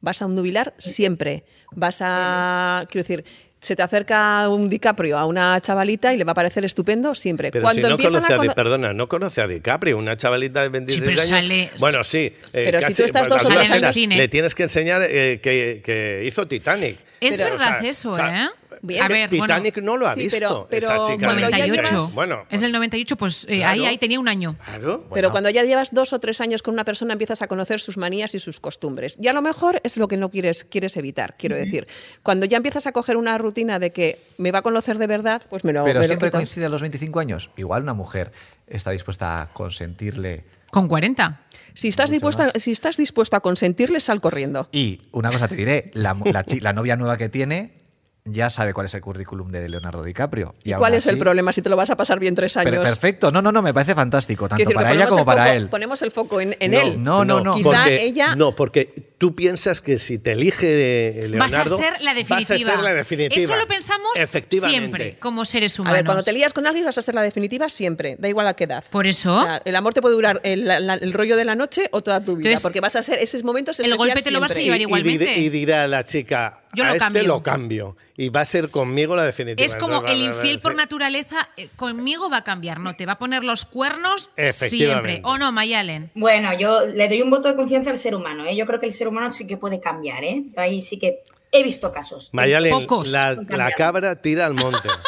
Vas 0.00 0.22
a 0.22 0.28
nubilar 0.28 0.72
siempre. 0.78 1.44
Vas 1.72 1.98
a. 2.00 2.86
Quiero 2.90 3.02
decir, 3.06 3.24
se 3.60 3.76
te 3.76 3.82
acerca 3.82 4.48
un 4.48 4.68
DiCaprio 4.68 5.18
a 5.18 5.26
una 5.26 5.60
chavalita 5.60 6.12
y 6.14 6.16
le 6.16 6.24
va 6.24 6.32
a 6.32 6.34
parecer 6.34 6.64
estupendo 6.64 7.14
siempre. 7.14 7.50
Pero 7.50 7.62
Cuando 7.62 7.82
si 7.82 7.88
no 7.88 7.90
empiezan 7.90 8.22
conoce 8.22 8.50
a, 8.50 8.54
perdona, 8.54 8.92
no 8.94 9.08
conoce 9.08 9.40
a 9.42 9.46
DiCaprio, 9.46 9.98
una 9.98 10.16
chavalita 10.16 10.62
de 10.62 10.68
26 10.70 11.02
pero 11.04 11.20
años. 11.20 11.28
sale- 11.28 11.70
bueno, 11.78 12.02
sí. 12.02 12.18
eh, 12.18 12.34
Pero 12.52 12.80
si 12.82 12.94
tú 12.94 13.04
estás 13.04 13.28
dos 13.28 13.42
dudas 13.42 13.68
en 13.70 13.84
el 13.84 13.92
cine. 13.92 14.16
Le 14.16 14.28
tienes 14.28 14.54
que 14.54 14.62
enseñar 14.64 15.02
eh, 15.02 15.40
que, 15.42 15.82
que 15.84 16.24
hizo 16.26 16.48
Titanic. 16.48 16.98
es 17.20 17.36
Pero, 17.36 17.50
verdad 17.50 17.76
o 17.78 17.80
sea, 17.82 17.90
eso, 17.90 18.10
o 18.10 18.14
sea, 18.14 18.44
¿eh? 18.46 18.48
Bien. 18.82 19.02
A 19.02 19.08
ver, 19.08 19.28
bueno, 19.28 19.44
Titanic 19.46 19.78
no 19.82 19.96
lo 19.96 20.06
ha 20.08 20.14
Sí, 20.14 20.20
visto. 20.20 20.36
pero- 20.38 20.66
pero 20.70 20.86
esa 20.86 20.96
chica 21.04 21.16
de 21.16 21.24
cuando 21.24 21.50
ya 21.50 21.58
98. 21.66 21.90
llevas- 21.90 22.14
Bueno, 22.14 22.44
es 22.50 22.62
el 22.62 22.72
98, 22.72 23.16
pues 23.16 23.44
eh, 23.48 23.58
Claro. 23.58 23.72
ahí, 23.72 23.86
ahí 23.86 23.98
tenía 23.98 24.18
un 24.18 24.28
año. 24.28 24.56
claro. 24.64 25.06
Pero 25.12 25.30
cuando 25.30 25.50
ya 25.50 25.62
llevas 25.64 25.90
dos 25.92 26.12
o 26.12 26.18
tres 26.20 26.40
años 26.40 26.62
con 26.62 26.74
una 26.74 26.84
persona 26.84 27.12
empiezas 27.12 27.42
a 27.42 27.46
conocer 27.46 27.80
sus 27.80 27.96
manías 27.96 28.34
y 28.34 28.38
sus 28.40 28.58
costumbres. 28.60 29.18
Y 29.20 29.28
a 29.28 29.32
lo 29.32 29.42
mejor 29.42 29.80
es 29.84 29.96
lo 29.96 30.08
que 30.08 30.16
no 30.16 30.30
quieres, 30.30 30.64
quieres 30.64 30.96
evitar, 30.96 31.36
quiero 31.38 31.56
decir. 31.56 31.86
Cuando 32.22 32.46
ya 32.46 32.56
empiezas 32.56 32.86
a 32.86 32.92
coger 32.92 33.16
una 33.16 33.36
rutina 33.38 33.78
de 33.78 33.90
que 33.92 34.20
me 34.38 34.50
va 34.52 34.60
a 34.60 34.62
conocer 34.62 34.98
de 34.98 35.06
verdad, 35.06 35.42
pues 35.50 35.64
me 35.64 35.72
lo 35.72 35.84
Pero 35.84 36.00
me 36.00 36.06
siempre 36.06 36.30
coincide 36.30 36.66
a 36.66 36.68
los 36.68 36.80
25 36.80 37.20
años. 37.20 37.50
Igual 37.56 37.82
una 37.82 37.94
mujer 37.94 38.32
está 38.66 38.90
dispuesta 38.92 39.42
a 39.42 39.52
consentirle. 39.52 40.44
Con 40.70 40.86
40. 40.88 41.40
Si 41.74 41.88
estás, 41.88 42.10
dispuesta, 42.10 42.44
más. 42.54 42.62
si 42.62 42.70
estás 42.72 42.96
dispuesto 42.96 43.36
a 43.36 43.40
consentirle, 43.40 43.98
sal 44.00 44.20
corriendo. 44.20 44.68
Y 44.72 45.00
una 45.12 45.30
cosa 45.32 45.48
te 45.48 45.56
diré, 45.56 45.90
la 45.94 46.14
novia 46.72 46.96
nueva 46.96 47.16
que 47.16 47.28
tiene 47.28 47.79
ya 48.24 48.50
sabe 48.50 48.72
cuál 48.74 48.86
es 48.86 48.94
el 48.94 49.00
currículum 49.00 49.50
de 49.50 49.68
Leonardo 49.68 50.02
DiCaprio. 50.02 50.54
¿Y 50.62 50.72
cuál 50.74 50.94
es 50.94 51.06
el 51.06 51.18
problema 51.18 51.52
si 51.52 51.62
te 51.62 51.68
lo 51.70 51.76
vas 51.76 51.90
a 51.90 51.96
pasar 51.96 52.18
bien 52.18 52.34
tres 52.34 52.56
años? 52.56 52.70
Pero 52.70 52.82
perfecto, 52.82 53.30
no, 53.32 53.40
no, 53.42 53.50
no, 53.52 53.62
me 53.62 53.72
parece 53.74 53.94
fantástico, 53.94 54.48
tanto 54.48 54.62
decir, 54.62 54.74
para 54.74 54.92
ella 54.92 55.06
como 55.08 55.20
el 55.20 55.26
para 55.26 55.44
foco- 55.46 55.54
él. 55.56 55.68
Ponemos 55.68 56.02
el 56.02 56.10
foco 56.10 56.40
en, 56.40 56.56
en 56.60 56.70
No, 56.72 56.80
él. 56.80 57.02
No, 57.02 57.24
no, 57.24 57.40
no. 57.40 57.54
Quizá 57.54 57.64
porque, 57.70 58.04
ella- 58.04 58.36
No, 58.36 58.54
porque 58.54 59.09
tú 59.20 59.34
piensas 59.34 59.82
que 59.82 59.98
si 59.98 60.18
te 60.18 60.32
elige 60.32 61.12
Vas 61.36 61.52
a 61.52 61.58
Leonardo. 61.58 61.76
ser 61.76 62.00
la 62.00 62.14
definitiva. 62.14 62.36
Vas 62.38 62.50
a 62.50 62.74
ser 62.74 62.82
la 62.82 62.94
definitiva. 62.94 63.42
Eso 63.42 63.54
lo 63.54 63.68
pensamos 63.68 64.08
Efectivamente. 64.16 64.78
siempre, 64.78 65.18
como 65.20 65.44
seres 65.44 65.78
A 65.78 65.82
humanos. 65.82 65.98
ver, 65.98 66.04
cuando 66.06 66.24
te 66.24 66.32
lías 66.32 66.54
con 66.54 66.66
alguien 66.66 66.86
vas 66.86 66.96
a 66.96 67.02
ser 67.02 67.14
la 67.14 67.20
definitiva 67.22 67.68
siempre, 67.68 68.16
da 68.18 68.28
igual 68.28 68.46
a 68.48 68.54
qué 68.54 68.64
edad. 68.64 68.82
Por 68.90 69.06
eso. 69.06 69.34
O 69.36 69.42
sea, 69.42 69.60
el 69.62 69.76
amor 69.76 69.92
te 69.92 70.00
puede 70.00 70.14
durar 70.14 70.40
el, 70.42 70.66
la- 70.66 70.80
la- 70.80 70.94
el 70.94 71.12
rollo 71.12 71.36
de 71.36 71.44
la 71.44 71.54
noche 71.54 71.88
o 71.92 72.00
toda 72.00 72.24
tu 72.24 72.36
vida, 72.36 72.48
Entonces, 72.48 72.62
porque 72.62 72.80
vas 72.80 72.96
a 72.96 73.02
ser 73.02 73.18
esos 73.18 73.44
momentos 73.44 73.78
el 73.80 73.94
golpe 73.96 74.22
te 74.22 74.30
lo 74.30 74.40
vas 74.40 74.52
a 74.56 74.58
llevar 74.58 74.78
Y- 74.78 74.80
y, 74.80 74.86
igualmente. 74.86 75.38
y 75.38 75.48
dirá 75.50 75.86
la 75.86 76.02
chica, 76.02 76.62
Yo 76.72 76.84
a 76.84 76.86
lo 76.88 76.92
este 76.94 77.04
cambio. 77.04 77.22
lo 77.24 77.42
cambio. 77.42 77.96
Y 78.16 78.28
va 78.28 78.42
a 78.42 78.44
ser 78.44 78.70
conmigo 78.70 79.16
la 79.16 79.24
definitiva. 79.24 79.64
Es 79.66 79.76
como 79.76 79.96
Entonces, 79.96 80.16
el 80.18 80.24
infiel 80.26 80.60
por 80.60 80.74
naturaleza, 80.74 81.48
eh, 81.56 81.68
conmigo 81.76 82.28
va 82.28 82.38
a 82.38 82.44
cambiar, 82.44 82.78
no 82.78 82.94
te 82.94 83.06
va 83.06 83.12
a 83.12 83.18
poner 83.18 83.44
los 83.44 83.64
cuernos 83.64 84.30
siempre. 84.52 85.20
¿O 85.24 85.38
no, 85.38 85.52
Mayalen? 85.52 86.10
Bueno, 86.14 86.50
yo 86.58 86.86
le 86.86 87.08
doy 87.08 87.22
un 87.22 87.30
voto 87.30 87.48
de 87.48 87.56
confianza 87.56 87.90
al 87.90 87.96
ser 87.98 88.14
humano. 88.14 88.44
¿eh? 88.46 88.54
Yo 88.56 88.66
creo 88.66 88.78
que 88.78 88.86
el 88.86 88.92
ser 88.92 89.08
humano 89.10 89.30
sí 89.30 89.46
que 89.46 89.56
puede 89.56 89.80
cambiar. 89.80 90.24
¿eh? 90.24 90.44
Ahí 90.56 90.80
sí 90.80 90.98
que 90.98 91.22
he 91.52 91.62
visto 91.62 91.92
casos. 91.92 92.30
Mayalen, 92.32 92.72
Pocos. 92.72 93.08
la, 93.10 93.36
cabra 93.76 94.20
tira 94.20 94.46
al 94.46 94.54
monte. 94.54 94.88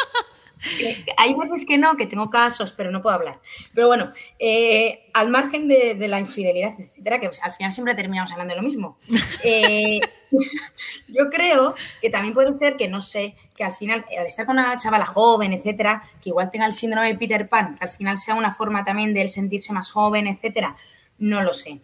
Hay 1.16 1.34
veces 1.34 1.66
que 1.66 1.76
no, 1.76 1.96
que 1.96 2.06
tengo 2.06 2.30
casos, 2.30 2.72
pero 2.72 2.90
no 2.90 3.02
puedo 3.02 3.16
hablar. 3.16 3.40
Pero 3.74 3.88
bueno, 3.88 4.12
eh, 4.38 5.08
al 5.12 5.28
margen 5.28 5.66
de, 5.66 5.94
de 5.94 6.08
la 6.08 6.20
infidelidad, 6.20 6.74
etcétera, 6.78 7.18
que 7.18 7.26
pues, 7.28 7.42
al 7.42 7.52
final 7.52 7.72
siempre 7.72 7.94
terminamos 7.94 8.30
hablando 8.32 8.54
de 8.54 8.60
lo 8.60 8.66
mismo. 8.66 8.96
eh, 9.44 10.00
yo 11.08 11.30
creo 11.30 11.74
que 12.00 12.10
también 12.10 12.34
puede 12.34 12.52
ser 12.52 12.76
que, 12.76 12.88
no 12.88 13.02
sé, 13.02 13.34
que 13.56 13.64
al 13.64 13.72
final, 13.72 14.04
al 14.16 14.26
estar 14.26 14.46
con 14.46 14.58
una 14.58 14.76
chavala 14.76 15.06
joven, 15.06 15.52
etcétera, 15.52 16.02
que 16.20 16.30
igual 16.30 16.50
tenga 16.50 16.66
el 16.66 16.72
síndrome 16.72 17.08
de 17.08 17.18
Peter 17.18 17.48
Pan, 17.48 17.76
que 17.76 17.84
al 17.84 17.90
final 17.90 18.18
sea 18.18 18.34
una 18.34 18.52
forma 18.52 18.84
también 18.84 19.12
de 19.14 19.22
él 19.22 19.28
sentirse 19.28 19.72
más 19.72 19.90
joven, 19.90 20.26
etcétera, 20.26 20.76
no 21.18 21.42
lo 21.42 21.54
sé. 21.54 21.80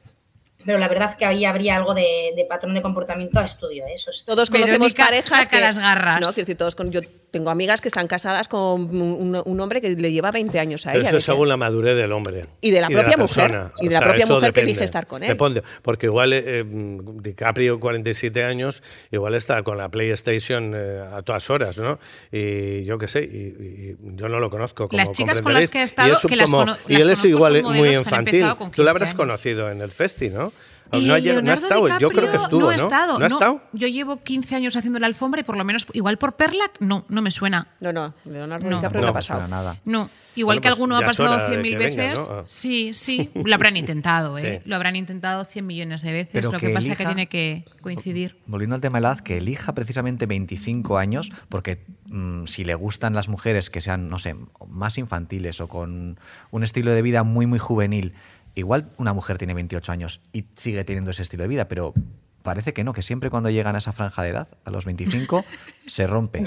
Pero 0.68 0.78
la 0.78 0.88
verdad 0.88 1.16
que 1.16 1.24
ahí 1.24 1.46
habría 1.46 1.76
algo 1.76 1.94
de, 1.94 2.34
de 2.36 2.44
patrón 2.44 2.74
de 2.74 2.82
comportamiento 2.82 3.40
a 3.40 3.44
estudio, 3.46 3.86
¿eh? 3.86 3.94
eso 3.94 4.10
es 4.10 4.26
Todos 4.26 4.50
conocemos 4.50 4.92
Verónica 4.92 5.06
parejas 5.06 5.30
saca 5.30 5.56
que, 5.56 5.60
las 5.62 5.78
garras. 5.78 6.20
No, 6.20 6.26
quiero 6.26 6.42
decir, 6.42 6.58
todos 6.58 6.74
con, 6.74 6.92
yo 6.92 7.00
tengo 7.30 7.50
amigas 7.50 7.80
que 7.80 7.88
están 7.88 8.06
casadas 8.06 8.48
con 8.48 8.60
un, 8.96 9.42
un 9.44 9.60
hombre 9.60 9.80
que 9.80 9.90
le 9.90 10.12
lleva 10.12 10.30
20 10.30 10.58
años 10.58 10.86
a 10.86 10.92
Pero 10.92 11.02
ella. 11.02 11.10
eso 11.10 11.20
según 11.20 11.48
la 11.48 11.56
madurez 11.56 11.94
del 11.96 12.12
hombre. 12.12 12.42
Y 12.60 12.70
de 12.70 12.80
la 12.80 12.88
propia 12.88 13.16
mujer, 13.16 13.50
persona. 13.50 13.72
y 13.80 13.88
de 13.88 13.94
la 13.94 14.00
propia 14.00 14.26
mujer 14.26 14.52
que 14.52 14.60
elige 14.60 14.84
estar 14.84 15.06
con 15.06 15.22
él. 15.22 15.28
Depende, 15.28 15.62
porque 15.82 16.06
igual 16.06 16.32
eh, 16.32 16.42
eh, 16.46 16.64
DiCaprio, 16.66 17.78
47 17.80 18.44
años, 18.44 18.82
igual 19.10 19.34
está 19.34 19.62
con 19.62 19.76
la 19.78 19.88
PlayStation 19.90 20.72
eh, 20.74 21.02
a 21.12 21.22
todas 21.22 21.50
horas, 21.50 21.78
¿no? 21.78 21.98
Y 22.32 22.84
yo 22.84 22.98
qué 22.98 23.08
sé, 23.08 23.24
y, 23.24 23.36
y 23.36 23.96
yo 24.16 24.28
no 24.28 24.40
lo 24.40 24.50
conozco. 24.50 24.86
Como 24.86 24.96
Las 24.96 25.12
chicas 25.12 25.40
con 25.42 25.52
las 25.54 25.70
que 25.70 25.80
he 25.80 25.82
estado, 25.82 26.18
Y 26.22 26.26
que 26.28 26.36
las 26.36 26.50
cono- 26.50 26.76
y 26.88 26.94
las 26.94 27.02
él 27.02 27.10
es 27.10 27.24
igual 27.24 27.62
muy 27.62 27.90
que 27.90 27.98
infantil. 27.98 28.44
Tú 28.58 28.70
15 28.70 28.88
habrás 28.88 29.08
años. 29.10 29.16
conocido 29.18 29.70
en 29.70 29.80
el 29.82 29.90
festi, 29.90 30.30
¿no? 30.30 30.52
Eh, 30.92 31.02
no, 31.06 31.14
ha, 31.14 31.42
no 31.42 31.50
ha 31.50 31.54
estado, 31.54 31.88
yo 31.98 32.08
creo 32.10 32.30
que 32.30 32.38
DiCaprio 32.38 32.42
estuvo, 32.44 32.60
no 32.60 32.66
¿no? 32.66 32.72
ha 32.72 32.76
estado. 32.76 33.18
¿No 33.18 33.24
ha 33.24 33.28
estado? 33.28 33.62
Yo 33.72 33.88
llevo 33.88 34.22
15 34.22 34.54
años 34.56 34.76
haciendo 34.76 34.98
la 34.98 35.06
alfombra 35.06 35.40
y 35.40 35.44
por 35.44 35.56
lo 35.56 35.64
menos, 35.64 35.86
igual 35.92 36.18
por 36.18 36.36
Perlac, 36.36 36.80
no, 36.80 37.04
no 37.08 37.22
me 37.22 37.30
suena. 37.30 37.68
No, 37.80 37.92
no, 37.92 38.14
Leonardo 38.24 38.68
No. 38.68 38.76
DiCaprio 38.76 39.00
No, 39.00 39.06
no 39.06 39.10
ha 39.10 39.14
pasado. 39.14 39.48
nada. 39.48 39.76
No, 39.84 40.08
igual 40.34 40.56
Bueno, 40.56 40.62
que 40.62 40.68
pues 40.68 40.72
alguno 40.72 40.96
ha 40.96 41.00
ya 41.00 41.06
es 41.06 41.10
pasado 41.16 41.34
hora 41.34 41.48
de 41.48 41.56
100.000 41.58 41.62
que 41.70 41.76
venga, 41.78 42.02
veces. 42.02 42.28
¿no? 42.28 42.34
Ah. 42.34 42.44
Sí, 42.46 42.94
sí, 42.94 43.30
lo 43.44 43.54
habrán 43.54 43.76
intentado, 43.76 44.38
¿eh? 44.38 44.60
Sí. 44.62 44.68
Lo 44.68 44.76
habrán 44.76 44.96
intentado 44.96 45.44
100 45.44 45.66
millones 45.66 46.02
de 46.02 46.12
veces. 46.12 46.30
Pero 46.32 46.52
lo 46.52 46.58
que, 46.58 46.68
que 46.68 46.72
pasa 46.74 46.92
es 46.92 46.98
que 46.98 47.04
tiene 47.06 47.26
que 47.28 47.64
coincidir. 47.82 48.36
Volviendo 48.46 48.74
al 48.74 48.80
tema 48.80 48.98
de 48.98 49.02
la 49.02 49.12
edad, 49.12 49.20
que 49.20 49.38
elija 49.38 49.74
precisamente 49.74 50.26
25 50.26 50.98
años, 50.98 51.30
porque 51.48 51.84
mm, 52.10 52.46
si 52.46 52.64
le 52.64 52.74
gustan 52.74 53.14
las 53.14 53.28
mujeres 53.28 53.70
que 53.70 53.80
sean, 53.80 54.08
no 54.08 54.18
sé, 54.18 54.36
más 54.66 54.98
infantiles 54.98 55.60
o 55.60 55.68
con 55.68 56.18
un 56.50 56.62
estilo 56.62 56.90
de 56.92 57.02
vida 57.02 57.22
muy, 57.24 57.46
muy 57.46 57.58
juvenil, 57.58 58.14
igual 58.58 58.90
una 58.96 59.12
mujer 59.12 59.38
tiene 59.38 59.54
28 59.54 59.92
años 59.92 60.20
y 60.32 60.44
sigue 60.54 60.84
teniendo 60.84 61.10
ese 61.10 61.22
estilo 61.22 61.42
de 61.42 61.48
vida, 61.48 61.68
pero 61.68 61.94
parece 62.42 62.72
que 62.72 62.84
no, 62.84 62.92
que 62.92 63.02
siempre 63.02 63.30
cuando 63.30 63.50
llegan 63.50 63.74
a 63.74 63.78
esa 63.78 63.92
franja 63.92 64.22
de 64.22 64.30
edad, 64.30 64.48
a 64.64 64.70
los 64.70 64.84
25, 64.84 65.44
se 65.86 66.06
rompe. 66.06 66.44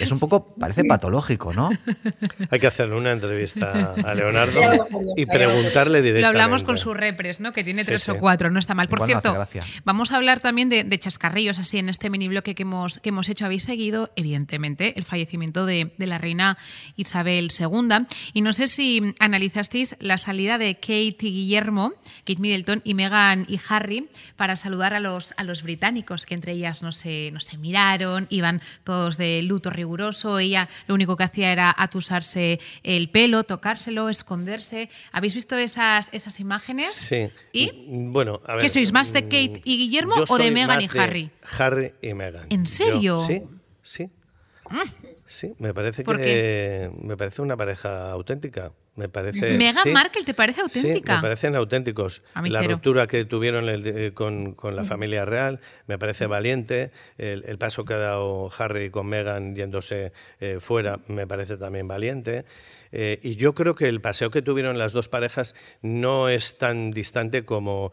Es 0.00 0.10
un 0.12 0.18
poco, 0.18 0.54
parece 0.56 0.84
patológico, 0.84 1.52
¿no? 1.52 1.70
Hay 2.50 2.58
que 2.60 2.66
hacerle 2.66 2.96
una 2.96 3.12
entrevista 3.12 3.94
a 4.04 4.14
Leonardo 4.14 4.60
y 5.16 5.26
preguntarle 5.26 6.02
directamente. 6.02 6.20
Lo 6.20 6.26
hablamos 6.28 6.62
con 6.62 6.76
su 6.76 6.92
repres, 6.92 7.40
¿no? 7.40 7.52
Que 7.52 7.64
tiene 7.64 7.82
Sí, 7.84 7.86
tres 7.86 8.02
sí. 8.02 8.10
o 8.10 8.18
cuatro, 8.18 8.50
no 8.50 8.58
está 8.58 8.74
mal. 8.74 8.88
Por 8.88 9.06
cierto, 9.06 9.36
vamos 9.84 10.12
a 10.12 10.16
hablar 10.16 10.40
también 10.40 10.68
de, 10.68 10.84
de 10.84 10.98
chascarrillos 10.98 11.58
así 11.58 11.78
en 11.78 11.88
este 11.88 12.10
mini 12.10 12.28
bloque 12.28 12.54
que 12.54 12.62
hemos, 12.62 12.98
que 12.98 13.10
hemos 13.10 13.28
hecho. 13.28 13.44
Habéis 13.46 13.64
seguido, 13.64 14.10
evidentemente, 14.16 14.98
el 14.98 15.04
fallecimiento 15.04 15.64
de, 15.66 15.94
de 15.96 16.06
la 16.06 16.18
reina 16.18 16.58
Isabel 16.96 17.48
II. 17.58 18.06
Y 18.32 18.40
no 18.42 18.52
sé 18.52 18.66
si 18.66 19.14
analizasteis 19.20 19.96
la 20.00 20.18
salida 20.18 20.58
de 20.58 20.74
Kate 20.74 21.16
y 21.20 21.32
Guillermo, 21.32 21.92
Kate 22.24 22.40
Middleton 22.40 22.80
y 22.84 22.94
Meghan 22.94 23.46
y 23.48 23.60
Harry 23.68 24.08
para 24.36 24.56
saludar 24.56 24.92
a 24.92 25.00
los 25.00 25.14
los, 25.14 25.34
a 25.36 25.44
los 25.44 25.62
británicos, 25.62 26.24
que 26.26 26.34
entre 26.34 26.52
ellas 26.52 26.82
no 26.82 26.90
se, 26.90 27.30
no 27.30 27.38
se 27.38 27.58
miraron, 27.58 28.26
iban 28.30 28.62
todos 28.84 29.18
de 29.18 29.42
luto 29.42 29.68
riguroso, 29.74 30.38
ella 30.38 30.68
lo 30.86 30.94
único 30.94 31.16
que 31.16 31.24
hacía 31.24 31.52
era 31.52 31.74
atusarse 31.76 32.60
el 32.82 33.10
pelo, 33.10 33.44
tocárselo, 33.44 34.08
esconderse. 34.08 34.88
¿Habéis 35.12 35.34
visto 35.34 35.56
esas, 35.56 36.12
esas 36.12 36.40
imágenes? 36.40 36.94
Sí. 36.94 37.28
¿Y? 37.52 37.70
Bueno, 37.88 38.40
a 38.46 38.54
ver. 38.54 38.62
¿Qué 38.62 38.68
sois 38.68 38.92
más 38.92 39.12
de 39.12 39.22
mm, 39.22 39.24
Kate 39.24 39.62
y 39.64 39.78
Guillermo 39.78 40.14
o 40.28 40.38
de 40.38 40.50
Meghan 40.50 40.80
y 40.80 40.88
Harry? 40.98 41.30
Harry 41.58 41.92
y 42.00 42.14
Meghan. 42.14 42.46
¿En 42.50 42.66
serio? 42.66 43.22
Sí, 43.26 43.42
sí. 43.82 44.10
Sí, 45.26 45.54
me 45.58 45.74
parece 45.74 46.04
¿Por 46.04 46.20
que 46.20 46.90
me 47.02 47.16
parece 47.16 47.42
una 47.42 47.56
pareja 47.56 48.10
auténtica. 48.10 48.72
Me 48.96 49.08
parece. 49.08 49.58
Meghan 49.58 49.82
sí. 49.82 49.90
Markle 49.90 50.22
te 50.22 50.34
parece 50.34 50.60
auténtica. 50.60 51.14
Sí, 51.14 51.16
me 51.16 51.22
parecen 51.22 51.56
auténticos. 51.56 52.22
La 52.44 52.60
cero. 52.60 52.74
ruptura 52.74 53.06
que 53.08 53.24
tuvieron 53.24 53.68
el 53.68 53.82
de- 53.82 54.12
con, 54.14 54.54
con 54.54 54.76
la 54.76 54.84
familia 54.84 55.24
real 55.24 55.58
me 55.88 55.98
parece 55.98 56.26
valiente. 56.26 56.92
El, 57.18 57.44
el 57.46 57.58
paso 57.58 57.84
que 57.84 57.94
ha 57.94 57.98
dado 57.98 58.50
Harry 58.56 58.90
con 58.90 59.06
Meghan 59.08 59.56
yéndose 59.56 60.12
eh, 60.40 60.58
fuera 60.60 61.00
me 61.08 61.26
parece 61.26 61.56
también 61.56 61.88
valiente. 61.88 62.44
Eh, 62.96 63.18
y 63.24 63.34
yo 63.34 63.56
creo 63.56 63.74
que 63.74 63.88
el 63.88 64.00
paseo 64.00 64.30
que 64.30 64.40
tuvieron 64.40 64.78
las 64.78 64.92
dos 64.92 65.08
parejas 65.08 65.56
no 65.82 66.28
es 66.28 66.58
tan 66.58 66.92
distante 66.92 67.44
como 67.44 67.90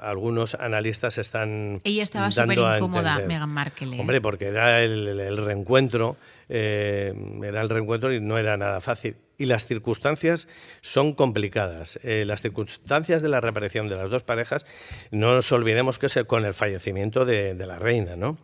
algunos 0.00 0.54
analistas 0.54 1.18
están 1.18 1.80
Ella 1.82 2.04
estaba 2.04 2.30
súper 2.30 2.56
incómoda. 2.76 3.18
Meghan 3.26 3.48
Markle. 3.50 3.96
¿eh? 3.96 4.00
Hombre, 4.00 4.20
porque 4.20 4.46
era 4.46 4.82
el, 4.84 5.36
reencuentro, 5.44 6.16
eh, 6.48 7.12
era 7.42 7.60
el 7.60 7.68
reencuentro 7.68 8.12
y 8.14 8.20
no 8.20 8.38
era 8.38 8.56
nada 8.56 8.80
fácil. 8.80 9.16
Y 9.36 9.46
las 9.46 9.66
circunstancias 9.66 10.46
son 10.80 11.12
complicadas. 11.12 11.98
Eh, 12.04 12.24
las 12.24 12.40
circunstancias 12.40 13.22
de 13.22 13.28
la 13.28 13.40
reaparición 13.40 13.88
de 13.88 13.96
las 13.96 14.10
dos 14.10 14.22
parejas, 14.22 14.64
no 15.10 15.34
nos 15.34 15.50
olvidemos 15.50 15.98
que 15.98 16.06
es 16.06 16.16
el- 16.16 16.26
con 16.28 16.44
el 16.44 16.54
fallecimiento 16.54 17.24
de, 17.24 17.54
de 17.54 17.66
la 17.66 17.80
reina, 17.80 18.14
¿no? 18.14 18.38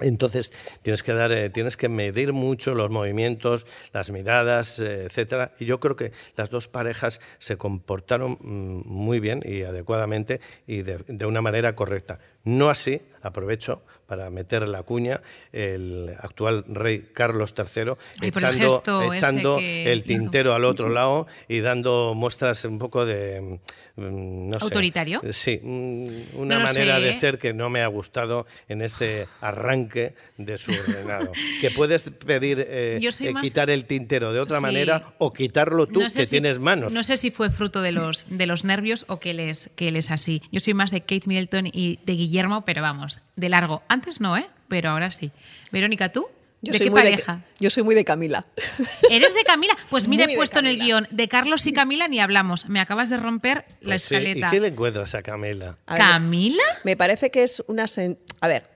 Entonces 0.00 0.52
tienes 0.82 1.02
que 1.02 1.12
dar, 1.12 1.32
eh, 1.32 1.50
tienes 1.50 1.76
que 1.76 1.88
medir 1.88 2.32
mucho 2.32 2.74
los 2.74 2.90
movimientos, 2.90 3.66
las 3.92 4.10
miradas, 4.10 4.78
eh, 4.78 5.04
etcétera. 5.04 5.52
Y 5.58 5.66
yo 5.66 5.80
creo 5.80 5.96
que 5.96 6.12
las 6.36 6.50
dos 6.50 6.66
parejas 6.66 7.20
se 7.38 7.56
comportaron 7.56 8.38
mm, 8.40 8.88
muy 8.88 9.20
bien 9.20 9.42
y 9.44 9.62
adecuadamente 9.62 10.40
y 10.66 10.82
de, 10.82 10.98
de 11.06 11.26
una 11.26 11.42
manera 11.42 11.76
correcta. 11.76 12.18
No 12.44 12.70
así, 12.70 13.00
aprovecho 13.22 13.82
para 14.06 14.28
meter 14.28 14.68
la 14.68 14.82
cuña, 14.82 15.22
el 15.52 16.14
actual 16.20 16.64
rey 16.68 17.06
Carlos 17.14 17.54
III 17.56 17.92
Ay, 18.20 18.30
por 18.30 18.44
el 18.44 19.14
echando, 19.14 19.56
que 19.56 19.90
el 19.90 20.02
tintero 20.02 20.52
al 20.54 20.64
otro 20.66 20.88
lado 20.90 21.26
y 21.48 21.60
dando 21.60 22.12
muestras 22.14 22.62
un 22.66 22.78
poco 22.78 23.06
de 23.06 23.58
mm, 23.96 24.48
no 24.50 24.58
sé. 24.58 24.64
¿Autoritario? 24.64 25.22
Sí, 25.32 25.58
mm, 25.62 26.08
una 26.34 26.58
No 26.58 26.64
manera 26.64 26.96
sé, 26.96 27.00
de 27.00 27.10
¿eh? 27.10 27.14
ser 27.14 27.38
que 27.38 27.54
no 27.54 27.70
me 27.70 27.80
ha 27.80 27.86
gustado 27.86 28.44
en 28.68 28.82
este 28.82 29.28
arranque 29.40 30.14
de 30.36 30.58
su 30.58 30.72
reinado. 30.72 31.32
que 31.62 31.70
puedes 31.70 32.04
pedir 32.26 32.66
eh, 32.68 33.00
eh, 33.02 33.32
más- 33.32 33.42
quitar 33.42 33.70
el 33.70 33.86
tintero 33.86 34.34
de 34.34 34.40
otra 34.40 34.58
Sí. 34.58 34.62
manera 34.62 35.14
o 35.18 35.32
quitarlo 35.32 35.86
tú, 35.86 36.00
sé 36.10 36.18
que 36.20 36.24
si- 36.26 36.30
tienes 36.32 36.58
manos. 36.58 36.92
No 36.92 37.02
sé 37.02 37.16
si 37.16 37.30
fue 37.30 37.50
fruto 37.50 37.80
de 37.80 37.92
los, 37.92 38.26
de 38.28 38.46
los 38.46 38.64
nervios 38.64 39.06
o 39.08 39.18
que 39.20 39.30
él, 39.30 39.40
es, 39.40 39.68
que 39.74 39.88
él 39.88 39.96
es 39.96 40.10
así. 40.10 40.42
Yo 40.52 40.60
soy 40.60 40.74
más 40.74 40.90
de 40.90 41.00
Kate 41.00 41.22
Middleton 41.26 41.66
y 41.72 41.98
de 42.04 42.12
Guillermo, 42.14 42.31
pero 42.64 42.82
vamos, 42.82 43.20
de 43.36 43.48
largo. 43.48 43.82
Antes 43.88 44.20
no, 44.20 44.36
¿eh? 44.36 44.46
Pero 44.68 44.90
ahora 44.90 45.12
sí. 45.12 45.30
Verónica, 45.70 46.10
¿tú? 46.12 46.26
Yo 46.64 46.72
¿De 46.72 46.78
soy 46.78 46.86
qué 46.86 46.90
muy 46.92 47.02
pareja? 47.02 47.36
De, 47.36 47.42
yo 47.64 47.70
soy 47.70 47.82
muy 47.82 47.94
de 47.96 48.04
Camila. 48.04 48.44
¿Eres 49.10 49.34
de 49.34 49.42
Camila? 49.42 49.76
Pues 49.90 50.06
mira, 50.06 50.26
Muy 50.26 50.36
puesto 50.36 50.60
en 50.60 50.66
el 50.66 50.78
guion 50.78 51.08
de 51.10 51.26
Carlos 51.28 51.66
y 51.66 51.72
Camila 51.72 52.06
ni 52.06 52.20
hablamos. 52.20 52.68
Me 52.68 52.78
acabas 52.80 53.10
de 53.10 53.16
romper 53.16 53.64
la 53.80 53.90
Pues 53.94 54.02
sí, 54.04 54.14
escaleta. 54.14 54.46
¿Y 54.46 54.50
qué 54.50 54.60
le 54.60 54.68
encuentras 54.68 55.14
a 55.16 55.22
Camila? 55.22 55.76
A 55.86 55.94
ver, 55.94 56.02
¿Camila? 56.02 56.62
Me 56.84 56.96
parece 56.96 57.30
que 57.30 57.42
es 57.42 57.62
una... 57.66 57.84
sen- 57.86 58.16
A 58.40 58.46
ver, 58.46 58.68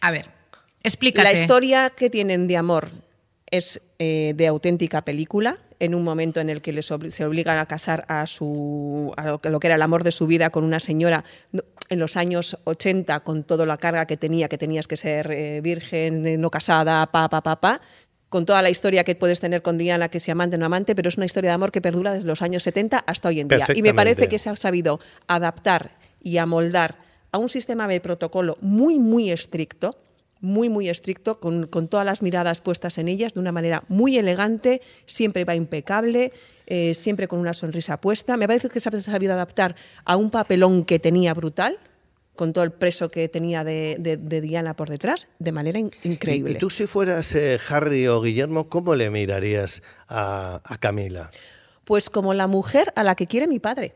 A 0.00 0.10
ver, 0.10 0.26
explícate. 0.82 1.24
La 1.24 1.32
historia 1.38 1.90
que 1.90 2.08
tienen 2.08 2.48
de 2.48 2.56
amor 2.56 2.90
es 3.50 3.82
eh, 3.98 4.32
de 4.34 4.46
auténtica 4.46 5.02
película, 5.02 5.58
en 5.78 5.94
un 5.94 6.04
momento 6.04 6.40
en 6.40 6.48
el 6.48 6.62
que 6.62 6.72
les 6.72 6.86
se 6.86 7.24
obligan 7.26 7.58
a 7.58 7.66
casar 7.66 8.06
a, 8.08 8.26
su, 8.26 9.12
a 9.18 9.24
lo, 9.26 9.38
que- 9.40 9.50
lo 9.50 9.60
que 9.60 9.66
era 9.66 9.76
el 9.76 9.82
amor 9.82 10.04
de 10.04 10.10
su 10.10 10.26
vida 10.26 10.48
con 10.48 10.64
una 10.64 10.80
señora 10.80 11.22
no- 11.52 11.62
en 11.88 11.98
los 11.98 12.16
años 12.16 12.58
80, 12.64 13.20
con 13.20 13.44
toda 13.44 13.66
la 13.66 13.76
carga 13.76 14.06
que 14.06 14.16
tenía, 14.16 14.48
que 14.48 14.58
tenías 14.58 14.88
que 14.88 14.96
ser 14.96 15.30
eh, 15.30 15.60
virgen, 15.60 16.26
eh, 16.26 16.36
no 16.36 16.50
casada, 16.50 17.06
pa, 17.06 17.28
pa, 17.28 17.42
pa, 17.42 17.60
pa, 17.60 17.80
con 18.28 18.44
toda 18.44 18.62
la 18.62 18.70
historia 18.70 19.04
que 19.04 19.14
puedes 19.14 19.40
tener 19.40 19.62
con 19.62 19.78
Diana, 19.78 20.08
que 20.08 20.20
sea 20.20 20.32
amante 20.32 20.56
o 20.56 20.58
no 20.58 20.66
amante, 20.66 20.94
pero 20.94 21.08
es 21.08 21.16
una 21.16 21.26
historia 21.26 21.50
de 21.50 21.54
amor 21.54 21.72
que 21.72 21.80
perdura 21.80 22.12
desde 22.12 22.26
los 22.26 22.42
años 22.42 22.62
70 22.64 22.98
hasta 22.98 23.28
hoy 23.28 23.40
en 23.40 23.48
día. 23.48 23.66
Y 23.74 23.82
me 23.82 23.94
parece 23.94 24.28
que 24.28 24.38
se 24.38 24.50
ha 24.50 24.56
sabido 24.56 25.00
adaptar 25.28 25.96
y 26.20 26.38
amoldar 26.38 26.98
a 27.32 27.38
un 27.38 27.48
sistema 27.48 27.86
de 27.86 28.00
protocolo 28.00 28.56
muy, 28.60 28.98
muy 28.98 29.30
estricto, 29.30 29.96
muy, 30.40 30.68
muy 30.68 30.88
estricto, 30.88 31.40
con, 31.40 31.66
con 31.66 31.88
todas 31.88 32.04
las 32.06 32.22
miradas 32.22 32.60
puestas 32.60 32.98
en 32.98 33.08
ellas, 33.08 33.34
de 33.34 33.40
una 33.40 33.52
manera 33.52 33.84
muy 33.88 34.18
elegante, 34.18 34.82
siempre 35.06 35.44
va 35.44 35.54
impecable, 35.54 36.32
eh, 36.66 36.94
siempre 36.94 37.26
con 37.28 37.38
una 37.38 37.54
sonrisa 37.54 38.00
puesta. 38.00 38.36
Me 38.36 38.46
parece 38.46 38.68
que 38.68 38.80
se 38.80 38.88
ha 38.88 39.00
sabido 39.00 39.32
adaptar 39.32 39.74
a 40.04 40.16
un 40.16 40.30
papelón 40.30 40.84
que 40.84 40.98
tenía 40.98 41.32
brutal, 41.34 41.78
con 42.34 42.52
todo 42.52 42.64
el 42.64 42.72
preso 42.72 43.10
que 43.10 43.28
tenía 43.30 43.64
de, 43.64 43.96
de- 43.98 44.18
de 44.18 44.40
Diana 44.42 44.76
por 44.76 44.90
detrás, 44.90 45.26
de 45.38 45.52
manera 45.52 45.78
in- 45.78 45.90
increíble. 46.04 46.52
¿Y 46.52 46.58
tú 46.58 46.68
si 46.68 46.86
fueras 46.86 47.34
eh, 47.34 47.58
Harry 47.70 48.06
o 48.08 48.20
Guillermo, 48.20 48.68
cómo 48.68 48.94
le 48.94 49.08
mirarías 49.08 49.82
a, 50.06 50.60
a 50.62 50.76
Camila? 50.78 51.30
Pues 51.84 52.10
como 52.10 52.34
la 52.34 52.46
mujer 52.46 52.92
a 52.94 53.04
la 53.04 53.14
que 53.14 53.26
quiere 53.26 53.46
mi 53.48 53.58
padre. 53.58 53.94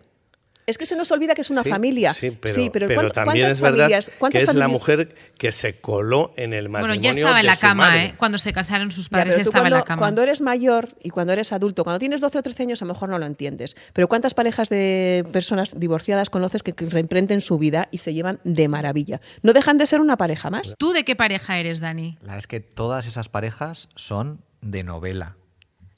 Es 0.71 0.79
que 0.79 0.87
se 0.87 0.97
nos 0.97 1.11
olvida 1.13 1.35
que 1.35 1.41
es 1.43 1.51
una 1.51 1.63
Sí, 1.63 1.69
familia. 1.71 2.15
Sí, 2.15 2.31
pero, 2.31 2.55
Sí, 2.55 2.71
pero 2.73 2.87
pero 2.87 3.01
¿cuánto- 3.01 3.13
también 3.15 3.37
¿cuántas 3.47 3.53
es 3.57 3.61
verdad 3.61 3.77
familias? 3.79 4.07
que 4.07 4.13
cuántas 4.19 4.43
es 4.45 4.55
la 4.55 4.69
mujer 4.69 5.15
que 5.37 5.53
se 5.53 5.81
coló 5.81 6.33
en 6.37 6.53
el 6.55 6.69
Bueno, 6.69 6.87
matrimonio 6.87 7.03
ya 7.03 7.11
estaba 7.11 7.41
en 7.41 7.47
la 7.47 7.57
cama, 7.57 7.89
madre. 7.89 8.05
¿eh? 8.05 8.15
Cuando 8.17 8.39
se 8.39 8.53
casaron 8.53 8.91
sus 8.91 9.09
padres, 9.09 9.37
ya 9.37 9.43
estaba 9.43 9.63
cuando, 9.63 9.77
en 9.77 9.81
la 9.81 9.85
cama. 9.85 9.99
cuando 9.99 10.23
eres 10.23 10.41
mayor 10.41 10.89
y 11.03 11.11
cuando 11.11 11.33
eres 11.33 11.53
adulto, 11.53 11.85
cuando 11.85 11.99
tienes 11.99 12.21
12 12.21 12.39
o 12.39 12.43
13 12.43 12.63
años, 12.63 12.83
a 12.83 12.85
lo 12.85 12.93
mejor 12.95 13.09
no 13.09 13.19
lo 13.19 13.27
entiendes. 13.27 13.77
Pero 13.93 14.09
¿cuántas 14.09 14.35
parejas 14.35 14.69
de 14.69 15.25
personas 15.33 15.79
divorciadas 15.79 16.31
conoces 16.31 16.63
que, 16.63 16.73
reemprenden 16.79 17.41
su 17.41 17.59
vida 17.59 17.89
y 17.91 17.99
se 17.99 18.15
llevan 18.15 18.41
de 18.45 18.69
maravilla? 18.69 19.21
No 19.43 19.53
dejan 19.53 19.77
de 19.79 19.87
ser 19.87 20.01
una 20.01 20.17
pareja 20.17 20.51
más. 20.51 20.75
¿Tú 20.79 20.93
de 20.93 21.05
qué 21.05 21.17
pareja 21.17 21.59
eres, 21.59 21.81
Dani? 21.81 22.17
La 22.23 22.39
es 22.39 22.47
que 22.47 22.61
todas 22.61 23.07
esas 23.07 23.29
parejas 23.29 23.89
son 23.97 24.43
de 24.61 24.83
novela, 24.85 25.37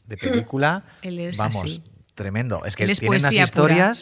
de 0.07 0.17
película. 0.17 0.85
Él 1.03 1.19
es 1.19 1.37
vamos, 1.37 1.63
así. 1.65 1.83
tremendo. 2.15 2.65
Es 2.65 2.77
que 2.77 2.85
Él 2.85 2.91
es 2.91 3.01
tienen 3.01 3.21
unas 3.21 3.51
pura. 3.51 3.95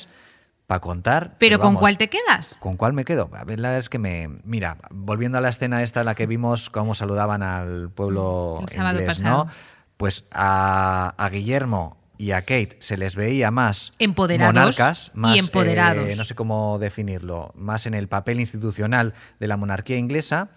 Para 0.70 0.78
contar. 0.78 1.34
¿Pero 1.38 1.58
con 1.58 1.70
vamos, 1.70 1.80
cuál 1.80 1.98
te 1.98 2.08
quedas? 2.08 2.56
¿Con 2.60 2.76
cuál 2.76 2.92
me 2.92 3.04
quedo? 3.04 3.28
A 3.34 3.42
ver, 3.42 3.58
la 3.58 3.70
verdad 3.70 3.80
es 3.80 3.88
que 3.88 3.98
me. 3.98 4.28
Mira, 4.44 4.76
volviendo 4.92 5.36
a 5.36 5.40
la 5.40 5.48
escena 5.48 5.82
esta 5.82 5.98
en 5.98 6.06
la 6.06 6.14
que 6.14 6.26
vimos 6.26 6.70
cómo 6.70 6.94
saludaban 6.94 7.42
al 7.42 7.90
pueblo 7.90 8.56
El 8.62 8.68
sábado 8.68 9.00
inglés, 9.00 9.18
pasado. 9.18 9.46
¿no? 9.46 9.50
Pues 9.96 10.26
a, 10.30 11.12
a 11.18 11.28
Guillermo 11.28 11.96
y 12.18 12.30
a 12.30 12.42
Kate 12.42 12.76
se 12.78 12.96
les 12.96 13.16
veía 13.16 13.50
más 13.50 13.90
Empoderados 13.98 14.54
monarcas, 14.54 15.10
y 15.12 15.18
más, 15.18 15.38
empoderados. 15.38 16.08
eh, 16.08 16.14
no 16.16 16.24
sé 16.24 16.36
cómo 16.36 16.78
definirlo, 16.78 17.50
más 17.56 17.86
en 17.86 17.94
el 17.94 18.06
papel 18.06 18.38
institucional 18.38 19.14
de 19.40 19.48
la 19.48 19.56
monarquía 19.56 19.96
inglesa 19.96 20.50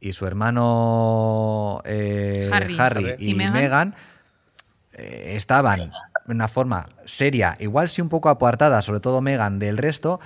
y 0.00 0.14
su 0.14 0.26
hermano 0.26 1.82
eh, 1.84 2.48
Harry. 2.50 2.76
Harry, 2.78 3.14
¿Y 3.18 3.32
y, 3.32 3.34
Meghan? 3.34 3.52
Meghan 3.52 3.94
eh, 4.94 5.32
estaban 5.36 5.90
una 6.36 6.48
forma 6.48 6.88
seria, 7.04 7.56
igual 7.60 7.88
sí 7.88 8.02
un 8.02 8.08
poco 8.08 8.28
apartada, 8.28 8.82
sobre 8.82 9.00
todo 9.00 9.20
Megan, 9.20 9.58
del 9.58 9.78
resto, 9.78 10.20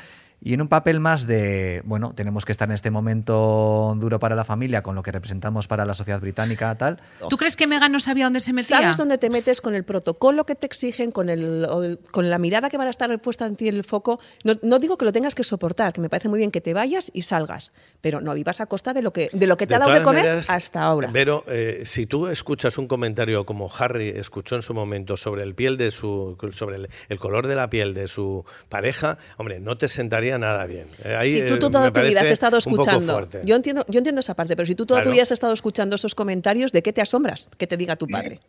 y 0.44 0.52
en 0.52 0.60
un 0.60 0.68
papel 0.68 1.00
más 1.00 1.26
de, 1.26 1.80
bueno, 1.86 2.12
tenemos 2.14 2.44
que 2.44 2.52
estar 2.52 2.68
en 2.68 2.74
este 2.74 2.90
momento 2.90 3.96
duro 3.98 4.18
para 4.18 4.36
la 4.36 4.44
familia, 4.44 4.82
con 4.82 4.94
lo 4.94 5.02
que 5.02 5.10
representamos 5.10 5.66
para 5.66 5.86
la 5.86 5.94
sociedad 5.94 6.20
británica, 6.20 6.74
tal. 6.74 7.00
¿Tú 7.30 7.38
crees 7.38 7.56
que 7.56 7.66
Megan 7.66 7.90
no 7.90 7.98
sabía 7.98 8.24
dónde 8.24 8.40
se 8.40 8.52
metía? 8.52 8.76
¿Sabes 8.76 8.98
dónde 8.98 9.16
te 9.16 9.30
metes 9.30 9.62
con 9.62 9.74
el 9.74 9.84
protocolo 9.84 10.44
que 10.44 10.54
te 10.54 10.66
exigen, 10.66 11.12
con, 11.12 11.30
el, 11.30 11.98
con 12.10 12.28
la 12.28 12.36
mirada 12.36 12.68
que 12.68 12.76
van 12.76 12.88
a 12.88 12.90
estar 12.90 13.18
puesta 13.20 13.46
en 13.46 13.56
ti 13.56 13.68
en 13.68 13.76
el 13.76 13.84
foco? 13.84 14.20
No, 14.44 14.54
no 14.60 14.78
digo 14.78 14.98
que 14.98 15.06
lo 15.06 15.12
tengas 15.12 15.34
que 15.34 15.44
soportar, 15.44 15.94
que 15.94 16.02
me 16.02 16.10
parece 16.10 16.28
muy 16.28 16.38
bien 16.38 16.50
que 16.50 16.60
te 16.60 16.74
vayas 16.74 17.10
y 17.14 17.22
salgas, 17.22 17.72
pero 18.02 18.20
no 18.20 18.34
vivas 18.34 18.60
a 18.60 18.66
costa 18.66 18.92
de 18.92 19.00
lo 19.00 19.14
que, 19.14 19.30
de 19.32 19.46
lo 19.46 19.56
que 19.56 19.66
te 19.66 19.76
ha 19.76 19.78
dado 19.78 19.92
de 19.92 20.02
comer 20.02 20.24
maneras, 20.24 20.50
hasta 20.50 20.82
ahora. 20.82 21.08
Pero 21.10 21.44
eh, 21.48 21.84
si 21.86 22.04
tú 22.04 22.26
escuchas 22.26 22.76
un 22.76 22.86
comentario 22.86 23.46
como 23.46 23.70
Harry 23.78 24.10
escuchó 24.10 24.56
en 24.56 24.62
su 24.62 24.74
momento 24.74 25.16
sobre 25.16 25.42
el 25.42 25.54
piel 25.54 25.78
de 25.78 25.90
su, 25.90 26.36
sobre 26.50 26.76
el, 26.76 26.90
el 27.08 27.18
color 27.18 27.46
de 27.46 27.54
la 27.54 27.70
piel 27.70 27.94
de 27.94 28.08
su 28.08 28.44
pareja, 28.68 29.16
hombre, 29.38 29.58
no 29.58 29.78
te 29.78 29.88
sentaría 29.88 30.33
nada 30.38 30.66
bien. 30.66 30.86
Eh, 31.04 31.14
ahí, 31.16 31.32
si 31.32 31.46
tú 31.46 31.54
eh, 31.54 31.58
toda 31.58 31.90
tu 31.92 32.00
vida 32.00 32.20
has 32.20 32.30
estado 32.30 32.56
escuchando, 32.58 33.28
yo 33.44 33.56
entiendo, 33.56 33.84
yo 33.88 33.98
entiendo 33.98 34.20
esa 34.20 34.34
parte, 34.34 34.56
pero 34.56 34.66
si 34.66 34.74
tú 34.74 34.86
toda 34.86 35.00
tu 35.00 35.04
Claro. 35.04 35.12
vida 35.12 35.22
has 35.22 35.32
estado 35.32 35.52
escuchando 35.52 35.96
esos 35.96 36.14
comentarios, 36.14 36.72
¿de 36.72 36.82
qué 36.82 36.92
te 36.92 37.00
asombras 37.02 37.48
que 37.58 37.66
te 37.66 37.76
diga 37.76 37.96
tu 37.96 38.06
padre? 38.06 38.40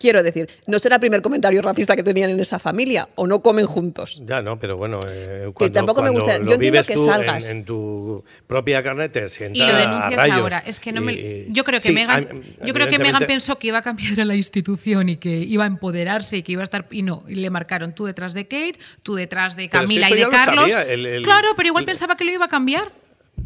Quiero 0.00 0.22
decir, 0.22 0.48
no 0.66 0.78
será 0.78 0.96
el 0.96 1.00
primer 1.00 1.20
comentario 1.20 1.60
racista 1.60 1.94
que 1.94 2.02
tenían 2.02 2.30
en 2.30 2.40
esa 2.40 2.58
familia, 2.58 3.06
o 3.16 3.26
no 3.26 3.42
comen 3.42 3.66
juntos. 3.66 4.22
Ya, 4.24 4.40
no, 4.40 4.58
pero 4.58 4.78
bueno. 4.78 4.98
Eh, 5.06 5.44
Que 5.48 5.52
cuando, 5.52 5.74
tampoco 5.74 6.02
me 6.02 6.08
gusta- 6.08 6.38
lo 6.38 6.46
yo 6.46 6.54
entiendo 6.54 6.82
que 6.84 6.96
salgas. 6.96 7.44
En, 7.50 7.58
en 7.58 7.64
tu 7.66 8.24
propia 8.46 8.82
carne 8.82 9.10
te 9.10 9.28
sienta 9.28 9.58
Y 9.58 9.62
lo 9.62 9.74
a 9.74 9.78
denuncias 9.78 10.16
rayos. 10.16 10.38
ahora. 10.38 10.58
Es 10.66 10.80
que 10.80 10.90
no 10.92 11.02
me, 11.02 11.12
Y- 11.12 11.46
yo 11.50 11.64
creo 11.64 11.80
que 11.80 11.88
sí, 11.88 11.92
Megan, 11.92 12.24
a- 12.60 12.64
yo 12.66 12.72
creo 12.72 12.88
que 12.88 12.98
Megan 12.98 13.24
pensó 13.26 13.58
que 13.58 13.66
iba 13.68 13.78
a 13.78 13.82
cambiar 13.82 14.18
a 14.18 14.24
la 14.24 14.34
institución 14.36 15.10
y 15.10 15.18
que 15.18 15.36
iba 15.36 15.64
a 15.64 15.66
empoderarse 15.66 16.38
y 16.38 16.42
que 16.42 16.52
iba 16.52 16.62
a 16.62 16.64
estar 16.64 16.86
y 16.90 17.02
no, 17.02 17.22
y 17.28 17.34
le 17.34 17.50
marcaron 17.50 17.94
tú 17.94 18.06
detrás 18.06 18.32
de 18.32 18.44
Kate, 18.48 18.78
tú 19.02 19.16
detrás 19.16 19.54
de 19.54 19.64
si 19.64 19.68
Camila 19.68 20.08
y 20.08 20.14
de 20.14 20.28
Carlos. 20.30 20.72
sabía, 20.72 20.90
el- 20.90 21.04
el- 21.04 21.22
claro, 21.24 21.48
pero 21.56 21.66
igual 21.66 21.82
el- 21.82 21.86
pensaba 21.86 22.16
que 22.16 22.24
lo 22.24 22.32
iba 22.32 22.46
a 22.46 22.48
cambiar. 22.48 22.84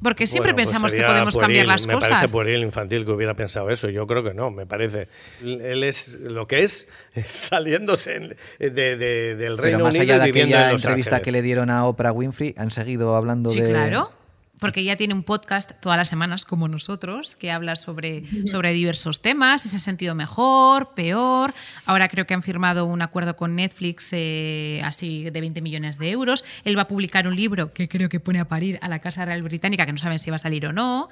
Porque 0.03 0.26
siempre 0.26 0.53
Bueno, 0.53 0.57
pues 0.64 0.70
pensamos 0.70 0.92
que 0.92 0.99
sería 0.99 1.12
podemos 1.12 1.36
cambiar 1.38 1.66
las 1.66 1.86
me 1.86 1.95
cosas. 1.95 2.11
parece 2.11 2.32
pueril 2.32 2.62
infantil 2.62 3.05
que 3.05 3.11
hubiera 3.12 3.34
pensado 3.34 3.70
eso. 3.70 3.88
Yo 3.88 4.07
creo 4.07 4.22
que 4.22 4.34
no, 4.34 4.51
me 4.51 4.66
parece. 4.66 5.09
Él 5.42 5.82
es 5.84 6.14
lo 6.20 6.47
que 6.47 6.61
es, 6.61 6.86
saliéndose 7.24 8.16
en- 8.16 8.36
de, 8.59 8.70
de- 8.70 8.97
del 9.36 9.57
Pero 9.57 9.57
Reino 9.57 9.78
más 9.84 9.95
Unido 9.95 10.14
allá 10.14 10.22
de 10.22 10.28
y 10.28 10.32
viviendo 10.32 10.57
aquella 10.57 10.66
en 10.68 10.72
Los 10.74 10.82
entrevista 10.82 11.16
Ángeles. 11.16 11.24
que 11.24 11.32
le 11.32 11.42
dieron 11.42 11.70
a 11.70 11.86
Oprah 11.86 12.12
Winfrey, 12.12 12.55
han 12.59 12.70
seguido 12.70 13.16
hablando 13.16 13.51
Sí, 13.51 13.61
de. 13.61 13.70
claro. 13.70 14.11
Porque 14.59 14.80
ella 14.80 14.96
tiene 14.96 15.14
un 15.14 15.24
podcast 15.24 15.72
todas 15.80 15.98
las 15.98 16.09
semanas, 16.09 16.44
como 16.44 16.68
nosotros, 16.68 17.36
que 17.36 17.50
habla 17.50 17.76
sobre, 17.76 18.22
sobre 18.46 18.72
diversos 18.72 19.20
temas, 19.20 19.62
si 19.62 19.68
se 19.68 19.76
ha 19.76 19.80
sentido 19.80 20.14
mejor, 20.14 20.94
peor. 20.94 21.52
Ahora 21.86 22.09
creo 22.09 22.26
que 22.26 22.34
han 22.34 22.42
firmado 22.42 22.86
un 22.86 23.02
acuerdo 23.02 23.36
con 23.36 23.57
Netflix 23.57 24.11
eh, 24.12 24.80
así 24.84 25.24
de 25.30 25.40
20 25.40 25.61
millones 25.61 25.98
de 25.98 26.11
euros. 26.11 26.44
Él 26.64 26.78
va 26.78 26.82
a 26.82 26.88
publicar 26.88 27.26
un 27.26 27.36
libro 27.36 27.72
que 27.72 27.88
creo 27.88 28.09
que 28.09 28.20
pone 28.20 28.40
a 28.40 28.46
parir 28.46 28.78
a 28.80 28.88
la 28.88 29.00
Casa 29.00 29.24
Real 29.24 29.42
Británica, 29.42 29.86
que 29.86 29.92
no 29.92 29.98
saben 29.98 30.18
si 30.18 30.30
va 30.30 30.36
a 30.36 30.38
salir 30.40 30.66
o 30.66 30.72
no. 30.72 31.09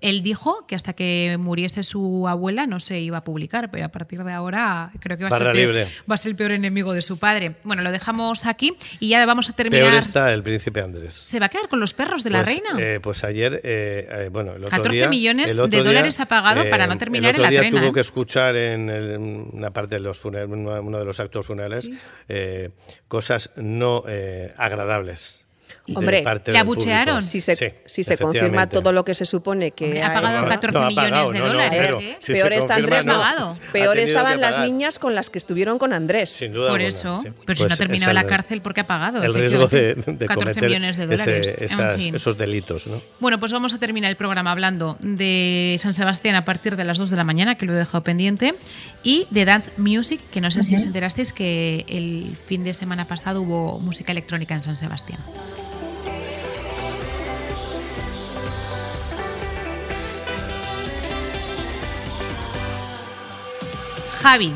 Él 0.00 0.22
dijo 0.22 0.66
que 0.66 0.74
hasta 0.74 0.92
que 0.92 1.38
muriese 1.40 1.82
su 1.82 2.26
abuela 2.28 2.66
no 2.66 2.80
se 2.80 3.00
iba 3.00 3.18
a 3.18 3.24
publicar, 3.24 3.70
pero 3.70 3.84
a 3.86 3.88
partir 3.88 4.22
de 4.24 4.32
ahora 4.32 4.90
creo 5.00 5.16
que 5.16 5.24
va 5.24 5.28
a, 5.28 5.38
ser, 5.38 5.52
peor, 5.52 5.74
va 6.10 6.14
a 6.14 6.18
ser 6.18 6.30
el 6.30 6.36
peor 6.36 6.50
enemigo 6.52 6.92
de 6.92 7.02
su 7.02 7.18
padre. 7.18 7.56
Bueno, 7.64 7.82
lo 7.82 7.90
dejamos 7.90 8.44
aquí 8.46 8.76
y 9.00 9.08
ya 9.08 9.24
vamos 9.26 9.48
a 9.48 9.52
terminar. 9.54 9.88
Peor 9.90 10.00
está 10.00 10.32
el 10.32 10.42
príncipe 10.42 10.80
Andrés. 10.80 11.22
¿Se 11.24 11.40
va 11.40 11.46
a 11.46 11.48
quedar 11.48 11.68
con 11.68 11.80
los 11.80 11.94
perros 11.94 12.24
de 12.24 12.30
la 12.30 12.44
Pues, 12.44 12.60
reina? 12.62 12.82
eh, 12.84 13.00
pues 13.00 13.24
ayer, 13.24 13.60
eh, 13.64 14.06
eh, 14.10 14.28
bueno, 14.30 14.52
el 14.52 14.58
otro 14.64 14.70
14 14.70 14.96
día- 14.96 15.08
millones 15.08 15.52
el 15.52 15.60
otro 15.60 15.78
de 15.78 15.84
dólares 15.84 16.20
ha 16.20 16.26
pagado 16.26 16.68
para 16.68 16.86
no 16.86 16.98
terminar 16.98 17.30
el 17.30 17.36
en 17.36 17.40
otro 17.40 17.44
la 17.44 17.50
día 17.50 17.60
trena, 17.60 17.80
tuvo 17.80 17.90
¿eh? 17.90 17.92
que 17.94 18.00
escuchar 18.00 18.56
en 18.56 18.90
el- 18.90 19.16
una 19.18 19.70
parte 19.70 19.94
de 19.94 20.00
los 20.00 20.18
funerales, 20.18 20.52
uno 20.52 20.98
de 20.98 21.04
los 21.04 21.18
actos 21.20 21.46
funerales, 21.46 21.88
eh, 22.28 22.70
cosas 23.08 23.50
no 23.56 24.04
eh, 24.08 24.52
agradables. 24.58 25.45
Hombre, 25.94 26.22
parte 26.22 26.52
¿le 26.52 26.58
abuchearon? 26.58 27.22
Si 27.22 27.40
se, 27.40 27.54
Sí, 27.56 27.66
si 27.86 28.04
se 28.04 28.18
confirma 28.18 28.68
todo 28.68 28.92
lo 28.92 29.04
que 29.04 29.14
se 29.14 29.24
supone 29.26 29.70
que 29.70 29.84
Hombre, 29.86 30.02
ha 30.02 30.12
pagado 30.14 30.38
hecho, 30.38 30.48
14 30.48 30.72
No, 30.78 30.84
ha 30.84 30.88
millones 30.88 31.10
pagado, 31.10 31.32
de 31.32 31.38
no, 31.38 31.44
no, 31.44 31.52
dólares, 31.52 31.80
pero 31.84 32.00
¿eh? 32.00 32.16
si 32.20 32.32
peor 32.32 32.52
confirma, 32.66 33.58
Peor 33.72 33.98
estaban 33.98 34.40
las 34.40 34.58
niñas 34.60 34.98
con 34.98 35.14
las 35.14 35.30
que 35.30 35.38
estuvieron 35.38 35.78
con 35.78 35.92
Andrés. 35.92 36.30
Sin 36.30 36.52
duda 36.52 36.70
Por 36.70 36.80
alguna, 36.80 36.88
eso. 36.88 37.20
sí. 37.22 37.28
Pero 37.44 37.56
si 37.56 37.62
no 37.62 37.68
Pues 37.68 37.72
ha 37.72 37.76
terminado 37.76 38.12
la 38.12 38.20
el- 38.22 38.26
cárcel, 38.26 38.60
¿por 38.60 38.74
qué 38.74 38.80
ha 38.80 38.86
pagado? 38.86 39.22
El 39.22 39.32
riesgo 39.34 39.66
de, 39.68 39.94
de 39.94 40.26
14 40.26 40.34
cometer 40.34 40.64
millones 40.64 40.96
de 40.96 41.04
ese- 41.04 41.16
dólares. 41.16 41.54
En 41.58 41.64
esas- 41.64 41.96
fin. 42.02 42.14
esos 42.14 42.36
delitos, 42.38 42.86
¿no? 42.86 43.00
Bueno, 43.20 43.38
pues 43.38 43.52
vamos 43.52 43.72
a 43.74 43.78
terminar 43.78 44.10
el 44.10 44.16
programa 44.16 44.52
hablando 44.52 44.96
de 45.00 45.78
San 45.80 45.94
Sebastián 45.94 46.34
a 46.34 46.44
partir 46.44 46.76
de 46.76 46.84
las 46.84 46.98
2 46.98 47.10
de 47.10 47.16
la 47.16 47.24
mañana, 47.24 47.54
que 47.56 47.66
lo 47.66 47.72
he 47.74 47.76
dejado 47.76 48.02
pendiente, 48.02 48.54
y 49.02 49.26
de 49.30 49.44
Dance 49.44 49.70
Music, 49.76 50.20
que 50.32 50.40
no 50.40 50.50
sé 50.50 50.64
si 50.64 50.74
os 50.76 50.84
enterasteis 50.84 51.32
que 51.32 51.84
el 51.88 52.36
fin 52.46 52.64
de 52.64 52.74
semana 52.74 53.04
pasado 53.06 53.42
hubo 53.42 53.78
música 53.78 54.12
electrónica 54.12 54.54
en 54.54 54.62
San 54.62 54.76
Sebastián. 54.76 55.20
Javi, 64.26 64.52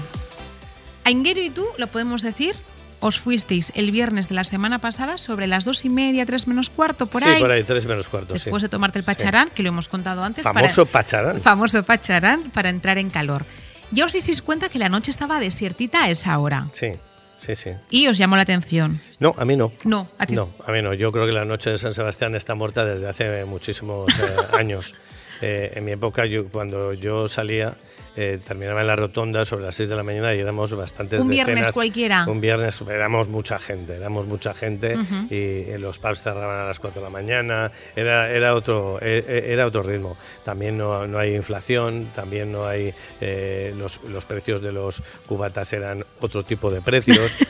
Ainguero 1.04 1.40
y 1.40 1.48
tú, 1.48 1.64
lo 1.78 1.86
podemos 1.86 2.22
decir, 2.22 2.56
os 2.98 3.20
fuisteis 3.20 3.70
el 3.76 3.92
viernes 3.92 4.28
de 4.28 4.34
la 4.34 4.42
semana 4.42 4.80
pasada 4.80 5.16
sobre 5.16 5.46
las 5.46 5.64
dos 5.64 5.84
y 5.84 5.88
media, 5.88 6.26
tres 6.26 6.48
menos 6.48 6.70
cuarto, 6.70 7.06
por 7.06 7.22
sí, 7.22 7.28
ahí. 7.28 7.40
por 7.40 7.52
ahí, 7.52 7.62
tres 7.62 7.86
menos 7.86 8.08
cuarto. 8.08 8.36
sí. 8.36 8.44
Después 8.46 8.64
de 8.64 8.68
tomarte 8.68 8.98
el 8.98 9.04
Sí. 9.04 9.06
pacharán, 9.06 9.48
que 9.50 9.62
lo 9.62 9.68
hemos 9.68 9.86
contado 9.86 10.24
antes. 10.24 10.42
Famoso 10.42 10.86
para, 10.86 11.04
pacharán. 11.04 11.40
Famoso 11.40 11.84
pacharán 11.84 12.50
para 12.50 12.68
entrar 12.68 12.98
en 12.98 13.10
calor. 13.10 13.46
Ya 13.92 14.06
os 14.06 14.12
disteis 14.12 14.42
cuenta 14.42 14.68
que 14.70 14.80
la 14.80 14.88
noche 14.88 15.12
estaba 15.12 15.38
desiertita 15.38 16.02
a 16.02 16.10
esa 16.10 16.36
hora. 16.40 16.66
Sí, 16.72 16.90
sí, 17.38 17.54
sí. 17.54 17.70
Y 17.90 18.08
os 18.08 18.18
llamó 18.18 18.34
la 18.34 18.42
atención. 18.42 19.00
No, 19.20 19.36
a 19.38 19.44
mí 19.44 19.56
no. 19.56 19.70
No, 19.84 20.08
a 20.18 20.26
ti. 20.26 20.34
No, 20.34 20.50
a 20.66 20.72
mí 20.72 20.82
no. 20.82 20.94
Yo 20.94 21.12
creo 21.12 21.26
que 21.26 21.32
la 21.32 21.44
noche 21.44 21.70
de 21.70 21.78
San 21.78 21.94
Sebastián 21.94 22.34
está 22.34 22.56
muerta 22.56 22.84
desde 22.84 23.08
hace 23.08 23.44
muchísimos 23.44 24.10
eh, 24.18 24.24
años. 24.58 24.94
Eh, 25.42 25.72
en 25.74 25.84
mi 25.84 25.92
época, 25.92 26.26
yo, 26.26 26.46
cuando 26.48 26.92
yo 26.92 27.26
salía, 27.28 27.74
eh, 28.16 28.38
terminaba 28.46 28.80
en 28.80 28.88
la 28.88 28.96
rotonda 28.96 29.44
sobre 29.44 29.64
las 29.64 29.74
6 29.76 29.88
de 29.88 29.96
la 29.96 30.02
mañana 30.02 30.34
y 30.34 30.40
éramos 30.40 30.76
bastantes 30.76 31.20
Un 31.20 31.28
viernes 31.30 31.54
decenas. 31.54 31.72
cualquiera. 31.72 32.24
Un 32.26 32.40
viernes 32.40 32.80
éramos 32.90 33.28
mucha 33.28 33.58
gente, 33.58 33.94
éramos 33.96 34.26
mucha 34.26 34.52
gente 34.52 34.96
y 35.30 35.34
eh, 35.70 35.76
los 35.78 35.98
pubs 35.98 36.22
cerraban 36.22 36.60
a 36.60 36.64
las 36.66 36.78
4 36.80 37.00
de 37.00 37.04
la 37.06 37.10
mañana. 37.10 37.70
Era, 37.96 38.28
era, 38.30 38.54
otro, 38.54 38.98
eh, 39.00 39.24
eh, 39.26 39.44
era 39.48 39.64
otro 39.66 39.82
ritmo. 39.82 40.16
También 40.44 40.76
no, 40.76 41.06
no 41.06 41.18
hay 41.18 41.34
inflación, 41.36 42.08
también 42.14 42.50
no 42.52 42.66
hay. 42.66 42.92
eh, 43.20 43.72
los, 43.78 44.02
los 44.04 44.24
precios 44.24 44.60
de 44.60 44.72
los 44.72 45.02
cubatas 45.26 45.72
eran 45.72 46.04
otro 46.20 46.42
tipo 46.42 46.70
de 46.70 46.80
precios. 46.80 47.18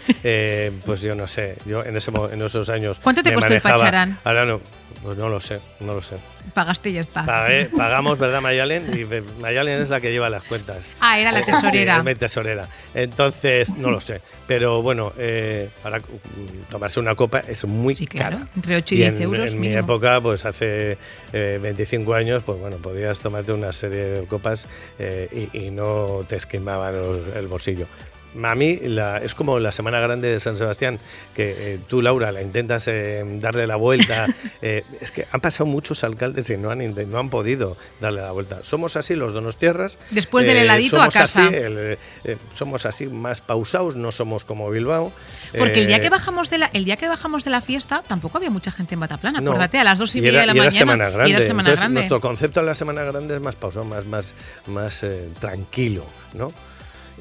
Pues 0.85 1.01
yo 1.01 1.15
no 1.15 1.27
sé, 1.27 1.57
yo 1.65 1.83
en, 1.85 1.97
ese, 1.97 2.11
en 2.33 2.43
esos 2.43 2.69
años. 2.69 2.99
¿Cuánto 3.03 3.23
te 3.23 3.31
me 3.31 3.37
costó 3.37 3.53
el 3.55 3.61
manejaba- 3.63 3.77
pacharán? 3.79 4.19
Ahora 4.25 4.45
no, 4.45 4.61
pues 5.03 5.17
no 5.19 5.29
lo 5.29 5.41
sé, 5.41 5.61
no 5.81 5.95
lo 5.95 6.03
sé. 6.03 6.17
Pagaste 6.55 6.91
y 6.91 6.95
ya 6.95 7.01
está. 7.01 7.25
Pagué- 7.25 7.69
pagamos, 7.77 8.19
¿verdad, 8.19 8.41
Mayalen? 8.41 8.87
Y 8.99 9.05
Mayalen 9.41 9.83
es 9.83 9.89
la 9.91 10.01
que 10.01 10.11
lleva 10.13 10.29
las 10.31 10.45
cuentas. 10.45 10.79
Ah, 11.01 11.19
era 11.19 11.33
la 11.33 11.41
Eh, 11.41 11.45
tesorera. 11.45 11.97
Sí, 11.99 12.03
mi 12.05 12.15
tesorera. 12.15 12.69
Entonces, 12.95 13.75
no 13.77 13.91
lo 13.91 14.01
sé. 14.01 14.21
Pero 14.47 14.83
bueno, 14.83 15.13
eh, 15.17 15.69
para 15.83 15.99
mm, 16.01 16.03
tomarse 16.71 16.99
una 17.01 17.15
copa 17.15 17.41
es 17.41 17.65
muy 17.65 17.95
Sí, 17.95 18.07
claro. 18.07 18.39
Entre 18.57 18.77
8 18.77 18.95
y 18.95 18.99
10 18.99 19.15
en, 19.15 19.23
euros 19.23 19.53
En 19.53 19.61
mi 19.61 19.73
época, 19.73 20.21
pues 20.21 20.45
hace 20.45 20.99
eh, 21.33 21.59
25 21.63 22.15
años, 22.15 22.43
pues 22.45 22.59
bueno, 22.59 22.77
podías 22.79 23.21
tomarte 23.21 23.53
una 23.53 23.73
serie 23.73 23.99
de 24.05 24.27
copas 24.27 24.67
eh, 24.99 25.49
y, 25.53 25.67
y 25.67 25.71
no 25.71 26.25
te 26.29 26.37
esquimaban 26.37 26.97
los- 27.01 27.37
el 27.37 27.47
bolsillo. 27.47 27.87
A 28.45 28.55
mí 28.55 28.79
la- 28.83 29.19
es 29.19 29.35
como 29.35 29.59
la 29.59 29.73
Semana 29.73 29.99
Grande 30.01 30.29
de 30.29 30.39
San 30.41 30.57
Sebastián, 30.57 31.01
que 31.35 31.75
eh, 31.75 31.81
tú, 31.89 32.01
Laura, 32.03 32.31
la 32.33 32.43
intentas 32.43 32.87
eh, 32.89 33.25
darle 33.41 33.67
la 33.67 33.77
vuelta. 33.77 34.27
Eh, 34.63 34.85
es 35.01 35.11
que 35.11 35.27
han 35.33 35.41
pasado 35.41 35.65
muchos 35.65 36.05
alcaldes 36.05 36.51
y 36.51 36.59
no 36.59 36.71
han, 36.71 36.81
no 37.11 37.19
han 37.19 37.31
podido 37.31 37.79
darle 37.99 38.21
la 38.21 38.31
vuelta. 38.31 38.59
Somos 38.63 38.95
así 38.97 39.15
los 39.15 39.33
donostiarras. 39.33 39.97
Después 40.11 40.45
del 40.45 40.59
heladito 40.59 40.97
a 40.97 41.11
somos 41.11 41.15
casa. 41.15 41.47
así, 41.47 41.55
el, 41.57 41.99
somos 42.55 42.85
así 42.85 43.07
más 43.07 43.41
pausados, 43.41 43.97
no 43.97 44.13
somos 44.13 44.45
como 44.45 44.69
Bilbao. 44.69 45.13
Porque 45.57 45.81
el 45.81 45.87
día 45.87 46.01
que 46.01 46.11
bajamos 46.11 46.51
de 46.51 46.59
la, 46.59 46.67
el 46.75 46.85
día 46.85 46.99
que 46.99 47.09
bajamos 47.09 47.43
de 47.45 47.51
la 47.51 47.63
fiesta 47.63 48.03
tampoco 48.07 48.37
había 48.37 48.51
mucha 48.51 48.71
gente 48.71 48.93
en 48.95 49.01
Bataplana. 49.01 49.41
no. 49.41 49.51
Acuérdate, 49.53 49.79
a 49.79 49.85
las 49.85 49.99
dos 49.99 50.15
y, 50.15 50.21
media 50.21 50.31
era- 50.31 50.41
de 50.43 50.47
la 50.49 50.53
y 50.53 50.57
era 50.59 50.65
mañana. 50.67 50.79
Semana 50.79 51.11
Grande. 51.11 51.29
Y 51.31 51.33
era 51.33 51.41
semana 51.41 51.61
Entonces, 51.71 51.81
grande. 51.81 51.95
Nuestro 51.95 52.21
concepto 52.21 52.61
de 52.61 52.67
la 52.67 52.75
Semana 52.75 53.03
Grande 53.05 53.35
es 53.37 53.41
más 53.41 53.57
pausado, 53.57 53.87
más, 53.87 54.05
más, 54.05 54.35
más 54.67 55.03
tranquilo, 55.41 56.05
¿no? 56.35 56.53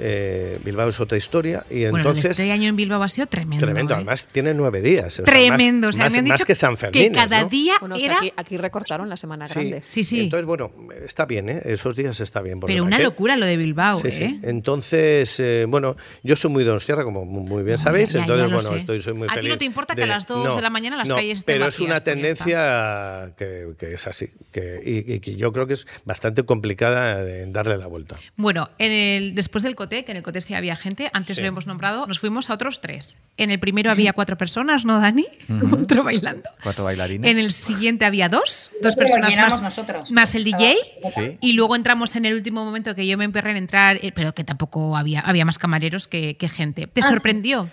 Eh, 0.01 0.57
Bilbao 0.63 0.89
es 0.89 0.99
otra 0.99 1.17
historia 1.17 1.65
y 1.69 1.81
Bueno, 1.87 1.97
entonces 1.97 2.25
este 2.31 2.51
año 2.51 2.69
en 2.69 2.75
Bilbao 2.75 3.03
ha 3.03 3.09
sido 3.09 3.27
tremendo. 3.27 3.65
tremendo. 3.65 3.93
¿eh? 3.93 3.97
Además 3.97 4.27
tiene 4.31 4.53
nueve 4.53 4.81
días. 4.81 5.07
o 5.07 5.09
sea, 5.11 5.25
tremendo. 5.25 5.87
más- 5.87 5.95
o 5.95 5.97
sea, 5.97 6.05
más, 6.05 6.13
me 6.13 6.19
han 6.19 6.27
más 6.27 6.37
dicho 6.39 6.45
que 6.45 6.55
San 6.55 6.77
Fermín. 6.77 7.11
cada 7.13 7.43
día 7.45 7.73
Bueno, 7.79 7.95
que 7.97 8.05
era. 8.05 8.15
aquí, 8.17 8.31
aquí 8.37 8.57
recortaron 8.57 9.09
la 9.09 9.17
Semana 9.17 9.45
Sí, 9.47 9.53
Grande. 9.55 9.81
Sí, 9.85 10.03
sí. 10.03 10.21
Entonces, 10.21 10.45
bueno, 10.45 10.71
está 11.05 11.25
bien, 11.25 11.49
¿eh? 11.49 11.61
Esos 11.65 11.95
días 11.95 12.19
está 12.19 12.41
bien. 12.41 12.59
Pero 12.61 12.83
una 12.83 12.97
locura 12.99 13.35
lo 13.37 13.45
de 13.45 13.57
Bilbao, 13.57 13.99
Sí, 14.01 14.07
¿eh? 14.07 14.11
sí. 14.11 14.39
Entonces, 14.43 15.39
eh, 15.39 15.65
bueno, 15.67 15.95
yo 16.23 16.35
soy 16.35 16.49
muy 16.51 16.63
donostiarra, 16.63 17.03
como 17.03 17.25
mu- 17.25 17.41
muy 17.41 17.63
bien 17.63 17.75
No, 17.75 17.83
sabéis. 17.83 18.11
ya- 18.13 18.21
entonces, 18.21 18.51
bueno, 18.51 18.75
estoy 18.77 19.01
soy 19.01 19.13
muy 19.13 19.27
A 19.27 19.31
ti 19.31 19.35
feliz. 19.37 19.49
no 19.49 19.57
te 19.57 19.65
importa 19.65 19.95
que 19.95 20.03
a 20.03 20.07
las 20.07 20.25
dos 20.27 20.55
de 20.55 20.61
la 20.61 20.69
mañana 20.69 20.95
las 20.95 21.09
no, 21.09 21.15
calles 21.15 21.39
estén 21.39 21.55
Pero 21.55 21.67
es 21.67 21.79
una 21.79 21.95
pues 21.95 22.03
tendencia 22.05 23.31
que, 23.37 23.73
que 23.77 23.93
es 23.93 24.07
así. 24.07 24.29
Que, 24.51 24.79
y, 24.83 25.19
que 25.19 25.35
yo 25.35 25.51
creo 25.51 25.67
que 25.67 25.73
es 25.73 25.87
bastante 26.05 26.43
complicada 26.43 27.23
de 27.23 27.45
darle 27.51 27.77
la 27.77 27.87
vuelta. 27.87 28.17
Bueno, 28.35 28.69
en 28.77 28.91
el, 28.91 29.35
después 29.35 29.63
del 29.63 29.75
que 29.89 30.11
en 30.11 30.17
el 30.17 30.23
coté 30.23 30.41
sí 30.41 30.53
había 30.53 30.75
gente, 30.75 31.09
antes 31.13 31.35
Sí. 31.35 31.41
lo 31.41 31.47
hemos 31.47 31.67
nombrado, 31.67 32.07
nos 32.07 32.19
fuimos 32.19 32.49
a 32.49 32.53
otros 32.53 32.81
tres. 32.81 33.19
En 33.37 33.51
el 33.51 33.59
primero 33.59 33.91
había 33.91 34.13
cuatro 34.13 34.37
personas, 34.37 34.85
¿no, 34.85 34.99
Dani? 34.99 35.25
Otro 35.71 36.03
bailando. 36.03 36.49
Cuatro 36.63 36.83
bailarines. 36.85 37.29
En 37.29 37.37
el 37.37 37.51
siguiente 37.53 38.05
había 38.05 38.29
dos, 38.29 38.71
dos 38.81 38.95
personas 38.95 39.35
más, 39.37 39.61
nosotros. 39.61 40.11
más 40.11 40.33
el 40.35 40.45
Estaba- 40.47 40.63
DJ. 40.63 40.75
Sí. 41.13 41.37
Y 41.41 41.53
luego 41.53 41.75
entramos 41.75 42.15
en 42.15 42.25
el 42.25 42.35
último 42.35 42.63
momento 42.63 42.95
que 42.95 43.05
yo 43.07 43.17
me 43.17 43.25
emperré 43.25 43.51
en 43.51 43.57
entrar, 43.57 43.97
eh, 44.01 44.11
pero 44.13 44.33
que 44.33 44.43
tampoco 44.43 44.95
había, 44.97 45.19
había 45.21 45.45
más 45.45 45.57
camareros 45.57 46.07
que, 46.07 46.37
que 46.37 46.47
gente. 46.49 46.87
¿Te 46.87 47.01
Ah, 47.01 47.03
sí. 47.07 47.13
sorprendió? 47.13 47.69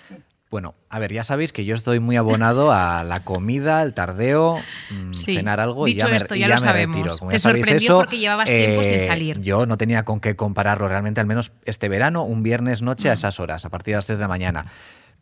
Bueno, 0.48 0.74
a 0.90 1.00
ver, 1.00 1.12
ya 1.12 1.24
sabéis 1.24 1.52
que 1.52 1.64
yo 1.64 1.74
estoy 1.74 1.98
muy 1.98 2.16
abonado 2.16 2.70
a 2.72 3.02
la 3.02 3.20
comida, 3.24 3.82
el 3.82 3.94
tardeo, 3.94 4.58
mm, 4.90 5.12
Sí. 5.12 5.34
cenar 5.34 5.58
algo 5.58 5.88
y 5.88 5.94
ya 5.94 6.06
me, 6.06 6.16
esto, 6.16 6.36
y 6.36 6.40
ya 6.40 6.48
ya 6.48 6.54
lo 6.54 6.60
me 6.60 6.66
sabemos. 6.68 6.96
retiro. 6.96 7.18
Como 7.18 7.30
Te 7.32 7.36
ya 7.36 7.40
sabéis 7.40 7.64
sorprendió 7.66 7.86
eso, 7.88 7.98
porque 7.98 8.18
llevabas 8.18 8.46
tiempo 8.46 8.82
sin 8.84 8.92
eh, 8.92 9.06
salir. 9.08 9.40
Yo 9.40 9.66
no 9.66 9.76
tenía 9.76 10.04
con 10.04 10.20
qué 10.20 10.36
compararlo 10.36 10.88
realmente, 10.88 11.20
al 11.20 11.26
menos 11.26 11.52
este 11.64 11.88
verano, 11.88 12.22
un 12.22 12.44
viernes 12.44 12.80
noche 12.80 13.08
a 13.08 13.12
Mm. 13.12 13.14
esas 13.14 13.40
horas, 13.40 13.64
a 13.64 13.70
partir 13.70 13.92
de 13.92 13.96
las 13.96 14.06
3 14.06 14.18
de 14.18 14.22
la 14.24 14.28
mañana. 14.28 14.66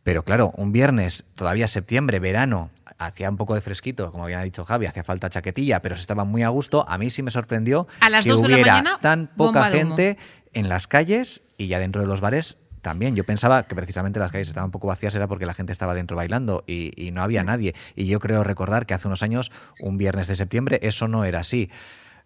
Pero 0.02 0.22
claro, 0.24 0.52
un 0.58 0.72
viernes, 0.72 1.24
todavía 1.34 1.66
septiembre, 1.68 2.18
verano, 2.20 2.68
hacía 2.98 3.30
un 3.30 3.38
poco 3.38 3.54
de 3.54 3.62
fresquito, 3.62 4.12
como 4.12 4.24
había 4.24 4.42
dicho 4.42 4.62
Javi, 4.66 4.84
hacía 4.84 5.02
falta 5.04 5.30
chaquetilla, 5.30 5.80
pero 5.80 5.96
se 5.96 6.02
estaba 6.02 6.24
muy 6.24 6.42
a 6.42 6.48
gusto. 6.50 6.84
A 6.86 6.98
mí 6.98 7.08
sí 7.08 7.22
me 7.22 7.30
sorprendió 7.30 7.86
A 8.00 8.10
las 8.10 8.24
que 8.26 8.30
2 8.32 8.42
de 8.42 8.48
la 8.48 8.54
hubiera 8.56 8.72
mañana, 8.74 8.98
tan 9.00 9.28
poca 9.34 9.64
gente 9.70 10.18
en 10.52 10.68
las 10.68 10.86
calles 10.86 11.40
y 11.56 11.68
ya 11.68 11.78
dentro 11.78 12.02
de 12.02 12.06
los 12.08 12.20
bares 12.20 12.58
también. 12.84 13.16
Yo 13.16 13.24
pensaba 13.24 13.64
que 13.64 13.74
precisamente 13.74 14.20
las 14.20 14.30
calles 14.30 14.46
estaban 14.46 14.68
un 14.68 14.70
poco 14.70 14.86
vacías 14.86 15.12
era 15.16 15.26
porque 15.26 15.46
la 15.46 15.54
gente 15.54 15.72
estaba 15.72 15.94
dentro 15.94 16.16
bailando 16.16 16.62
y, 16.68 16.92
y 16.96 17.10
no 17.10 17.22
había 17.22 17.42
nadie. 17.42 17.74
Y 17.96 18.06
yo 18.06 18.20
creo 18.20 18.44
recordar 18.44 18.86
que 18.86 18.94
hace 18.94 19.08
unos 19.08 19.24
años, 19.24 19.50
un 19.80 19.98
viernes 19.98 20.28
de 20.28 20.36
septiembre, 20.36 20.78
eso 20.82 21.08
no 21.08 21.24
era 21.24 21.40
así. 21.40 21.68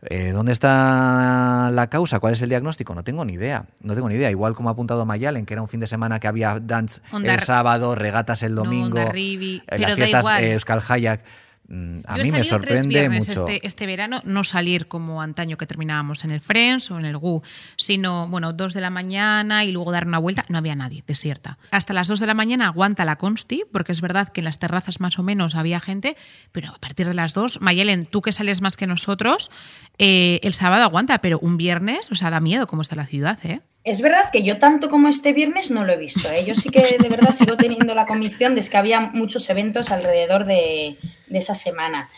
Eh, 0.02 0.30
¿Dónde 0.32 0.52
está 0.52 1.70
la 1.72 1.88
causa? 1.88 2.20
¿Cuál 2.20 2.34
es 2.34 2.42
el 2.42 2.48
diagnóstico? 2.48 2.94
No 2.94 3.02
tengo 3.02 3.24
ni 3.24 3.32
idea. 3.32 3.64
No 3.82 3.94
tengo 3.94 4.09
ni 4.09 4.14
idea. 4.14 4.30
Igual 4.30 4.54
como 4.54 4.68
ha 4.68 4.72
apuntado 4.72 5.04
Mayalen, 5.04 5.44
que 5.44 5.54
era 5.54 5.62
un 5.62 5.68
fin 5.68 5.80
de 5.80 5.88
semana 5.88 6.20
que 6.20 6.28
había 6.28 6.61
dance 6.61 7.00
el 7.24 7.40
sábado, 7.40 7.94
regatas 7.94 8.42
el 8.42 8.54
No, 8.54 8.62
domingo, 8.62 8.98
eh, 8.98 9.61
las 9.78 9.94
fiestas 9.94 10.26
eh, 10.40 10.52
Euskal 10.52 10.82
Hayak. 10.86 11.24
Mm, 11.68 12.00
A 12.06 12.16
Yo 12.16 12.22
he 12.22 12.24
mí 12.24 12.30
me 12.32 12.38
salido 12.44 12.60
tres 12.60 12.80
sorprende 12.80 12.88
viernes 12.88 13.28
mucho. 13.28 13.46
Este, 13.46 13.66
este 13.66 13.86
verano, 13.86 14.22
no 14.24 14.42
salir 14.42 14.88
como 14.88 15.20
antaño 15.20 15.58
que 15.58 15.66
terminábamos 15.66 16.24
en 16.24 16.30
el 16.30 16.40
Friends 16.40 16.90
o 16.90 16.98
en 16.98 17.04
el 17.04 17.18
GU, 17.18 17.42
sino, 17.76 18.26
bueno, 18.28 18.54
dos 18.54 18.72
de 18.72 18.80
la 18.80 18.90
mañana 18.90 19.64
y 19.64 19.72
luego 19.72 19.92
dar 19.92 20.06
una 20.06 20.18
vuelta. 20.18 20.46
No 20.48 20.58
había 20.58 20.74
nadie, 20.74 21.04
desierta. 21.06 21.58
Hasta 21.70 21.92
las 21.92 22.08
dos 22.08 22.20
de 22.20 22.26
la 22.26 22.34
mañana 22.34 22.66
aguanta 22.68 23.04
la 23.04 23.16
Consti, 23.16 23.64
porque 23.70 23.92
es 23.92 24.00
verdad 24.00 24.28
que 24.28 24.40
en 24.40 24.46
las 24.46 24.58
terrazas 24.58 25.00
más 25.00 25.18
o 25.18 25.22
menos 25.22 25.54
había 25.54 25.78
gente, 25.78 26.16
pero 26.52 26.70
a 26.74 26.78
partir 26.78 27.06
de 27.06 27.14
las 27.14 27.34
dos, 27.34 27.60
Mayelen, 27.60 28.06
tú 28.06 28.22
que 28.22 28.32
sales 28.32 28.62
más 28.62 28.76
que 28.76 28.86
nosotros, 28.86 29.50
eh, 29.98 30.40
el 30.42 30.54
sábado 30.54 30.84
aguanta, 30.84 31.18
pero 31.18 31.38
un 31.38 31.58
viernes, 31.58 32.10
o 32.10 32.14
sea, 32.14 32.30
da 32.30 32.40
miedo 32.40 32.66
cómo 32.66 32.82
está 32.82 32.96
la 32.96 33.06
ciudad, 33.06 33.38
¿eh? 33.44 33.60
Es 33.84 34.02
verdad 34.02 34.30
que 34.32 34.42
yo 34.42 34.58
tanto 34.58 34.90
como 34.90 35.08
este 35.08 35.32
viernes 35.32 35.70
no 35.70 35.84
lo 35.84 35.92
he 35.92 35.96
visto. 35.96 36.30
¿eh? 36.30 36.44
Yo 36.44 36.54
sí 36.54 36.68
que 36.68 36.98
de 36.98 37.08
verdad 37.08 37.32
sigo 37.32 37.56
teniendo 37.56 37.94
la 37.94 38.04
convicción 38.06 38.54
de 38.54 38.62
que 38.62 38.76
había 38.76 39.00
muchos 39.00 39.48
eventos 39.48 39.90
alrededor 39.90 40.44
de, 40.44 40.98
de 41.30 41.38
esa 41.38 41.54
semana. 41.54 42.08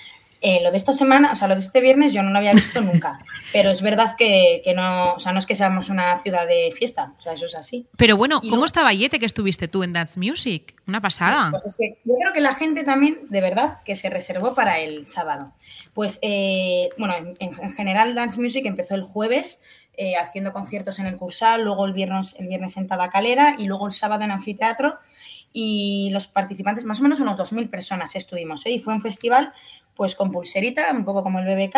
Eh, 0.43 0.61
lo 0.63 0.71
de 0.71 0.79
esta 0.79 0.95
semana, 0.95 1.33
o 1.33 1.35
sea, 1.35 1.49
lo 1.49 1.55
de 1.55 1.61
este 1.61 1.83
viernes 1.83 2.15
yo 2.15 2.23
no 2.23 2.31
lo 2.31 2.39
había 2.39 2.53
visto 2.53 2.81
nunca. 2.81 3.19
Pero 3.53 3.71
es 3.71 3.83
verdad 3.83 4.15
que, 4.17 4.63
que 4.65 4.73
no, 4.73 5.13
o 5.13 5.19
sea, 5.19 5.33
no 5.33 5.39
es 5.39 5.45
que 5.45 5.55
seamos 5.55 5.91
una 5.91 6.17
ciudad 6.23 6.47
de 6.47 6.73
fiesta, 6.75 7.13
o 7.19 7.21
sea, 7.21 7.35
eso 7.35 7.45
es 7.45 7.55
así. 7.57 7.87
Pero 7.99 8.17
bueno, 8.17 8.39
¿cómo 8.41 8.51
luego- 8.53 8.65
estaba 8.65 8.91
Yete 8.95 9.19
que 9.19 9.27
estuviste 9.27 9.69
tú 9.69 9.83
en 9.83 9.93
Dance 9.93 10.19
Music? 10.19 10.75
Una 10.87 11.03
pasada. 11.03 11.51
Pues 11.51 11.67
es 11.67 11.77
que 11.77 11.99
yo 12.07 12.15
creo 12.19 12.33
que 12.33 12.41
la 12.41 12.55
gente 12.55 12.85
también, 12.85 13.29
de 13.29 13.41
verdad, 13.43 13.81
que 13.85 13.95
se 13.97 14.09
reservó 14.09 14.55
para 14.55 14.79
el 14.79 15.05
sábado. 15.07 15.53
Pues, 15.93 16.19
eh, 16.23 16.89
bueno, 16.97 17.15
en, 17.19 17.35
en 17.39 17.73
general 17.75 18.15
Dance 18.15 18.41
Music 18.41 18.65
empezó 18.65 18.95
el 18.95 19.03
jueves 19.03 19.61
eh, 19.99 20.17
haciendo 20.17 20.55
conciertos 20.55 20.99
en 21.01 21.07
el 21.07 21.17
Cursal, 21.19 21.65
luego 21.65 21.85
el 21.85 21.93
viernes, 21.93 22.35
el 22.39 22.47
viernes 22.47 22.79
en 22.79 22.87
Tabacalera 22.89 23.57
y 23.59 23.67
luego 23.67 23.87
el 23.89 23.93
sábado 23.93 24.25
en 24.25 24.31
Anfiteatro. 24.31 24.99
Y 25.53 26.11
los 26.13 26.29
participantes, 26.29 26.85
más 26.85 27.01
o 27.01 27.03
menos 27.03 27.21
unos 27.21 27.37
2.000 27.37 27.69
personas 27.71 28.15
estuvimos. 28.15 28.65
¿eh? 28.67 28.71
Y 28.71 28.79
fue 28.79 28.95
un 28.95 29.01
festival 29.01 29.53
pues 29.95 30.15
con 30.15 30.31
pulserita, 30.31 30.93
un 30.93 31.05
poco 31.05 31.23
como 31.23 31.41
el 31.41 31.47
BBK. 31.47 31.77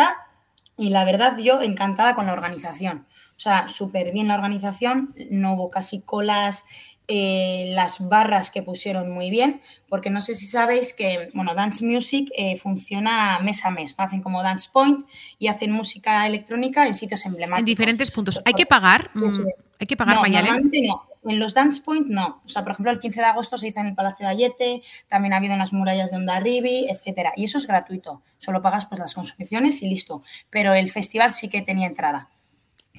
Y 0.77 0.89
la 0.89 1.05
verdad, 1.05 1.37
yo 1.37 1.61
encantada 1.61 2.15
con 2.15 2.25
la 2.25 2.33
organización. 2.33 3.05
O 3.35 3.39
sea, 3.39 3.67
súper 3.67 4.11
bien 4.11 4.27
la 4.27 4.35
organización, 4.35 5.13
no 5.29 5.53
hubo 5.53 5.69
casi 5.69 6.01
colas, 6.01 6.65
eh, 7.07 7.71
las 7.73 8.07
barras 8.07 8.49
que 8.49 8.63
pusieron 8.63 9.11
muy 9.11 9.29
bien, 9.29 9.59
porque 9.89 10.09
no 10.09 10.21
sé 10.21 10.35
si 10.35 10.47
sabéis 10.47 10.93
que, 10.93 11.29
bueno, 11.33 11.53
Dance 11.53 11.85
Music 11.85 12.29
eh, 12.37 12.55
funciona 12.55 13.39
mes 13.39 13.65
a 13.65 13.71
mes, 13.71 13.95
¿no? 13.97 14.05
hacen 14.05 14.21
como 14.21 14.41
Dance 14.41 14.69
Point 14.71 15.05
y 15.39 15.47
hacen 15.47 15.71
música 15.71 16.25
electrónica 16.25 16.87
en 16.87 16.95
sitios 16.95 17.25
emblemáticos. 17.25 17.59
En 17.59 17.65
diferentes 17.65 18.11
puntos. 18.11 18.41
¿Hay 18.45 18.53
que 18.53 18.65
pagar? 18.65 19.11
Sí, 19.13 19.31
sí. 19.31 19.41
Mm, 19.41 19.47
¿Hay 19.79 19.87
que 19.87 19.97
pagar, 19.97 20.15
no, 20.15 20.21
normalmente 20.21 20.79
no. 20.87 21.03
En 21.25 21.39
los 21.39 21.53
Dance 21.53 21.81
Point 21.81 22.07
no. 22.07 22.41
O 22.45 22.49
sea, 22.49 22.63
por 22.63 22.73
ejemplo, 22.73 22.91
el 22.91 22.99
15 22.99 23.19
de 23.21 23.25
agosto 23.25 23.57
se 23.57 23.67
hizo 23.67 23.79
en 23.79 23.87
el 23.87 23.95
Palacio 23.95 24.25
de 24.25 24.31
Ayete, 24.31 24.81
también 25.07 25.33
ha 25.33 25.37
habido 25.37 25.53
en 25.53 25.59
las 25.59 25.71
murallas 25.73 26.11
de 26.11 26.17
Ondarribi, 26.17 26.87
etcétera. 26.89 27.31
Y 27.35 27.45
eso 27.45 27.57
es 27.57 27.67
gratuito. 27.67 28.21
Solo 28.37 28.61
pagas 28.61 28.85
pues 28.85 28.99
las 28.99 29.13
consumiciones 29.13 29.81
y 29.81 29.87
listo. 29.89 30.23
Pero 30.49 30.73
el 30.73 30.91
festival 30.91 31.31
sí 31.31 31.49
que 31.49 31.61
tenía 31.61 31.87
entrada. 31.87 32.29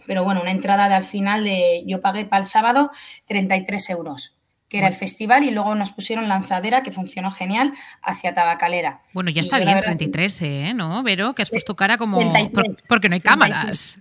Pero 0.06 0.24
bueno, 0.24 0.40
una 0.42 0.50
entrada 0.50 0.88
de 0.88 0.94
al 0.94 1.04
final 1.04 1.44
de. 1.44 1.82
Yo 1.86 2.00
pagué 2.00 2.24
para 2.24 2.40
el 2.40 2.46
sábado 2.46 2.90
33 3.26 3.90
euros, 3.90 4.36
que 4.68 4.78
era 4.78 4.88
el 4.88 4.94
festival, 4.94 5.44
y 5.44 5.50
luego 5.50 5.74
nos 5.74 5.90
pusieron 5.92 6.28
lanzadera, 6.28 6.82
que 6.82 6.92
funcionó 6.92 7.30
genial, 7.30 7.72
hacia 8.02 8.34
Tabacalera. 8.34 9.00
Bueno, 9.12 9.30
ya 9.30 9.40
está 9.40 9.58
bien, 9.58 9.74
verdad, 9.74 9.96
33, 9.96 10.42
¿eh? 10.42 10.72
¿No, 10.74 11.02
Vero? 11.02 11.34
Que 11.34 11.42
has 11.42 11.50
puesto 11.50 11.74
cara 11.76 11.96
como... 11.96 12.18
33. 12.18 12.52
por- 12.82 12.88
porque 12.88 13.08
no 13.08 13.14
hay 13.14 13.20
33. 13.20 13.22
cámaras. 13.54 13.98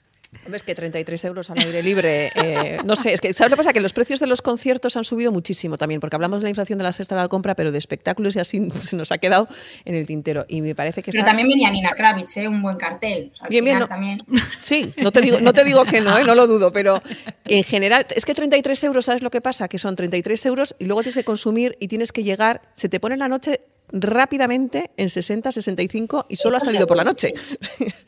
Es 0.53 0.63
que 0.63 0.75
33 0.75 1.25
euros 1.25 1.49
al 1.49 1.59
aire 1.59 1.81
libre. 1.84 2.31
eh, 2.36 2.79
no 2.86 2.95
sé, 2.95 3.13
es 3.13 3.21
que 3.21 3.34
¿sabes 3.34 3.51
lo 3.51 3.55
que 3.55 3.59
pasa? 3.59 3.73
Que 3.73 3.81
los 3.81 3.93
precios 3.93 4.19
de 4.19 4.27
los 4.27 4.41
conciertos 4.41 4.97
han 4.97 5.03
subido 5.03 5.31
muchísimo 5.31 5.77
también, 5.77 5.99
porque 6.01 6.15
hablamos 6.15 6.41
de 6.41 6.45
la 6.45 6.49
inflación 6.49 6.77
de 6.77 6.84
la 6.84 6.93
cesta 6.93 7.15
de 7.15 7.21
la 7.21 7.27
compra, 7.27 7.55
pero 7.55 7.71
de 7.71 7.77
espectáculos 7.77 8.36
y 8.36 8.39
así 8.39 8.69
se 8.75 8.95
nos 8.95 9.11
ha 9.11 9.17
quedado 9.17 9.47
en 9.86 9.95
el 9.95 10.05
tintero. 10.05 10.45
Y 10.47 10.61
me 10.61 10.75
parece 10.75 11.01
que 11.03 11.11
Pero 11.11 11.21
está. 11.21 11.29
también 11.31 11.47
venía 11.47 11.69
Nina 11.71 11.91
Kravitz, 11.95 12.38
¿eh? 12.38 12.47
un 12.47 12.61
buen 12.61 12.77
cartel. 12.77 13.29
O 13.31 13.36
sea, 13.36 13.45
al 13.45 13.49
Bien, 13.49 13.65
bien, 13.65 13.79
no- 13.79 13.88
también. 13.88 14.19
Sí, 14.61 14.93
no 14.97 15.11
te 15.11 15.21
digo, 15.21 15.39
no 15.41 15.53
te 15.53 15.63
digo 15.65 15.84
que 15.86 16.01
no, 16.01 16.17
¿eh? 16.17 16.23
no 16.23 16.36
lo 16.36 16.47
dudo, 16.47 16.71
pero 16.71 17.01
en 17.45 17.63
general, 17.63 18.05
es 18.15 18.25
que 18.25 18.34
33 18.34 18.84
euros, 18.86 19.05
¿sabes 19.05 19.21
lo 19.21 19.29
que 19.29 19.41
pasa? 19.41 19.67
Que 19.67 19.77
son 19.77 19.95
33 19.95 20.45
euros 20.45 20.75
y 20.79 20.86
luego 20.86 21.01
tienes 21.01 21.15
que 21.15 21.23
consumir 21.23 21.75
y 21.79 21.88
tienes 21.88 22.11
que 22.11 22.23
llegar, 22.23 22.61
se 22.75 22.89
te 22.89 22.99
pone 22.99 23.17
la 23.17 23.27
noche 23.27 23.61
rápidamente 23.94 24.91
en 24.98 25.10
60, 25.10 25.52
65 25.52 26.26
y 26.30 26.36
solo 26.36 26.58
Eso 26.58 26.58
has 26.58 26.64
salido 26.66 26.88
por 26.88 26.98
la 26.98 27.04
noche. 27.04 27.34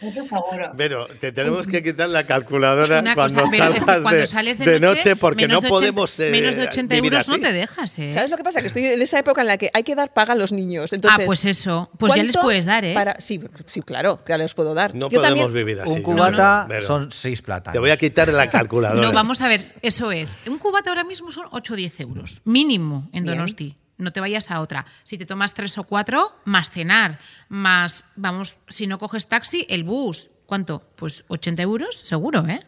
Eso 0.01 0.25
seguro. 0.25 0.71
Pero 0.75 1.07
te 1.19 1.31
tenemos 1.31 1.67
que 1.67 1.83
quitar 1.83 2.09
la 2.09 2.23
calculadora 2.25 2.99
Una 2.99 3.15
cuando 3.15 3.41
cosa, 3.43 3.51
pero 3.51 3.65
es 3.69 3.73
que 3.75 3.79
salgas 3.81 4.01
cuando 4.03 4.19
de, 4.21 4.27
sales 4.27 4.57
de, 4.57 4.65
de 4.65 4.79
noche, 4.79 5.15
porque 5.15 5.47
no 5.47 5.61
de 5.61 5.67
80 5.67 5.69
podemos 5.69 6.19
eh, 6.19 6.31
menos 6.31 6.55
de 6.55 6.63
80 6.63 6.95
vivir 6.95 7.13
euros 7.13 7.27
no 7.27 7.33
así. 7.35 7.43
te 7.43 7.53
dejas, 7.53 7.99
¿eh? 7.99 8.09
¿Sabes 8.09 8.31
lo 8.31 8.37
que 8.37 8.43
pasa? 8.43 8.61
Que 8.61 8.67
estoy 8.67 8.85
en 8.85 9.01
esa 9.01 9.19
época 9.19 9.41
en 9.41 9.47
la 9.47 9.57
que 9.57 9.69
hay 9.73 9.83
que 9.83 9.95
dar 9.95 10.13
paga 10.13 10.33
a 10.33 10.35
los 10.35 10.51
niños. 10.51 10.91
Entonces, 10.93 11.19
ah, 11.21 11.25
pues 11.25 11.45
eso. 11.45 11.89
Pues 11.97 12.13
ya 12.15 12.23
les 12.23 12.33
¿cuánto 12.33 12.45
puedes 12.47 12.65
dar, 12.65 12.83
¿eh? 12.83 12.93
para- 12.93 13.19
Sí, 13.21 13.41
sí, 13.65 13.81
claro, 13.81 14.19
ya 14.27 14.37
les 14.37 14.53
puedo 14.53 14.73
dar. 14.73 14.95
No 14.95 15.09
Yo 15.09 15.19
podemos 15.19 15.39
también- 15.39 15.53
vivir 15.53 15.81
así. 15.81 15.91
Un 15.93 15.97
no, 15.99 16.03
cubata 16.03 16.67
no, 16.69 16.81
son 16.81 17.11
seis 17.11 17.41
plátanos. 17.41 17.73
Te 17.73 17.79
voy 17.79 17.91
a 17.91 17.97
quitar 17.97 18.27
la 18.29 18.49
calculadora. 18.49 19.01
No, 19.01 19.13
vamos 19.13 19.41
a 19.41 19.47
ver, 19.47 19.63
eso 19.81 20.11
es. 20.11 20.37
Un 20.47 20.57
cubata 20.57 20.89
ahora 20.89 21.03
mismo 21.03 21.31
son 21.31 21.45
8 21.51 21.73
o 21.73 21.75
10 21.75 21.99
euros, 22.01 22.41
mínimo 22.45 23.09
en 23.13 23.23
Bien. 23.23 23.37
Donosti. 23.37 23.75
No 23.97 24.11
te 24.11 24.19
vayas 24.19 24.51
a 24.51 24.59
otra. 24.61 24.85
Si 25.03 25.17
te 25.17 25.25
tomas 25.25 25.53
tres 25.53 25.77
o 25.77 25.83
cuatro, 25.85 26.33
más 26.45 26.69
cenar, 26.69 27.19
más, 27.49 28.05
vamos, 28.15 28.57
si 28.67 28.87
no 28.87 28.99
coges 28.99 29.27
taxi, 29.27 29.65
el 29.69 29.83
bus. 29.83 30.29
¿Cuánto? 30.45 30.83
Pues 30.95 31.25
80 31.27 31.61
euros, 31.63 31.95
seguro, 31.97 32.45
¿eh? 32.47 32.59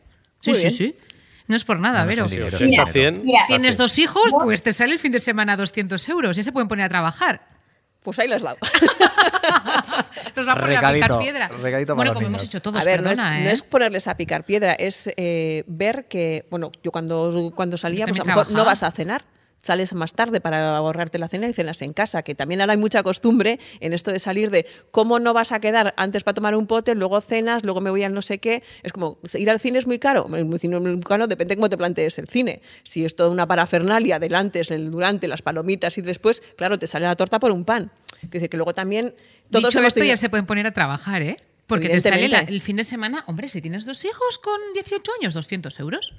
Sí, 0.41 0.51
Muy 0.51 0.55
sí, 0.59 0.61
bien. 0.63 0.73
sí. 0.75 0.95
No 1.47 1.55
es 1.55 1.63
por 1.63 1.80
nada, 1.80 2.03
Vero. 2.05 2.28
Sí, 2.28 2.36
es 2.38 2.45
80, 2.53 2.57
dinero. 2.65 2.88
100. 2.88 3.23
Mira, 3.23 3.43
Tienes 3.47 3.78
dos 3.78 3.97
hijos, 3.99 4.34
pues 4.43 4.61
te 4.63 4.73
sale 4.73 4.93
el 4.93 4.99
fin 4.99 5.11
de 5.11 5.19
semana 5.19 5.55
200 5.55 6.09
euros. 6.09 6.36
Ya 6.36 6.43
se 6.43 6.51
pueden 6.51 6.67
poner 6.67 6.86
a 6.86 6.89
trabajar. 6.89 7.47
Pues 8.03 8.19
ahí 8.19 8.28
las 8.28 8.41
lavo. 8.41 8.57
Los 10.36 10.47
va 10.47 10.53
a 10.53 10.59
poner 10.59 10.78
a 10.78 10.93
picar 10.93 10.93
Recadito, 10.93 11.19
piedra. 11.19 11.47
bueno, 11.95 12.13
como 12.13 12.28
niños. 12.28 12.41
hemos 12.41 12.43
hecho 12.43 12.61
todos, 12.61 12.82
a 12.82 12.86
ver, 12.86 13.01
no 13.01 13.09
es, 13.09 13.17
perdona, 13.17 13.39
no 13.39 13.49
¿eh? 13.49 13.51
es 13.51 13.61
ponerles 13.63 14.07
a 14.07 14.15
picar 14.15 14.45
piedra, 14.45 14.73
es 14.73 15.09
eh, 15.17 15.63
ver 15.67 16.07
que, 16.07 16.47
bueno, 16.49 16.71
yo 16.84 16.91
cuando, 16.91 17.51
cuando 17.55 17.78
salía, 17.78 18.05
pues 18.05 18.19
a 18.19 18.23
lo 18.23 18.28
mejor 18.28 18.51
no 18.51 18.63
vas 18.65 18.84
a 18.84 18.91
cenar. 18.91 19.25
Sales 19.68 19.93
más 19.93 20.13
tarde 20.13 20.39
para 20.39 20.78
ahorrarte 20.78 21.20
la 21.20 21.28
cena 21.28 21.49
y 21.49 21.53
cenas 21.53 21.82
en 21.82 21.91
casa, 21.91 22.24
que 22.24 22.36
también 22.36 22.61
ahora 22.61 22.72
hay 22.72 22.78
mucha 22.80 23.03
costumbre 23.03 23.59
en 23.82 23.91
esto 23.91 24.11
de 24.13 24.20
salir 24.20 24.49
de 24.49 24.65
cómo 24.91 25.20
no 25.20 25.34
vas 25.34 25.51
a 25.51 25.59
quedar 25.59 25.93
antes 25.97 26.24
para 26.24 26.36
tomar 26.36 26.55
un 26.55 26.68
pote, 26.68 26.95
luego 26.95 27.20
cenas, 27.20 27.63
luego 27.65 27.82
me 27.82 27.89
voy 27.89 28.01
al 28.03 28.13
no 28.13 28.22
sé 28.22 28.38
qué. 28.38 28.63
Es 28.84 28.93
como, 28.93 29.18
ir 29.34 29.49
al 29.49 29.59
cine 29.59 29.78
es 29.80 29.86
muy 29.86 29.99
caro. 29.99 30.26
El 30.34 30.57
cine 30.57 30.78
es 30.78 30.82
muy 30.82 30.99
caro, 31.01 31.28
depende 31.28 31.55
cómo 31.57 31.70
te 31.70 31.76
plantees 31.78 32.18
el 32.18 32.30
cine. 32.30 32.61
Si 32.84 33.03
es 33.03 33.15
toda 33.18 33.30
una 33.30 33.45
parafernalia 33.45 34.20
del 34.20 34.36
antes, 34.36 34.72
el 34.72 34.89
durante, 34.89 35.28
las 35.28 35.41
palomitas 35.41 35.97
y 35.97 36.01
después, 36.01 36.41
claro, 36.55 36.80
te 36.80 36.88
sale 36.88 37.05
la 37.05 37.18
torta 37.18 37.38
por 37.39 37.51
un 37.51 37.65
pan. 37.65 37.91
Quiere 38.22 38.30
decir 38.32 38.49
que 38.49 38.55
luego 38.57 38.74
también 38.74 39.13
todos 39.51 39.65
Dicho 39.65 39.80
hemos 39.80 39.89
esto, 39.89 39.99
tenido- 39.99 40.13
ya 40.13 40.18
se 40.18 40.30
pueden 40.30 40.45
poner 40.45 40.65
a 40.65 40.72
trabajar, 40.72 41.22
¿eh? 41.22 41.36
Porque 41.68 41.89
te 41.89 41.99
sale 41.99 42.30
la- 42.30 42.39
el 42.39 42.61
fin 42.61 42.78
de 42.78 42.86
semana. 42.86 43.26
Hombre, 43.28 43.49
si 43.49 43.61
tienes 43.61 43.86
dos 43.86 44.05
hijos 44.05 44.38
con 44.38 44.55
18 44.74 45.11
años, 45.20 45.34
200 45.34 45.78
euros. 45.82 46.15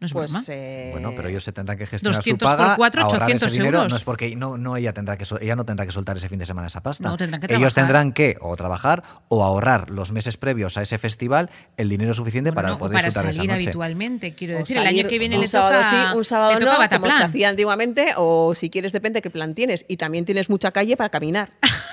No 0.00 0.06
es 0.06 0.14
broma. 0.14 0.28
Pues, 0.32 0.48
eh, 0.50 0.90
Bueno, 0.92 1.12
pero 1.16 1.28
ellos 1.28 1.42
se 1.42 1.50
tendrán 1.52 1.76
que 1.76 1.84
gestionar 1.86 2.16
200 2.18 2.48
su 2.48 2.56
por 2.56 2.64
paga, 2.64 2.76
cuatro, 2.76 3.02
ahorrar 3.02 3.22
800 3.22 3.46
ese 3.48 3.54
dinero. 3.58 3.78
euros. 3.78 3.90
No 3.92 3.96
es 3.96 4.04
porque 4.04 4.36
no, 4.36 4.56
no 4.56 4.76
ella 4.76 4.92
tendrá 4.92 5.16
que 5.16 5.24
sol- 5.24 5.40
ella 5.42 5.56
no 5.56 5.64
tendrá 5.64 5.86
que 5.86 5.92
soltar 5.92 6.16
ese 6.16 6.28
fin 6.28 6.38
de 6.38 6.46
semana 6.46 6.68
esa 6.68 6.80
pasta. 6.82 7.08
No, 7.08 7.16
tendrán 7.16 7.40
que 7.40 7.46
ellos 7.46 7.74
trabajar. 7.74 7.74
tendrán 7.74 8.12
que 8.12 8.36
o 8.40 8.54
trabajar 8.56 9.02
o 9.28 9.42
ahorrar 9.42 9.90
los 9.90 10.12
meses 10.12 10.36
previos 10.36 10.76
a 10.78 10.82
ese 10.82 10.98
festival 10.98 11.50
el 11.76 11.88
dinero 11.88 12.14
suficiente 12.14 12.52
para 12.52 12.68
Bueno, 12.68 12.78
poder 12.78 12.92
para 12.94 13.06
disfrutar 13.08 13.24
de 13.24 13.30
esa 13.32 13.36
salir 13.38 13.50
noche. 13.50 13.64
habitualmente, 13.64 14.34
quiero 14.34 14.54
O 14.54 14.58
decir. 14.58 14.76
El 14.76 14.84
salir 14.84 15.00
año 15.00 15.08
que 15.10 15.18
viene 15.18 15.34
un 15.34 15.40
le 15.40 15.48
sábado 15.48 15.78
toca, 15.82 15.90
sí, 15.90 16.16
un 16.16 16.24
sábado 16.24 16.52
le 16.60 16.64
toca 16.64 16.88
no, 16.88 17.00
como 17.00 17.12
se 17.16 17.22
hacía 17.24 17.48
antiguamente, 17.48 18.12
o 18.16 18.54
si 18.54 18.70
quieres 18.70 18.92
depende 18.92 19.18
de 19.18 19.22
qué 19.22 19.30
plan 19.30 19.54
tienes. 19.54 19.84
Y 19.88 19.96
también 19.96 20.24
tienes 20.24 20.48
mucha 20.48 20.70
calle 20.70 20.96
para 20.96 21.10
caminar. 21.10 21.50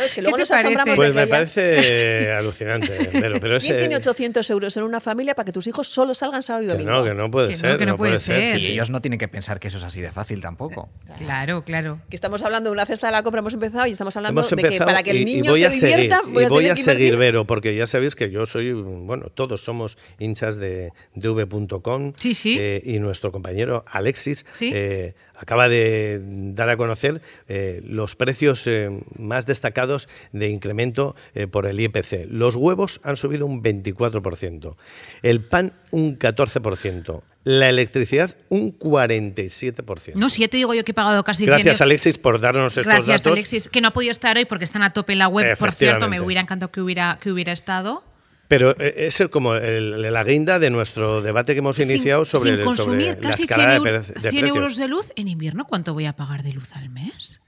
Claro, 0.00 0.06
es 0.06 0.14
que 0.14 0.22
luego 0.22 0.36
¿Qué 0.36 0.42
nos 0.42 0.48
parece? 0.48 0.66
asombramos 0.66 0.96
Pues 0.96 1.08
de 1.08 1.12
que 1.12 1.16
me 1.16 1.22
haya- 1.22 1.30
parece 1.30 2.32
alucinante. 2.38 3.08
Pero, 3.12 3.40
pero 3.40 3.58
¿Quién 3.58 3.74
ese- 3.74 3.78
tiene 3.78 3.96
800 3.96 4.50
euros 4.50 4.76
en 4.76 4.82
una 4.84 5.00
familia 5.00 5.34
para 5.34 5.44
que 5.44 5.52
tus 5.52 5.66
hijos 5.66 5.88
solo 5.88 6.14
salgan 6.14 6.42
sábado 6.42 6.64
y 6.64 6.66
que 6.68 6.72
domingo? 6.72 6.90
no, 6.90 7.04
que 7.04 7.14
no 7.14 7.30
puede 7.30 7.48
Que 7.48 7.54
no, 7.54 7.58
ser. 7.60 7.76
que 7.76 7.86
no 7.86 7.96
puede 7.96 8.16
ser. 8.18 8.58
sí, 8.58 8.66
Y 8.68 8.72
ellos 8.72 8.90
no 8.90 9.00
tienen 9.00 9.18
que 9.18 9.28
pensar 9.28 9.60
que 9.60 9.68
eso 9.68 9.78
es 9.78 9.84
así 9.84 10.00
de 10.00 10.10
fácil 10.12 10.40
tampoco. 10.40 10.88
Claro, 11.16 11.64
claro. 11.64 12.00
Que 12.08 12.16
estamos 12.16 12.42
hablando 12.42 12.70
de 12.70 12.72
una 12.72 12.86
cesta 12.86 13.06
de 13.08 13.12
la 13.12 13.22
compra, 13.22 13.40
hemos 13.40 13.54
empezado 13.54 13.86
y 13.86 13.92
estamos 13.92 14.16
hablando 14.16 14.40
Hemos 14.40 14.50
de 14.50 14.62
que 14.68 14.78
para 14.78 15.02
que 15.02 15.10
el 15.10 15.18
y- 15.18 15.20
y 15.20 15.24
niño 15.24 15.50
voy 15.50 15.60
se 15.60 15.66
a 15.66 15.70
seguir, 15.70 15.88
divierta, 15.96 16.22
voy 16.26 16.42
y 16.42 16.46
a 16.46 16.48
voy 16.48 16.58
tener 16.58 16.72
a 16.72 16.74
que 16.76 16.82
seguir. 16.82 17.16
Vero, 17.16 17.44
porque 17.46 17.74
ya 17.76 17.86
sabéis 17.86 18.14
que 18.16 18.30
yo 18.30 18.46
soy, 18.46 18.72
bueno, 18.72 19.26
todos 19.34 19.62
somos 19.62 19.98
hinchas 20.18 20.56
de, 20.56 20.92
de 21.14 21.28
v.com 21.28 22.12
Sí, 22.16 22.34
sí. 22.34 22.56
eh, 22.58 22.80
y 22.84 22.98
nuestro 22.98 23.32
compañero 23.32 23.84
Alexis 23.86 24.44
Sí. 24.52 24.70
eh, 24.74 25.14
acaba 25.40 25.68
de 25.68 26.20
dar 26.22 26.68
a 26.68 26.76
conocer 26.76 27.22
eh, 27.48 27.80
los 27.84 28.14
precios 28.14 28.66
eh, 28.66 28.90
más 29.18 29.46
destacados 29.46 30.06
de 30.32 30.48
incremento 30.48 31.16
eh, 31.34 31.46
por 31.46 31.66
el 31.66 31.80
IPC. 31.80 32.26
Los 32.28 32.56
huevos 32.56 33.00
han 33.02 33.16
subido 33.16 33.46
un 33.46 33.62
24%, 33.62 34.76
el 35.22 35.42
pan 35.42 35.72
un 35.90 36.18
14%, 36.18 37.22
la 37.44 37.70
electricidad 37.70 38.36
un 38.50 38.78
47%. 38.78 40.12
No, 40.16 40.28
si 40.28 40.42
ya 40.42 40.48
te 40.48 40.58
digo 40.58 40.74
yo 40.74 40.84
que 40.84 40.90
he 40.90 40.94
pagado 40.94 41.24
casi 41.24 41.46
Gracias, 41.46 41.78
100 41.78 41.86
Alexis, 41.86 42.18
por 42.18 42.38
darnos 42.38 42.76
estos 42.76 42.84
Gracias, 42.84 43.22
datos. 43.22 43.32
Alexis, 43.38 43.68
que 43.70 43.80
no 43.80 43.88
ha 43.88 43.92
podido 43.92 44.12
estar 44.12 44.36
hoy 44.36 44.44
porque 44.44 44.64
están 44.64 44.82
a 44.82 44.92
tope 44.92 45.14
en 45.14 45.20
la 45.20 45.28
web. 45.28 45.56
Por 45.56 45.72
cierto, 45.72 46.06
me 46.06 46.20
hubiera 46.20 46.42
encantado 46.42 46.70
que 46.70 46.82
hubiera, 46.82 47.18
que 47.20 47.32
hubiera 47.32 47.52
estado. 47.52 48.04
Pero 48.50 48.74
eh, 48.80 49.06
es 49.06 49.22
como 49.30 49.54
el- 49.54 50.12
la 50.12 50.24
guinda 50.24 50.58
de 50.58 50.70
nuestro 50.70 51.22
debate 51.22 51.52
que 51.54 51.60
hemos 51.60 51.76
Sin- 51.76 51.88
iniciado 51.88 52.24
sobre, 52.24 52.56
sin 52.56 52.64
consumir 52.64 53.12
sobre 53.12 53.22
la 53.22 53.28
casi 53.30 53.42
100, 53.46 53.50
escalada 53.50 53.70
de, 53.70 53.78
eur- 53.78 53.82
pre- 53.82 53.92
de 53.92 54.02
100 54.02 54.20
precios. 54.40 54.56
euros 54.56 54.76
de 54.76 54.88
luz 54.88 55.06
en 55.14 55.28
invierno. 55.28 55.66
¿Cuánto 55.66 55.94
voy 55.94 56.06
a 56.06 56.14
pagar 56.14 56.42
de 56.42 56.52
luz 56.52 56.68
al 56.72 56.88
mes? 56.90 57.40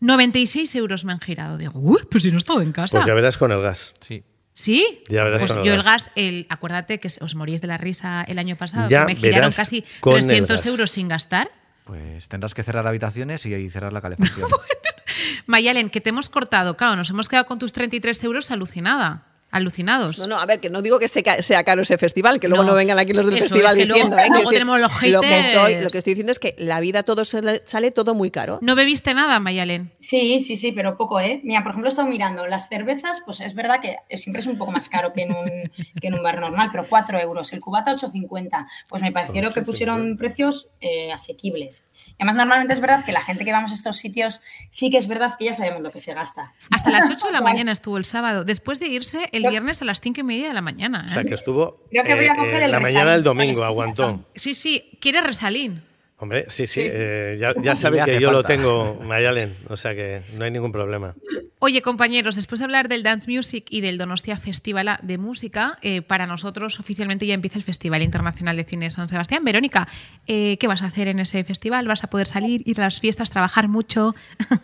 96 0.00 0.74
euros 0.76 1.04
me 1.04 1.12
han 1.12 1.18
girado. 1.20 1.58
Digo, 1.58 1.72
uy, 1.80 1.98
pues 2.08 2.22
si 2.22 2.30
no 2.30 2.36
he 2.36 2.38
estado 2.38 2.62
en 2.62 2.70
casa. 2.70 2.98
Pues 2.98 3.06
ya 3.06 3.14
verás 3.14 3.36
con 3.36 3.50
el 3.50 3.60
gas. 3.62 3.94
Sí. 3.98 4.22
¿Sí? 4.52 5.02
Ya 5.08 5.24
verás 5.24 5.40
pues 5.40 5.50
con 5.50 5.60
el 5.62 5.66
yo 5.66 5.74
el 5.74 5.82
gas. 5.82 6.12
el, 6.14 6.46
acuérdate 6.48 7.00
que 7.00 7.08
os 7.20 7.34
moríais 7.34 7.60
de 7.60 7.66
la 7.66 7.76
risa 7.76 8.22
el 8.28 8.38
año 8.38 8.54
pasado, 8.56 8.88
Ya 8.88 9.00
que 9.06 9.14
me 9.14 9.20
giraron 9.20 9.50
casi 9.50 9.84
con 9.98 10.14
el 10.16 10.24
300 10.24 10.56
gas. 10.58 10.66
euros 10.66 10.90
sin 10.92 11.08
gastar. 11.08 11.50
Pues 11.84 12.28
tendrás 12.28 12.54
que 12.54 12.62
cerrar 12.62 12.86
habitaciones 12.86 13.44
y 13.44 13.68
cerrar 13.70 13.92
la 13.92 14.00
calefacción. 14.00 14.48
Mayalen, 15.46 15.90
que 15.90 16.00
te 16.00 16.10
hemos 16.10 16.28
cortado, 16.30 16.76
claro, 16.76 16.94
nos 16.96 17.10
hemos 17.10 17.28
quedado 17.28 17.46
con 17.46 17.58
tus 17.58 17.72
33 17.72 18.22
euros 18.24 18.50
alucinada. 18.52 19.26
Alucinados. 19.54 20.18
No, 20.18 20.26
no, 20.26 20.40
a 20.40 20.46
ver, 20.46 20.58
que 20.60 20.68
no 20.68 20.82
digo 20.82 20.98
que 20.98 21.06
sea 21.08 21.40
sea 21.42 21.62
caro 21.64 21.82
ese 21.82 21.96
festival, 21.96 22.40
que 22.40 22.48
luego 22.48 22.64
No. 22.64 22.70
no, 22.70 22.76
vengan 22.76 22.98
aquí 22.98 23.12
los 23.12 23.24
del 23.26 23.36
Eso, 23.36 23.48
festival 23.48 23.76
es 23.78 23.86
que 23.86 23.92
diciendo. 23.92 24.16
luego- 24.16 24.26
¿eh? 24.26 24.34
luego 24.34 24.50
tenemos 24.50 24.80
los 24.80 24.92
lo 25.04 25.20
que, 25.20 25.38
estoy, 25.38 25.74
lo 25.80 25.90
que 25.90 25.98
estoy 25.98 26.12
diciendo 26.14 26.32
es 26.32 26.38
que 26.40 26.54
la 26.58 26.80
vida 26.80 27.04
todo 27.04 27.24
sale, 27.24 27.62
sale 27.64 27.90
todo 27.92 28.14
muy 28.14 28.30
caro. 28.32 28.58
¿No 28.62 28.74
bebiste 28.74 29.14
nada, 29.14 29.38
Mayalen? 29.38 29.92
Sí, 30.00 30.40
sí, 30.40 30.56
sí, 30.56 30.72
pero 30.72 30.96
poco, 30.96 31.20
¿eh? 31.20 31.40
Mira, 31.44 31.62
por 31.62 31.70
ejemplo, 31.70 31.88
he 31.88 31.90
estado 31.92 32.08
mirando 32.08 32.46
las 32.48 32.68
cervezas, 32.68 33.22
pues 33.24 33.40
es 33.40 33.54
verdad 33.54 33.80
que 33.80 33.96
siempre 34.16 34.40
es 34.40 34.46
un 34.48 34.58
poco 34.58 34.72
más 34.72 34.88
caro 34.88 35.12
que 35.12 35.22
en 35.22 35.30
un, 35.36 35.48
que 36.00 36.08
en 36.08 36.14
un 36.14 36.22
bar 36.22 36.40
normal, 36.40 36.70
pero 36.72 36.86
4 36.88 37.20
euros, 37.20 37.52
el 37.52 37.60
cubata 37.60 37.94
8,50. 37.94 38.66
Pues 38.88 39.02
me 39.02 39.12
parecieron 39.12 39.52
que 39.52 39.62
pusieron 39.62 40.16
precios 40.16 40.68
eh, 40.80 41.12
asequibles. 41.12 41.86
Y 42.08 42.14
además, 42.18 42.34
normalmente 42.36 42.74
es 42.74 42.80
verdad 42.80 43.04
que 43.04 43.12
la 43.12 43.22
gente 43.22 43.44
que 43.44 43.52
vamos 43.52 43.70
a 43.70 43.74
estos 43.74 43.96
sitios, 43.96 44.40
sí 44.70 44.90
que 44.90 44.98
es 44.98 45.06
verdad 45.06 45.34
que 45.38 45.44
ya 45.46 45.54
sabemos 45.54 45.82
lo 45.82 45.90
que 45.92 46.00
se 46.00 46.12
gasta. 46.12 46.52
Hasta 46.70 46.90
las 46.90 47.08
8 47.08 47.26
de 47.26 47.32
la 47.32 47.40
mañana 47.40 47.72
estuvo 47.72 47.96
el 47.98 48.04
sábado, 48.04 48.44
después 48.44 48.80
de 48.80 48.88
irse 48.88 49.28
el 49.32 49.43
viernes 49.50 49.82
a 49.82 49.84
las 49.84 50.00
5 50.00 50.20
y 50.20 50.22
media 50.24 50.48
de 50.48 50.54
la 50.54 50.62
mañana. 50.62 51.04
O 51.06 51.08
sea, 51.08 51.22
¿eh? 51.22 51.24
que 51.24 51.34
estuvo 51.34 51.80
Creo 51.90 52.04
que 52.04 52.14
voy 52.14 52.26
a 52.26 52.36
coger 52.36 52.62
el 52.62 52.70
la 52.70 52.80
mañana 52.80 53.12
del 53.12 53.22
domingo, 53.22 53.64
aguantó. 53.64 54.24
Sí, 54.34 54.54
sí, 54.54 54.98
quiere 55.00 55.20
resalín. 55.20 55.82
Hombre, 56.16 56.46
sí, 56.48 56.66
sí, 56.68 56.80
eh, 56.84 57.36
ya, 57.40 57.52
ya 57.60 57.74
sabe 57.74 58.00
que 58.04 58.20
yo 58.20 58.30
lo 58.30 58.38
falta. 58.38 58.48
tengo, 58.48 59.00
Mayalen, 59.04 59.54
o 59.68 59.76
sea 59.76 59.94
que 59.96 60.22
no 60.38 60.44
hay 60.44 60.50
ningún 60.52 60.70
problema. 60.70 61.14
Oye, 61.58 61.82
compañeros, 61.82 62.36
después 62.36 62.60
de 62.60 62.64
hablar 62.66 62.88
del 62.88 63.02
Dance 63.02 63.28
Music 63.30 63.66
y 63.68 63.80
del 63.80 63.98
Donostia 63.98 64.38
Festival 64.38 64.98
de 65.02 65.18
Música, 65.18 65.76
eh, 65.82 66.02
para 66.02 66.26
nosotros 66.26 66.78
oficialmente 66.78 67.26
ya 67.26 67.34
empieza 67.34 67.58
el 67.58 67.64
Festival 67.64 68.00
Internacional 68.02 68.56
de 68.56 68.64
Cine 68.64 68.86
de 68.86 68.90
San 68.92 69.08
Sebastián. 69.08 69.44
Verónica, 69.44 69.88
eh, 70.26 70.56
¿qué 70.58 70.66
vas 70.68 70.82
a 70.82 70.86
hacer 70.86 71.08
en 71.08 71.18
ese 71.18 71.42
festival? 71.42 71.88
¿Vas 71.88 72.04
a 72.04 72.06
poder 72.06 72.28
salir, 72.28 72.62
ir 72.64 72.80
a 72.80 72.84
las 72.84 73.00
fiestas, 73.00 73.28
trabajar 73.30 73.66
mucho? 73.68 74.14
Me 74.50 74.56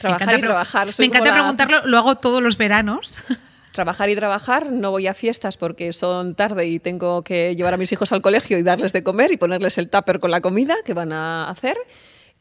Trabajar 0.00 0.22
encanta 0.22 0.34
y 0.34 0.38
pre- 0.38 0.48
trabajar, 0.48 0.92
soy 0.92 1.04
Me 1.04 1.06
encanta 1.06 1.30
la- 1.30 1.34
preguntarlo, 1.36 1.86
lo 1.86 1.98
hago 1.98 2.16
todos 2.16 2.42
los 2.42 2.58
veranos. 2.58 3.20
Trabajar 3.76 4.08
y 4.08 4.16
trabajar, 4.16 4.72
no 4.72 4.90
voy 4.90 5.06
a 5.06 5.12
fiestas 5.12 5.58
porque 5.58 5.92
son 5.92 6.34
tarde 6.34 6.66
y 6.66 6.78
tengo 6.78 7.20
que 7.22 7.54
llevar 7.54 7.74
a 7.74 7.76
mis 7.76 7.92
hijos 7.92 8.10
al 8.10 8.22
colegio 8.22 8.56
y 8.56 8.62
darles 8.62 8.94
de 8.94 9.02
comer 9.02 9.32
y 9.32 9.36
ponerles 9.36 9.76
el 9.76 9.90
tupper 9.90 10.18
con 10.18 10.30
la 10.30 10.40
comida 10.40 10.76
que 10.82 10.94
van 10.94 11.12
a 11.12 11.50
hacer. 11.50 11.76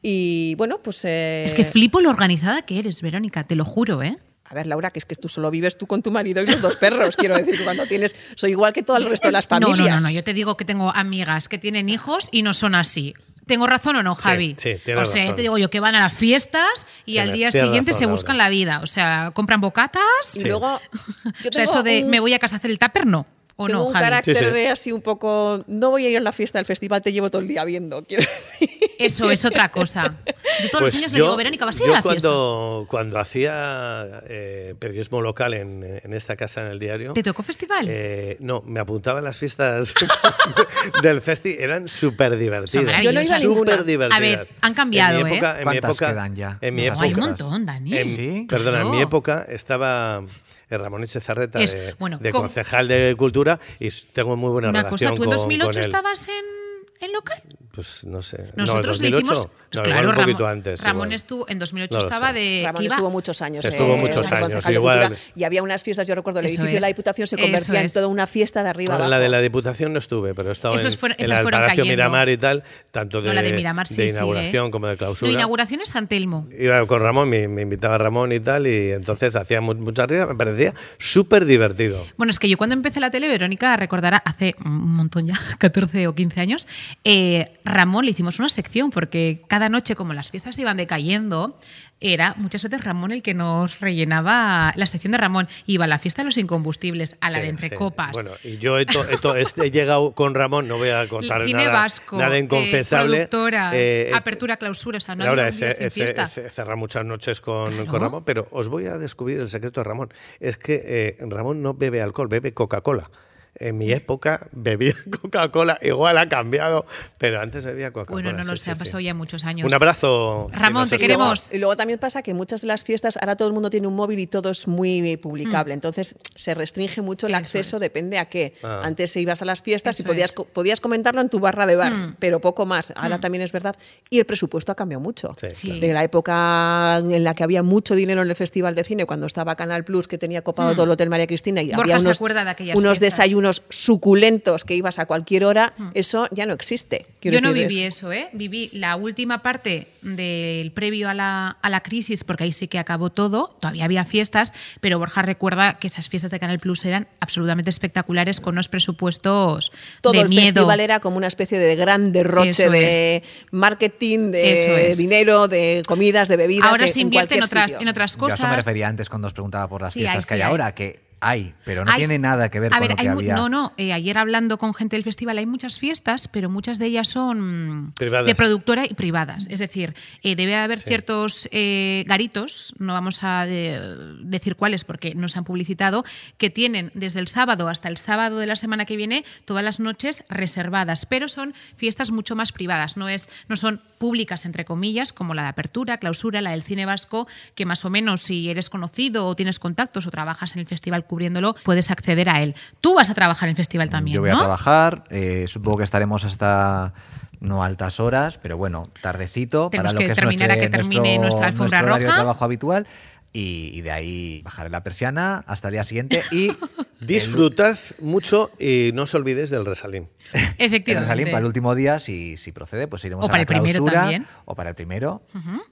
Y 0.01 0.55
bueno, 0.55 0.79
pues... 0.81 1.03
eh, 1.03 1.43
Es 1.45 1.53
que 1.53 1.65
flipo 1.65 1.99
lo 1.99 2.09
organizada 2.09 2.61
que 2.61 2.79
eres, 2.79 3.01
Verónica, 3.01 3.43
te 3.43 3.55
lo 3.57 3.65
juro, 3.65 4.01
¿eh? 4.01 4.15
A 4.45 4.53
ver, 4.53 4.65
Laura, 4.65 4.91
que 4.91 4.99
es 4.99 5.05
que 5.05 5.15
tú 5.15 5.27
solo 5.27 5.51
vives 5.51 5.77
tú 5.77 5.88
con 5.88 6.01
tu 6.03 6.09
marido 6.09 6.41
y 6.41 6.45
los 6.45 6.61
dos 6.61 6.77
perros. 6.77 7.15
Quiero 7.17 7.36
decir 7.36 7.57
que 7.57 7.65
cuando 7.65 7.86
tienes... 7.86 8.15
Soy 8.36 8.51
igual 8.51 8.71
que 8.71 8.81
todo 8.83 8.95
el 8.95 9.03
resto 9.05 9.27
de 9.27 9.31
las 9.33 9.49
No, 9.51 9.59
familias. 9.59 9.89
no, 9.89 9.95
no, 9.95 10.01
no, 10.01 10.09
yo 10.11 10.23
te 10.23 10.33
digo 10.33 10.55
que 10.55 10.63
tengo 10.63 10.89
amigas 10.95 11.49
que 11.49 11.57
tienen 11.57 11.89
hijos 11.89 12.29
y 12.31 12.43
no 12.43 12.53
son 12.53 12.75
así. 12.75 13.13
¿Tengo 13.45 13.67
razón 13.67 13.95
o 13.97 14.03
no, 14.03 14.15
Javi? 14.15 14.55
sí, 14.57 14.73
o 14.73 14.77
tienes 14.79 15.09
sea, 15.09 15.21
razón. 15.21 15.35
te 15.35 15.41
digo 15.43 15.57
yo 15.57 15.69
que 15.69 15.79
van 15.79 15.93
a 15.95 15.99
las 15.99 16.13
fiestas 16.13 16.87
y 17.05 17.19
al 17.19 17.31
día 17.31 17.51
siguiente 17.51 17.91
razón, 17.91 17.99
se 17.99 18.03
Laura. 18.05 18.11
buscan 18.13 18.37
la 18.37 18.49
vida. 18.49 18.79
O 18.83 18.87
sea, 18.87 19.31
compran 19.33 19.61
bocatas. 19.61 20.01
Y 20.33 20.39
Sí. 20.39 20.45
luego... 20.45 20.81
Yo 21.43 21.49
o 21.49 21.53
sea, 21.53 21.63
eso 21.63 21.83
de 21.83 22.03
un- 22.03 22.09
me 22.09 22.19
voy 22.19 22.33
a 22.33 22.39
casa 22.39 22.55
a 22.55 22.57
hacer 22.57 22.71
el 22.71 22.79
tupper, 22.79 23.05
no. 23.05 23.27
¿O 23.57 23.67
tengo 23.67 23.79
no, 23.79 23.85
un 23.85 23.93
Javi? 23.93 24.03
carácter 24.03 24.35
Sí, 24.37 24.59
sí. 24.61 24.65
así 24.65 24.91
un 24.91 25.01
poco... 25.01 25.63
No 25.67 25.89
voy 25.91 26.05
a 26.05 26.09
ir 26.09 26.17
a 26.17 26.21
la 26.21 26.31
fiesta 26.33 26.57
del 26.59 26.65
festival, 26.65 27.01
te 27.01 27.13
llevo 27.13 27.29
todo 27.29 27.41
el 27.41 27.47
día 27.47 27.63
viendo. 27.63 28.03
Quiero 28.03 28.23
decir. 28.59 28.69
Eso 28.99 29.29
es 29.31 29.43
otra 29.45 29.69
cosa. 29.71 30.17
Yo 30.25 30.69
todos 30.69 30.81
Pues 30.81 30.93
los 30.93 30.95
años 30.95 31.11
le 31.13 31.17
yo- 31.19 31.23
digo, 31.25 31.35
Verónica, 31.37 31.65
¿vas 31.65 31.75
a 31.77 31.79
ir 31.81 31.85
yo 31.87 31.93
a 31.93 31.95
la 31.97 32.01
fiesta? 32.01 32.21
cuando, 32.21 32.85
cuando 32.89 33.19
hacía 33.19 34.21
eh, 34.27 34.75
periodismo 34.79 35.21
local 35.21 35.53
en, 35.53 35.83
en 36.03 36.13
esta 36.13 36.35
casa 36.35 36.61
en 36.65 36.71
el 36.71 36.79
diario, 36.79 37.13
¿Te 37.13 37.23
tocó 37.23 37.43
festival? 37.43 37.85
eh, 37.89 38.37
no, 38.39 38.61
me 38.65 38.79
apuntaba 38.79 39.19
a 39.19 39.21
las 39.21 39.37
fiestas 39.37 39.93
del 41.01 41.21
festi, 41.21 41.55
eran 41.59 41.87
súper 41.87 42.37
divertidas. 42.37 43.03
Yo 43.03 43.11
no 43.11 43.21
ido 43.21 43.33
a 43.33 43.39
ninguna. 43.39 43.71
Súper 43.71 43.85
divertidas. 43.85 44.17
A 44.17 44.21
ver, 44.21 44.47
han 44.61 44.73
cambiado, 44.73 45.19
en 45.19 45.25
mi 45.25 45.31
¿eh? 45.31 45.35
época, 45.35 45.51
en 45.53 45.57
mi 45.59 45.63
¿Cuántas 45.63 45.91
época, 45.91 46.07
quedan 46.07 46.35
ya? 46.35 46.57
En 46.61 46.75
mi 46.75 46.81
No 46.83 46.87
época, 46.87 47.03
Hay 47.05 47.13
un 47.13 47.19
montón, 47.19 47.65
Dani. 47.65 47.97
en- 47.97 48.15
Sí, 48.15 48.45
Perdona, 48.49 48.81
en 48.81 48.91
mi 48.91 49.01
época 49.01 49.45
estaba 49.49 50.23
eh, 50.69 50.77
Ramón 50.77 51.03
Echezarreta 51.03 51.59
Es- 51.61 51.73
de, 51.73 51.93
bueno, 51.99 52.17
de 52.19 52.31
concejal 52.31 52.87
de 52.87 53.15
Cultura 53.17 53.59
y 53.79 53.89
tengo 54.13 54.35
muy 54.37 54.49
buena 54.51 54.69
Una 54.69 54.83
relación 54.83 55.11
cosa, 55.11 55.15
¿tú 55.17 55.23
en 55.23 55.29
con- 55.29 55.37
2008 55.37 55.67
con 55.71 55.77
él. 55.79 55.85
estabas 55.85 56.27
en, 56.27 57.05
en 57.07 57.13
local? 57.13 57.41
Pues 57.76 58.03
no 58.05 58.21
sé. 58.21 58.51
Nosotros 58.55 58.99
no, 58.99 59.03
le 59.03 59.11
2008, 59.11 59.17
hicimos. 59.34 59.49
no, 59.73 59.84
claro, 59.84 60.09
un 60.09 60.15
poquito 60.15 60.38
Ramón, 60.39 60.51
antes. 60.51 60.82
Ramón 60.82 61.07
igual. 61.07 61.13
estuvo, 61.13 61.49
en 61.49 61.59
2008 61.59 61.93
No 61.97 62.03
estaba 62.03 62.34
de. 62.34 62.61
Ramón 62.65 62.84
iba- 62.84 62.95
estuvo 62.95 63.09
muchos 63.11 63.41
años. 63.41 63.61
Se 63.61 63.67
estuvo 63.69 63.93
eh, 63.95 63.97
muchos 63.97 64.26
años, 64.32 64.39
concejal 64.49 64.63
de 64.73 64.80
igual. 64.80 64.99
Cultura, 64.99 65.19
y 65.36 65.43
había 65.43 65.61
unas 65.63 65.84
fiestas, 65.84 66.07
yo 66.07 66.15
recuerdo, 66.15 66.39
el 66.39 66.45
Eso 66.45 66.53
edificio 66.55 66.78
de 66.78 66.82
la. 66.82 66.88
Diputación 66.88 67.28
se 67.28 67.38
convertía 67.38 67.82
en 67.82 67.88
toda 67.89 68.07
una 68.07 68.26
fiesta 68.28 68.63
de 68.63 68.69
arriba 68.69 68.95
abajo. 68.95 69.09
la 69.09 69.19
de 69.19 69.30
la 69.30 69.41
Diputación 69.41 69.91
no 69.93 69.99
estuve, 69.99 70.34
pero 70.34 70.51
Esos 70.51 70.63
en, 70.86 70.91
fueron- 70.99 71.15
en 71.19 71.26
esas 71.26 71.39
el 71.39 71.43
Palacio 71.43 71.67
cayendo. 71.67 71.89
Miramar 71.91 72.30
y 72.30 72.38
tal, 72.38 72.63
tanto 72.91 73.21
de, 73.21 73.28
No, 73.30 73.34
la 73.34 73.41
de 73.41 73.51
Miramar 73.53 73.88
sí, 73.88 73.95
de 73.97 74.09
sí, 74.09 74.15
inauguración 74.15 74.67
¿eh? 74.67 74.71
como 74.71 74.88
de 74.88 74.93
No, 74.93 74.97
clausura. 74.97 75.32
inauguración 75.32 75.82
es 75.82 75.89
San 75.89 76.07
Telmo. 76.07 76.47
Iba 76.57 76.86
con 76.88 77.01
Ramón, 77.01 77.28
me, 77.30 77.47
me 77.47 77.63
invitaba 77.63 77.97
Ramón 77.97 78.32
y 78.32 78.39
tal, 78.39 78.67
y 78.67 78.91
entonces 78.91 79.36
hacía 79.36 79.59
mu- 79.61 79.73
muchas 79.76 80.07
risas, 80.09 80.28
me 80.30 80.36
parecía 80.36 80.73
súper 80.97 81.45
divertido. 81.45 82.05
Bueno, 82.17 82.32
es 82.32 82.39
que 82.39 82.47
yo 82.47 82.57
cuando 82.57 82.73
empecé 82.76 82.99
la 82.99 83.11
tele, 83.11 83.28
Verónica 83.28 83.76
recordará 83.76 84.17
hace 84.17 84.55
un 84.63 84.95
montón 84.95 85.28
ya, 85.28 85.36
14 85.59 86.07
o 86.07 86.15
15 86.15 86.39
años, 86.41 86.67
eh, 87.03 87.51
Ramón 87.66 88.05
le 88.05 88.11
hicimos 88.11 88.38
una 88.39 88.47
sección 88.49 88.91
porque 88.91 89.41
cada 89.47 89.70
noche, 89.70 89.95
como 89.95 90.13
las 90.13 90.30
fiestas 90.32 90.57
iban 90.59 90.78
decayendo, 90.78 91.57
era 91.99 92.36
muchas 92.38 92.61
veces 92.63 92.84
Ramón 92.84 93.11
el 93.11 93.24
que 93.24 93.34
nos 93.34 93.80
rellenaba 93.80 94.72
la 94.76 94.86
sección 94.86 95.11
de 95.11 95.18
Ramón. 95.18 95.47
Iba 95.66 95.86
a 95.86 95.88
la 95.88 95.97
fiesta 95.97 96.22
de 96.22 96.28
los 96.28 96.38
incombustibles, 96.38 97.18
a 97.22 97.32
la 97.32 97.38
Sí, 97.39 97.43
de 97.43 97.49
entre 97.49 97.70
sí. 97.70 97.76
copas. 97.76 98.11
Bueno, 98.11 98.32
y 98.43 98.57
yo 98.59 98.78
he, 98.78 98.86
to- 98.86 99.03
he 99.36 99.72
llegado 99.72 100.11
con 100.11 100.36
Ramón, 100.36 100.68
no 100.68 100.78
voy 100.78 100.89
a 100.89 101.07
contar 101.09 101.43
Cine 101.45 101.66
nada, 101.66 101.72
vasco, 101.82 102.18
nada 102.20 102.36
eh, 102.38 102.39
inconfesable. 102.41 103.16
productoras, 103.28 103.74
Eh, 103.76 104.11
apertura, 104.13 104.57
clausura, 104.57 104.97
o 104.99 105.01
sea, 105.01 105.16
no 105.16 105.26
Laura, 105.26 105.43
había 105.47 105.53
un 105.53 105.59
día 105.59 105.70
he, 105.70 105.74
sin 105.76 105.86
he- 105.88 105.89
fiesta. 105.89 106.30
he- 106.36 106.41
he 106.45 106.49
cerrado 106.51 106.78
muchas 106.78 107.03
noches 107.03 107.41
con, 107.41 107.72
Claro. 107.72 107.86
con 107.88 108.01
Ramón, 108.01 108.24
pero 108.26 108.47
os 108.51 108.68
voy 108.68 108.86
a 108.86 108.97
descubrir 108.99 109.39
el 109.39 109.49
secreto 109.49 109.80
de 109.80 109.86
Ramón. 109.86 110.13
Es 110.39 110.57
que 110.57 110.82
eh, 110.86 111.18
Ramón 111.28 111.63
no 111.63 111.74
bebe 111.74 112.01
alcohol, 112.01 112.28
bebe 112.28 112.53
Coca-Cola. 112.53 113.09
En 113.58 113.78
mi 113.78 113.91
época 113.91 114.47
bebía 114.51 114.93
Coca-Cola, 115.22 115.80
igual 115.82 116.18
ha 116.18 116.28
cambiado, 116.28 116.86
pero 117.18 117.39
antes 117.39 117.64
bebía 117.64 117.91
Coca-Cola. 117.91 118.22
Bueno, 118.24 118.38
no 118.38 118.43
lo 118.43 118.58
sí, 118.58 118.64
sé, 118.66 118.70
han 118.72 118.76
sí, 118.76 118.80
pasado 118.82 118.99
sí. 118.99 119.06
ya 119.06 119.14
muchos 119.14 119.45
años. 119.45 119.66
Un 119.66 119.74
abrazo. 119.74 120.49
Ramón, 120.51 120.89
te 120.89 120.97
queremos. 120.97 121.53
Y 121.53 121.58
luego 121.60 121.76
también 121.78 121.97
pasa 121.99 122.22
que 122.22 122.34
muchas 122.34 122.62
de 122.62 122.68
las 122.68 122.84
fiestas, 122.84 123.18
ahora 123.18 123.36
todo 123.36 123.47
el 123.47 123.53
mundo 123.53 123.70
tiene 123.70 123.88
un 123.88 123.95
móvil 123.95 124.20
y 124.20 124.28
todo 124.28 124.49
es 124.49 124.68
muy 124.68 125.16
publicable. 125.18 125.74
Entonces 125.74 126.16
se 126.36 126.53
restringe 126.53 127.01
mucho 127.01 127.28
el 127.28 127.34
Mm. 127.34 127.36
Eso 127.36 127.39
acceso, 127.58 127.78
es. 127.78 127.82
depende 127.82 128.18
a 128.20 128.26
qué. 128.26 128.56
Ah. 128.64 128.82
Antes 128.84 129.16
ibas 129.16 129.41
a 129.41 129.45
las 129.45 129.62
fiestas 129.62 129.95
Eso 129.95 130.03
y 130.03 130.06
podías, 130.06 130.32
co- 130.34 130.45
podías 130.45 130.82
comentarlo 130.82 131.22
en 131.22 131.30
tu 131.30 131.39
barra 131.39 131.66
de 131.66 131.76
bar, 131.76 131.93
Mm. 131.93 132.16
pero 132.20 132.39
poco 132.41 132.66
más. 132.66 132.91
Ahora 132.95 133.20
también 133.20 133.41
es 133.43 133.51
verdad. 133.51 133.76
Y 134.10 134.20
el 134.20 134.26
presupuesto 134.26 134.72
ha 134.72 134.76
cambiado 134.76 135.01
mucho. 135.01 135.34
Sí, 135.39 135.47
Sí. 135.53 135.68
claro. 135.68 135.82
De 135.82 135.93
la 135.93 136.03
época 136.03 136.97
en 136.99 137.24
la 137.24 137.34
que 137.34 137.43
había 137.43 137.64
mucho 137.64 137.95
dinero 137.95 138.22
en 138.22 138.30
el 138.30 138.36
Festival 138.36 138.76
de 138.76 138.84
Cine, 138.84 139.06
cuando 139.06 139.26
estaba 139.28 139.56
Canal 139.56 139.84
Plus, 139.86 140.08
que 140.08 140.18
tenía 140.18 140.41
copado 140.43 140.74
todo 140.74 140.84
el 140.86 140.91
Hotel 140.91 141.10
María 141.10 141.28
Cristina 141.28 141.62
y 141.62 141.68
Mm. 141.68 141.70
Borja 141.72 141.82
había 141.84 141.99
se 141.99 142.08
unos, 142.08 142.18
acuerda 142.18 142.43
de 142.43 142.49
aquellas 142.49 142.78
unos 142.78 142.99
fiestas. 142.99 143.20
Desayunos 143.49 143.63
suculentos 143.69 144.63
que 144.65 144.75
ibas 144.75 144.99
a 144.99 145.05
cualquier 145.05 145.43
hora, 145.45 145.73
eso 145.93 146.27
ya 146.31 146.45
no 146.45 146.53
existe. 146.53 147.05
Quiero 147.19 147.35
Yo 147.37 147.41
no 147.41 147.53
decir, 147.53 147.67
viví 147.67 147.83
es- 147.83 147.95
eso, 147.97 148.11
¿eh? 148.11 148.29
Viví 148.33 148.69
la 148.73 148.95
última 148.95 149.41
parte 149.41 149.87
del 150.01 150.71
previo 150.71 151.09
a 151.09 151.13
la, 151.13 151.57
a 151.61 151.69
la 151.69 151.81
crisis, 151.81 152.23
porque 152.23 152.43
ahí 152.43 152.53
sí 152.53 152.67
que 152.67 152.77
acabó 152.79 153.09
todo. 153.09 153.57
Todavía 153.59 153.85
había 153.85 154.05
fiestas, 154.05 154.53
pero 154.81 154.99
Borja 154.99 155.21
recuerda 155.21 155.77
que 155.79 155.87
esas 155.87 156.09
fiestas 156.09 156.31
de 156.31 156.39
Canal 156.39 156.59
Plus 156.59 156.85
eran 156.85 157.07
absolutamente 157.19 157.69
espectaculares 157.69 158.39
con 158.39 158.53
unos 158.55 158.69
presupuestos 158.69 159.71
todo 160.01 160.13
de 160.13 160.19
el 160.21 160.29
miedo. 160.29 160.43
festival 160.45 160.79
era 160.79 160.99
como 160.99 161.17
una 161.17 161.27
especie 161.27 161.57
de 161.59 161.75
gran 161.75 162.11
derroche 162.11 162.49
Eso 162.65 162.71
de 162.71 163.23
marketing, 163.51 164.31
Eso 164.33 164.71
de 164.73 164.89
es. 164.91 164.97
dinero, 164.97 165.47
de 165.47 165.81
comidas, 165.87 166.27
de 166.27 166.37
bebidas. 166.37 166.69
Ahora 166.69 166.83
de- 166.83 166.89
se 166.89 166.99
invierte 166.99 167.37
en 167.37 167.43
otras, 167.43 167.71
sitio. 167.71 167.81
en 167.81 167.87
otras 167.89 168.13
Yo 168.13 168.19
cosas. 168.19 168.39
eso 168.39 168.47
me 168.47 168.55
refería 168.55 168.87
antes 168.87 169.09
cuando 169.09 169.27
os 169.27 169.33
preguntaba 169.33 169.67
por 169.67 169.81
las 169.81 169.93
Sí, 169.93 169.99
fiestas 170.01 170.25
que 170.27 170.35
hay 170.35 170.41
hay. 170.41 170.49
ahora, 170.49 170.73
que 170.75 171.05
hay, 171.28 171.53
pero 171.63 171.84
no 171.86 171.91
Hay- 171.91 171.97
tiene 171.97 172.19
nada 172.19 172.49
que 172.49 172.59
ver 172.59 172.73
A 172.73 172.78
con 172.78 172.82
ver, 172.82 172.89
lo 172.91 172.95
que 172.95 173.01
hay 173.01 173.07
había. 173.07 173.36
no, 173.36 173.49
no. 173.49 173.73
eh, 173.78 173.93
ayer 173.93 174.17
hablando 174.17 174.57
con 174.57 174.73
gente 174.73 174.95
del 174.95 175.03
festival 175.03 175.38
hay 175.38 175.45
muchas 175.45 175.80
fiestas, 175.80 176.28
pero 176.28 176.49
muchas 176.49 176.80
de 176.80 176.86
ellas 176.88 177.07
son 177.07 177.93
Privadas. 177.97 178.26
de 178.28 178.36
productora 178.36 178.86
y 178.86 178.93
privadas. 178.93 179.47
Es 179.49 179.59
decir, 179.59 179.95
eh, 180.23 180.36
debe 180.36 180.55
haber 180.55 180.80
ciertos 180.80 181.49
eh, 181.51 182.03
garitos, 182.07 182.73
no 182.78 182.93
vamos 182.93 183.23
a 183.23 183.45
de- 183.45 184.15
decir 184.21 184.55
cuáles 184.55 184.84
porque 184.84 185.15
no 185.15 185.30
se 185.30 185.39
han 185.39 185.45
publicitado, 185.45 186.03
que 186.38 186.49
tienen 186.49 186.91
desde 186.93 187.19
el 187.19 187.28
sábado 187.28 187.67
hasta 187.67 187.89
el 187.89 187.97
sábado 187.97 188.38
de 188.39 188.47
la 188.47 188.55
semana 188.55 188.86
que 188.86 188.95
viene 188.97 189.26
todas 189.45 189.63
las 189.63 189.80
noches 189.80 190.23
reservadas, 190.30 191.05
pero 191.05 191.28
son 191.28 191.53
fiestas 191.76 192.11
mucho 192.11 192.36
más 192.36 192.51
privadas, 192.51 192.97
no, 192.97 193.09
es, 193.09 193.30
no 193.49 193.55
son 193.55 193.82
públicas, 193.97 194.45
entre 194.45 194.65
comillas, 194.65 195.13
como 195.13 195.34
la 195.34 195.43
de 195.43 195.49
apertura, 195.49 195.97
clausura, 195.97 196.41
la 196.41 196.51
del 196.51 196.61
cine 196.63 196.86
vasco, 196.86 197.28
que 197.55 197.65
más 197.65 197.84
o 197.86 197.89
menos 197.89 198.21
si 198.21 198.49
eres 198.49 198.69
conocido 198.69 199.26
o 199.28 199.36
tienes 199.36 199.59
contactos 199.59 200.05
o 200.07 200.11
trabajas 200.11 200.53
en 200.55 200.59
el 200.59 200.65
festival 200.67 201.05
cubriéndolo, 201.16 201.55
puedes 201.63 201.91
acceder 201.91 202.28
a 202.30 202.41
él. 202.43 202.55
Tú 202.82 202.93
vas 202.93 203.09
a 203.09 203.13
trabajar 203.13 203.47
en 203.47 203.51
el 203.51 203.55
festival 203.55 203.89
también, 203.89 204.16
Yo 204.16 204.22
voy 204.22 204.32
¿no? 204.32 204.36
a 204.36 204.39
trabajar, 204.39 205.05
eh, 205.09 205.45
supongo 205.47 205.78
que 205.78 205.84
estaremos 205.86 206.26
hasta 206.26 206.93
no 207.39 207.63
altas 207.63 207.99
horas, 208.01 208.38
pero 208.38 208.57
bueno, 208.57 208.84
tardecito 209.01 209.70
Tenemos 209.70 209.91
para 209.91 209.93
lo 209.93 209.99
que 209.99 210.05
que 210.07 210.11
es 210.13 210.18
terminar 210.18 210.51
a 210.51 210.55
nuestro- 210.55 210.72
que 210.72 210.78
termine 210.78 211.01
nuestro- 211.20 211.22
nuestra 211.22 211.47
alfombra 211.47 211.82
nuestro 211.82 212.05
roja. 212.07 212.16
trabajo 212.16 212.45
habitual 212.45 212.88
y, 213.36 213.71
y 213.73 213.81
de 213.81 213.91
ahí 213.91 214.41
bajaré 214.43 214.69
la 214.69 214.81
persiana 214.83 215.43
hasta 215.47 215.67
el 215.67 215.73
día 215.73 215.83
siguiente 215.83 216.23
y 216.31 216.51
Disfrutad 217.01 217.77
mucho 217.99 218.51
y 218.57 218.91
no 218.93 219.03
os 219.03 219.13
olvidéis 219.13 219.49
del 219.49 219.65
resalín. 219.65 220.07
el 220.33 220.41
Efectivamente. 220.57 221.01
Resalín 221.09 221.25
para 221.27 221.39
el 221.39 221.45
último 221.45 221.75
día, 221.75 221.99
si, 221.99 222.36
si 222.38 222.51
procede, 222.51 222.88
pues 222.88 223.03
iremos 223.05 223.23
O 223.23 223.27
a 223.27 223.29
para 223.29 223.39
la 223.39 223.41
el 223.41 223.47
primero 223.47 223.79
clausura, 223.83 224.01
también. 224.01 224.27
o 224.45 224.55
para 224.55 224.69
el 224.69 224.75
primero. 224.75 225.21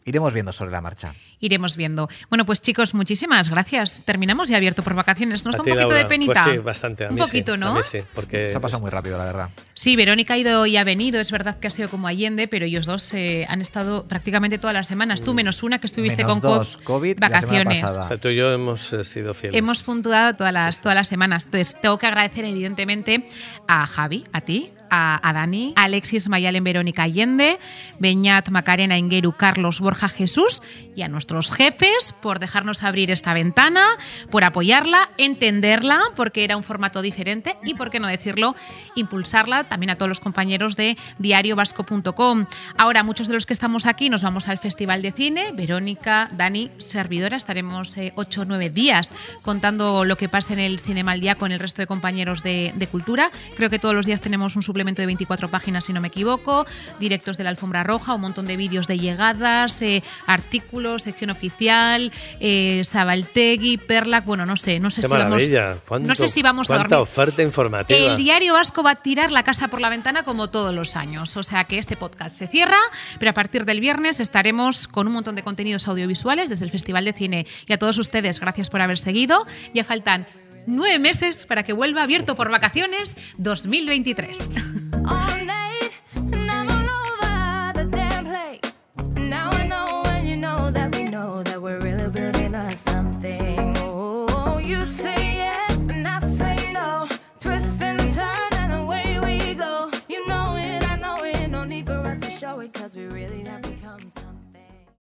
Iremos 0.06 0.34
viendo 0.34 0.52
sobre 0.52 0.72
la 0.72 0.82
marcha. 0.82 1.14
Iremos 1.40 1.76
viendo. 1.78 2.08
Bueno, 2.30 2.46
pues 2.46 2.62
chicos, 2.62 2.94
muchísimas 2.94 3.50
gracias. 3.50 4.04
Terminamos 4.06 4.50
ya 4.50 4.58
abierto 4.58 4.84
por 4.84 4.94
vacaciones. 4.94 5.44
¿Nos 5.46 5.56
A 5.56 5.58
da 5.60 5.64
un 5.64 5.70
poquito 5.70 5.80
Laura. 5.88 5.98
de 5.98 6.06
penita? 6.06 6.44
Pues 6.44 6.56
sí, 6.56 6.62
bastante. 6.62 7.06
A 7.06 7.10
un 7.10 7.16
mí 7.16 7.22
sí, 7.22 7.26
poquito, 7.28 7.54
a 7.54 7.58
¿no? 7.58 7.74
mí 7.76 7.82
sí, 7.84 8.00
porque 8.14 8.50
Se 8.50 8.58
ha 8.58 8.60
pasado 8.60 8.82
muy 8.82 8.92
rápido, 8.92 9.18
la 9.18 9.26
verdad. 9.26 9.50
Sí, 9.74 9.96
Verónica 9.96 10.36
ha 10.36 10.38
ido 10.38 10.66
y 10.68 10.78
ha 10.78 10.84
venido. 10.84 11.20
Es 11.20 11.32
verdad 11.32 11.58
que 11.60 11.68
ha 11.68 11.72
sido 11.72 11.90
como 11.90 12.08
Allende, 12.08 12.48
pero 12.48 12.66
ellos 12.66 12.86
dos 12.86 13.12
eh, 13.14 13.46
han 13.50 13.62
estado 13.62 14.08
prácticamente 14.08 14.60
todas 14.60 14.74
las 14.76 14.88
semanas. 14.88 15.24
Tú 15.24 15.34
menos 15.34 15.64
una 15.64 15.80
que 15.80 15.88
estuviste 15.88 16.18
Menos 16.24 16.34
con 16.34 16.42
co- 16.42 16.56
dos, 16.58 16.78
COVID, 16.84 17.18
vacaciones. 17.20 17.53
Pasada. 17.64 18.04
o 18.04 18.08
sea, 18.08 18.18
tú 18.18 18.30
y 18.30 18.36
yo 18.36 18.52
hemos 18.52 18.92
eh, 18.94 19.04
sido 19.04 19.34
fieles. 19.34 19.58
Hemos 19.58 19.84
puntuado 19.84 20.36
todas 20.36 20.54
las, 20.54 20.82
todas 20.82 20.96
las 20.96 21.08
semanas. 21.08 21.46
Entonces, 21.46 21.78
tengo 21.82 21.98
que 21.98 22.08
agradecer, 22.08 22.46
evidentemente, 22.46 23.26
a 23.68 23.86
Javi, 23.86 24.24
a 24.34 24.42
ti, 24.42 24.72
a, 24.94 25.28
a 25.28 25.34
Dani, 25.34 25.74
Alexis 25.76 26.30
Mayalen 26.30 26.64
Verónica 26.64 27.04
Allende, 27.04 27.58
Beñat 27.98 28.50
Macarena 28.50 28.96
Ingueru, 28.96 29.34
Carlos 29.34 29.80
Borja 29.80 30.08
Jesús 30.08 30.62
y 30.96 31.02
a 31.02 31.08
nuestros 31.08 31.52
jefes 31.52 32.14
por 32.22 32.38
dejarnos 32.38 32.84
abrir 32.84 33.10
esta 33.10 33.34
ventana, 33.34 33.88
por 34.30 34.44
apoyarla, 34.44 35.10
entenderla, 35.18 36.00
porque 36.16 36.44
era 36.44 36.58
un 36.58 36.64
formato 36.64 37.02
diferente 37.02 37.58
y, 37.64 37.74
por 37.74 37.90
qué 37.90 38.00
no 38.00 38.08
decirlo, 38.08 38.56
impulsarla. 38.96 39.64
También 39.64 39.90
a 39.90 39.96
todos 39.96 40.10
los 40.10 40.20
compañeros 40.20 40.76
de 40.76 40.96
diariovasco.com. 41.18 42.46
Ahora, 42.78 43.02
muchos 43.02 43.28
de 43.28 43.34
los 43.34 43.48
que 43.48 43.54
estamos 43.54 43.88
aquí 43.88 44.12
nos 44.12 44.22
vamos 44.22 44.48
al 44.48 44.60
Festival 44.60 45.02
de 45.02 45.12
Cine. 45.12 45.52
Verónica, 45.54 46.30
Dani, 46.34 46.70
servidora, 46.78 47.38
estaremos 47.38 47.98
eh, 47.98 48.14
ocho 48.16 48.42
o 48.42 48.46
nueve 48.46 48.70
días 48.70 49.16
contando 49.42 50.06
lo 50.06 50.18
que 50.18 50.30
pasa 50.30 50.54
en 50.54 50.60
el 50.60 50.80
Cinema 50.80 51.14
al 51.14 51.20
Día 51.20 51.34
con 51.36 51.52
el 51.52 51.60
resto 51.60 51.82
de 51.82 51.88
compañeros 51.88 52.44
de, 52.44 52.74
de 52.76 52.88
Cultura. 52.88 53.32
Creo 53.56 53.72
que 53.72 53.80
todos 53.80 53.96
los 53.96 54.06
días 54.06 54.22
tenemos 54.22 54.56
un 54.56 54.62
suplemento 54.62 54.83
de 55.02 55.06
24 55.08 55.48
páginas, 55.50 55.86
si 55.86 55.94
no 55.94 56.02
me 56.02 56.10
equivoco, 56.10 56.66
directos 57.00 57.38
de 57.38 57.44
la 57.46 57.50
Alfombra 57.52 57.84
Roja, 57.84 58.14
un 58.14 58.22
montón 58.22 58.46
de 58.46 58.58
vídeos 58.58 58.88
de 58.88 59.00
llegadas, 59.00 59.82
eh, 59.82 60.04
artículos, 60.28 61.04
sección 61.04 61.30
oficial, 61.30 62.12
eh, 62.40 62.82
Sabaltegui, 62.84 63.78
Perlac, 63.78 64.26
bueno, 64.26 64.46
no 64.46 64.58
sé, 64.58 64.80
no 64.80 64.90
sé 64.90 65.02
Qué 65.02 65.08
si 65.08 65.14
vamos, 65.14 65.30
maravilla. 65.30 65.78
¿Cuánto- 65.88 66.08
no 66.08 66.16
sé 66.16 66.28
si 66.28 66.42
vamos 66.42 66.70
a 66.70 66.76
cuánta 66.76 66.96
dormir. 66.98 67.04
oferta 67.12 67.42
informativa. 67.42 67.98
El 68.00 68.18
diario 68.18 68.54
vasco 68.54 68.84
va 68.84 68.92
a 68.92 68.96
tirar 68.96 69.32
la 69.32 69.44
casa 69.44 69.68
por 69.70 69.80
la 69.82 69.90
ventana 69.90 70.24
como 70.24 70.48
todos 70.50 70.74
los 70.74 70.96
años. 70.96 71.36
O 71.38 71.44
sea 71.44 71.64
que 71.66 71.78
este 71.80 71.96
podcast 71.96 72.38
se 72.38 72.48
cierra, 72.48 72.78
pero 73.20 73.32
a 73.32 73.34
partir 73.34 73.66
del 73.66 73.80
viernes 73.80 74.20
estaremos 74.20 74.88
con 74.88 75.08
un 75.08 75.14
montón 75.14 75.36
de 75.36 75.44
contenidos 75.44 75.88
audiovisuales 75.88 76.50
desde 76.50 76.66
el 76.66 76.72
Festival 76.72 77.06
de 77.06 77.14
Cine. 77.14 77.48
Y 77.68 77.74
a 77.74 77.78
todos 77.80 77.98
ustedes, 77.98 78.40
gracias 78.40 78.70
por 78.70 78.82
haber 78.82 78.98
seguido. 78.98 79.46
Ya 79.74 79.84
faltan 79.84 80.28
nueve 80.68 81.00
meses 81.00 81.46
para 81.46 81.64
que 81.64 81.74
vuelva 81.74 82.04
abierto 82.04 82.36
por 82.36 82.50
vacaciones 82.50 83.16
2023. 83.38 84.52